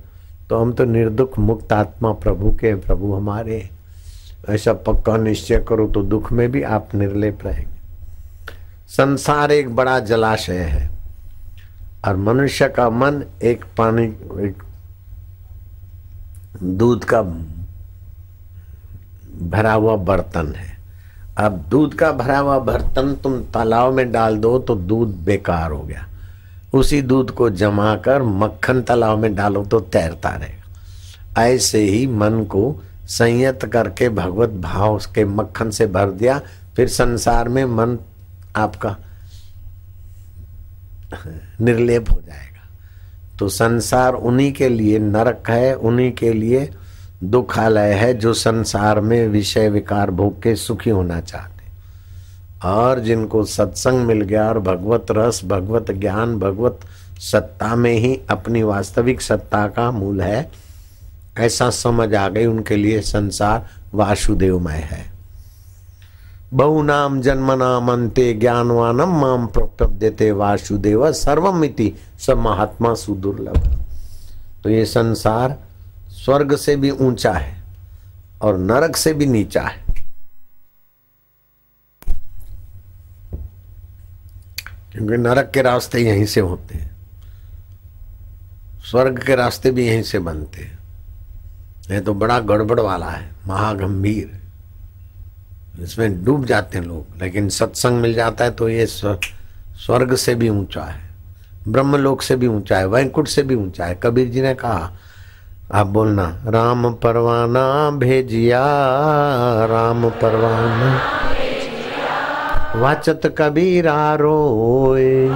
तो 0.50 0.58
हम 0.58 0.72
तो 0.72 0.84
निर्दुख 0.84 1.38
मुक्त 1.38 1.72
आत्मा 1.72 2.12
प्रभु 2.14 2.50
के 2.50 2.74
प्रभु 2.76 3.12
हमारे 3.14 3.68
ऐसा 4.48 4.72
पक्का 4.86 5.16
निश्चय 5.16 5.64
करो 5.68 5.86
तो 5.86 6.02
दुख 6.02 6.30
में 6.32 6.50
भी 6.52 6.62
आप 6.62 6.94
निर्लेप 6.94 7.38
रहेंगे। 7.44 7.74
संसार 8.88 9.52
एक 9.52 9.74
बड़ा 9.76 9.98
जलाशय 10.00 10.60
है 10.60 10.88
और 12.04 12.16
मनुष्य 12.16 12.68
का 12.68 12.88
मन 12.90 13.22
एक 13.42 13.64
पानी, 13.78 14.04
एक 14.46 14.62
दूध 16.62 17.04
का 17.04 17.22
भरा 19.50 19.72
हुआ 19.72 19.96
बर्तन 19.96 20.54
है। 20.54 20.74
अब 21.38 21.64
दूध 21.68 21.94
का 21.94 22.10
भरा 22.12 22.38
हुआ 22.38 22.58
बर्तन 22.58 23.14
तुम 23.14 23.40
तालाब 23.44 23.92
में 23.92 24.10
डाल 24.12 24.38
दो 24.38 24.58
तो 24.58 24.74
दूध 24.74 25.16
बेकार 25.24 25.70
हो 25.70 25.80
गया। 25.80 26.06
उसी 26.76 27.00
दूध 27.02 27.30
को 27.30 27.48
जमा 27.50 27.94
कर 27.96 28.22
मक्खन 28.22 28.80
तालाब 28.82 29.18
में 29.18 29.34
डालो 29.34 29.64
तो 29.64 29.80
तैरता 29.80 30.30
रहेगा। 30.30 31.42
ऐसे 31.42 31.78
ही 31.80 32.06
मन 32.06 32.42
को 32.44 32.82
संयत 33.08 33.64
करके 33.64 34.08
भगवत 34.08 34.50
भाव 34.60 34.98
के 35.14 35.24
मक्खन 35.24 35.70
से 35.70 35.86
भर 35.86 36.10
दिया, 36.10 36.40
फिर 36.76 36.88
संसार 36.88 37.48
में 37.48 37.64
मन 37.64 37.98
आपका 38.56 38.96
निर्लेप 41.60 42.10
हो 42.10 42.20
जाएगा। 42.26 42.68
तो 43.38 43.48
संसार 43.48 44.14
उन्हीं 44.14 44.52
के 44.52 44.68
लिए 44.68 44.98
नरक 44.98 45.50
है, 45.50 45.74
उन्हीं 45.74 46.12
के 46.12 46.32
लिए 46.32 46.68
दुखालय 47.24 47.92
है, 47.92 48.12
जो 48.14 48.32
संसार 48.34 49.00
में 49.00 49.28
विषय 49.28 49.68
विकार 49.68 50.10
भोग 50.10 50.42
के 50.42 50.54
सुखी 50.56 50.90
होना 50.90 51.20
चाहते 51.20 51.55
और 52.64 53.00
जिनको 53.00 53.44
सत्संग 53.44 54.06
मिल 54.06 54.20
गया 54.20 54.48
और 54.48 54.58
भगवत 54.58 55.06
रस, 55.10 55.44
भगवत 55.44 55.90
ज्ञान, 55.90 56.38
भगवत 56.38 56.80
सत्ता 57.18 57.76
में 57.76 57.94
ही 57.94 58.20
अपनी 58.30 58.62
वास्तविक 58.62 59.20
सत्ता 59.20 59.68
का 59.68 59.90
मूल 59.90 60.20
है, 60.20 60.50
ऐसा 61.38 61.70
समझ 61.70 62.14
आ 62.14 62.28
गई 62.28 62.46
उनके 62.46 62.76
लिए 62.76 63.00
संसार 63.00 63.66
वासुदेवमय 63.94 64.74
है। 64.74 65.04
बहु 66.54 66.82
नाम 66.82 67.20
जन्म 67.20 67.52
नाम 67.52 67.92
अंते 67.92 68.32
ज्ञानवानम 68.32 69.20
माम 69.20 69.46
प्रपद्यते 69.46 70.32
वासुदेव 70.32 71.12
सर्वमिति 71.12 71.92
सब 72.18 72.38
महात्मा 72.38 72.94
सुदुर्लभ। 72.94 73.78
तो 74.64 74.70
ये 74.70 74.84
संसार 74.84 75.56
स्वर्ग 76.08 76.56
से 76.56 76.76
भी 76.76 76.90
ऊँचा 76.90 77.32
है 77.32 77.64
और 78.42 78.58
नरक 78.58 78.96
से 78.96 79.12
भी 79.12 79.26
नीचा 79.26 79.62
है। 79.62 79.85
क्योंकि 84.96 85.16
नरक 85.18 85.50
के 85.54 85.62
रास्ते 85.62 85.98
यहीं 86.00 86.24
से 86.26 86.40
होते 86.40 86.74
हैं। 86.74 86.90
स्वर्ग 88.82 89.18
के 89.22 89.34
रास्ते 89.36 89.70
भी 89.70 89.86
यहीं 89.86 90.02
से 90.02 90.18
बनते 90.18 90.62
हैं। 90.62 90.78
ये 91.90 92.00
तो 92.00 92.14
बड़ा 92.14 92.38
गड़बड़ 92.40 92.80
वाला 92.80 93.06
है, 93.06 93.30
महागंभीर। 93.46 94.40
इसमें 95.82 96.24
डूब 96.24 96.44
जाते 96.44 96.78
हैं 96.78 96.84
लोग, 96.84 97.22
लेकिन 97.22 97.48
सत्संग 97.48 98.00
मिल 98.00 98.14
जाता 98.14 98.44
है 98.44 98.50
तो 98.50 98.68
ये 98.68 98.86
स्वर्ग 98.86 100.14
से 100.16 100.34
भी 100.34 100.48
ऊँचा 100.48 100.82
है, 100.82 101.00
ब्रह्मलोक 101.68 102.22
से 102.22 102.36
भी 102.36 102.46
ऊँचा 102.46 102.78
है 102.78 102.86
वैंकुट 102.86 103.28
से 103.28 103.42
भी 103.42 103.54
ऊँचा 103.54 103.84
है। 103.84 103.98
कबीर 104.02 104.28
जी 104.28 104.42
ने 104.42 104.54
कहा, 104.54 104.90
आप 105.72 105.86
बोलना, 105.88 106.26
राम 106.46 106.92
परवाना 106.94 107.90
भेजिया, 107.90 108.64
राम 109.66 110.08
परवाना। 110.12 111.25
वाचत 112.76 113.20
कबीरा 113.38 114.14
रोए। 114.14 115.28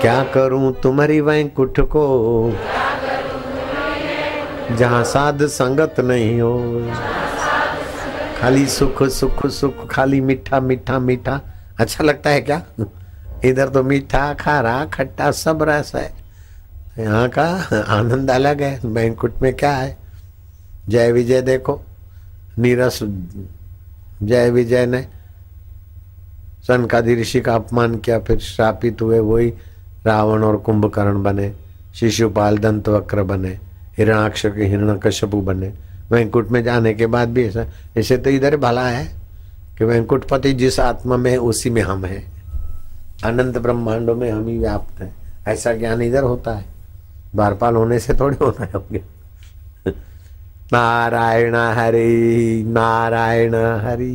क्या 0.00 0.24
करूँ 0.24 0.72
तुम्हारी 0.82 1.20
वैंकुट 1.20 1.80
को? 1.80 2.04
जहाँ 4.76 5.04
साध 5.04 5.46
संगत 5.46 6.00
नहीं 6.00 6.40
हो। 6.40 6.88
खाली 8.40 8.66
सुख 8.66 9.02
सुख 9.02 9.46
सुख, 9.46 9.90
खाली 9.90 10.20
मीठा 10.20 10.60
मीठा 10.60 10.98
मीठा। 10.98 11.40
अच्छा 11.80 12.04
लगता 12.04 12.30
है 12.30 12.40
क्या? 12.40 12.62
इधर 13.44 13.68
तो 13.68 13.82
मीठा, 13.82 14.34
खारा, 14.34 14.84
खट्टा, 14.84 15.30
सब 15.30 15.62
रस 15.62 15.92
है। 15.94 16.12
यहाँ 16.98 17.28
का 17.28 17.46
आनंद 17.88 18.30
अलग 18.30 18.62
है। 18.62 18.80
बैंकुट 18.84 19.42
में 19.42 19.54
क्या 19.54 19.72
है? 19.72 19.96
जय 20.88 21.12
विजय 21.12 21.42
देखो। 21.42 21.80
नीरस 22.58 23.00
जय 24.26 24.50
विजय 24.50 24.86
ने। 24.86 25.02
सनकादि 26.68 27.20
ऋषि 27.20 27.40
का 27.40 27.54
अपमान 27.54 27.98
किया, 27.98 28.18
फिर 28.18 28.38
श्रापित 28.38 29.02
हुए 29.02 29.18
वही 29.18 29.52
रावण 30.06 30.42
और 30.42 30.56
कुंभकर्ण 30.56 31.22
बने, 31.22 31.52
शिशुपाल 31.94 32.58
दंत 32.58 32.88
वक्र 32.88 33.22
बने 33.22 33.58
हिरणाक्ष 33.98 34.46
के 34.46 34.64
हिरण 34.64 34.98
कश्यपु 34.98 35.40
बने। 35.40 35.72
वैंकुट 36.10 36.48
में 36.48 36.64
जाने 36.64 36.94
के 36.94 37.06
बाद 37.06 37.28
भी 37.28 37.44
ऐसा, 37.44 37.66
ऐसे 37.96 38.16
तो 38.16 38.30
इधर 38.30 38.56
भला 38.56 38.88
है 38.88 39.12
कि 39.78 39.84
वैंकुटपति 39.84 40.52
जिस 40.52 40.80
आत्मा 40.80 41.16
में 41.16 41.30
है, 41.30 41.36
उसी 41.36 41.70
में 41.70 41.82
हम 41.82 42.04
हैं। 42.04 42.34
अनंत 43.24 43.58
ब्रह्मांडों 43.58 44.14
में 44.14 44.30
हम 44.30 44.48
ही 44.48 44.58
व्याप्त 44.58 45.00
हैं। 45.00 45.16
ऐसा 45.48 45.74
ज्ञान 45.74 46.02
इधर 46.02 46.22
होता 46.22 46.52
है। 46.52 46.64
बारपाल 47.36 47.74
होने 47.74 47.98
से 47.98 48.14
थोड़ी 48.14 48.36
होना 48.40 48.64
है 48.64 49.04
नारायण 50.74 51.54
हरि 51.76 52.62
नारायण 52.76 53.54
हरि 53.84 54.14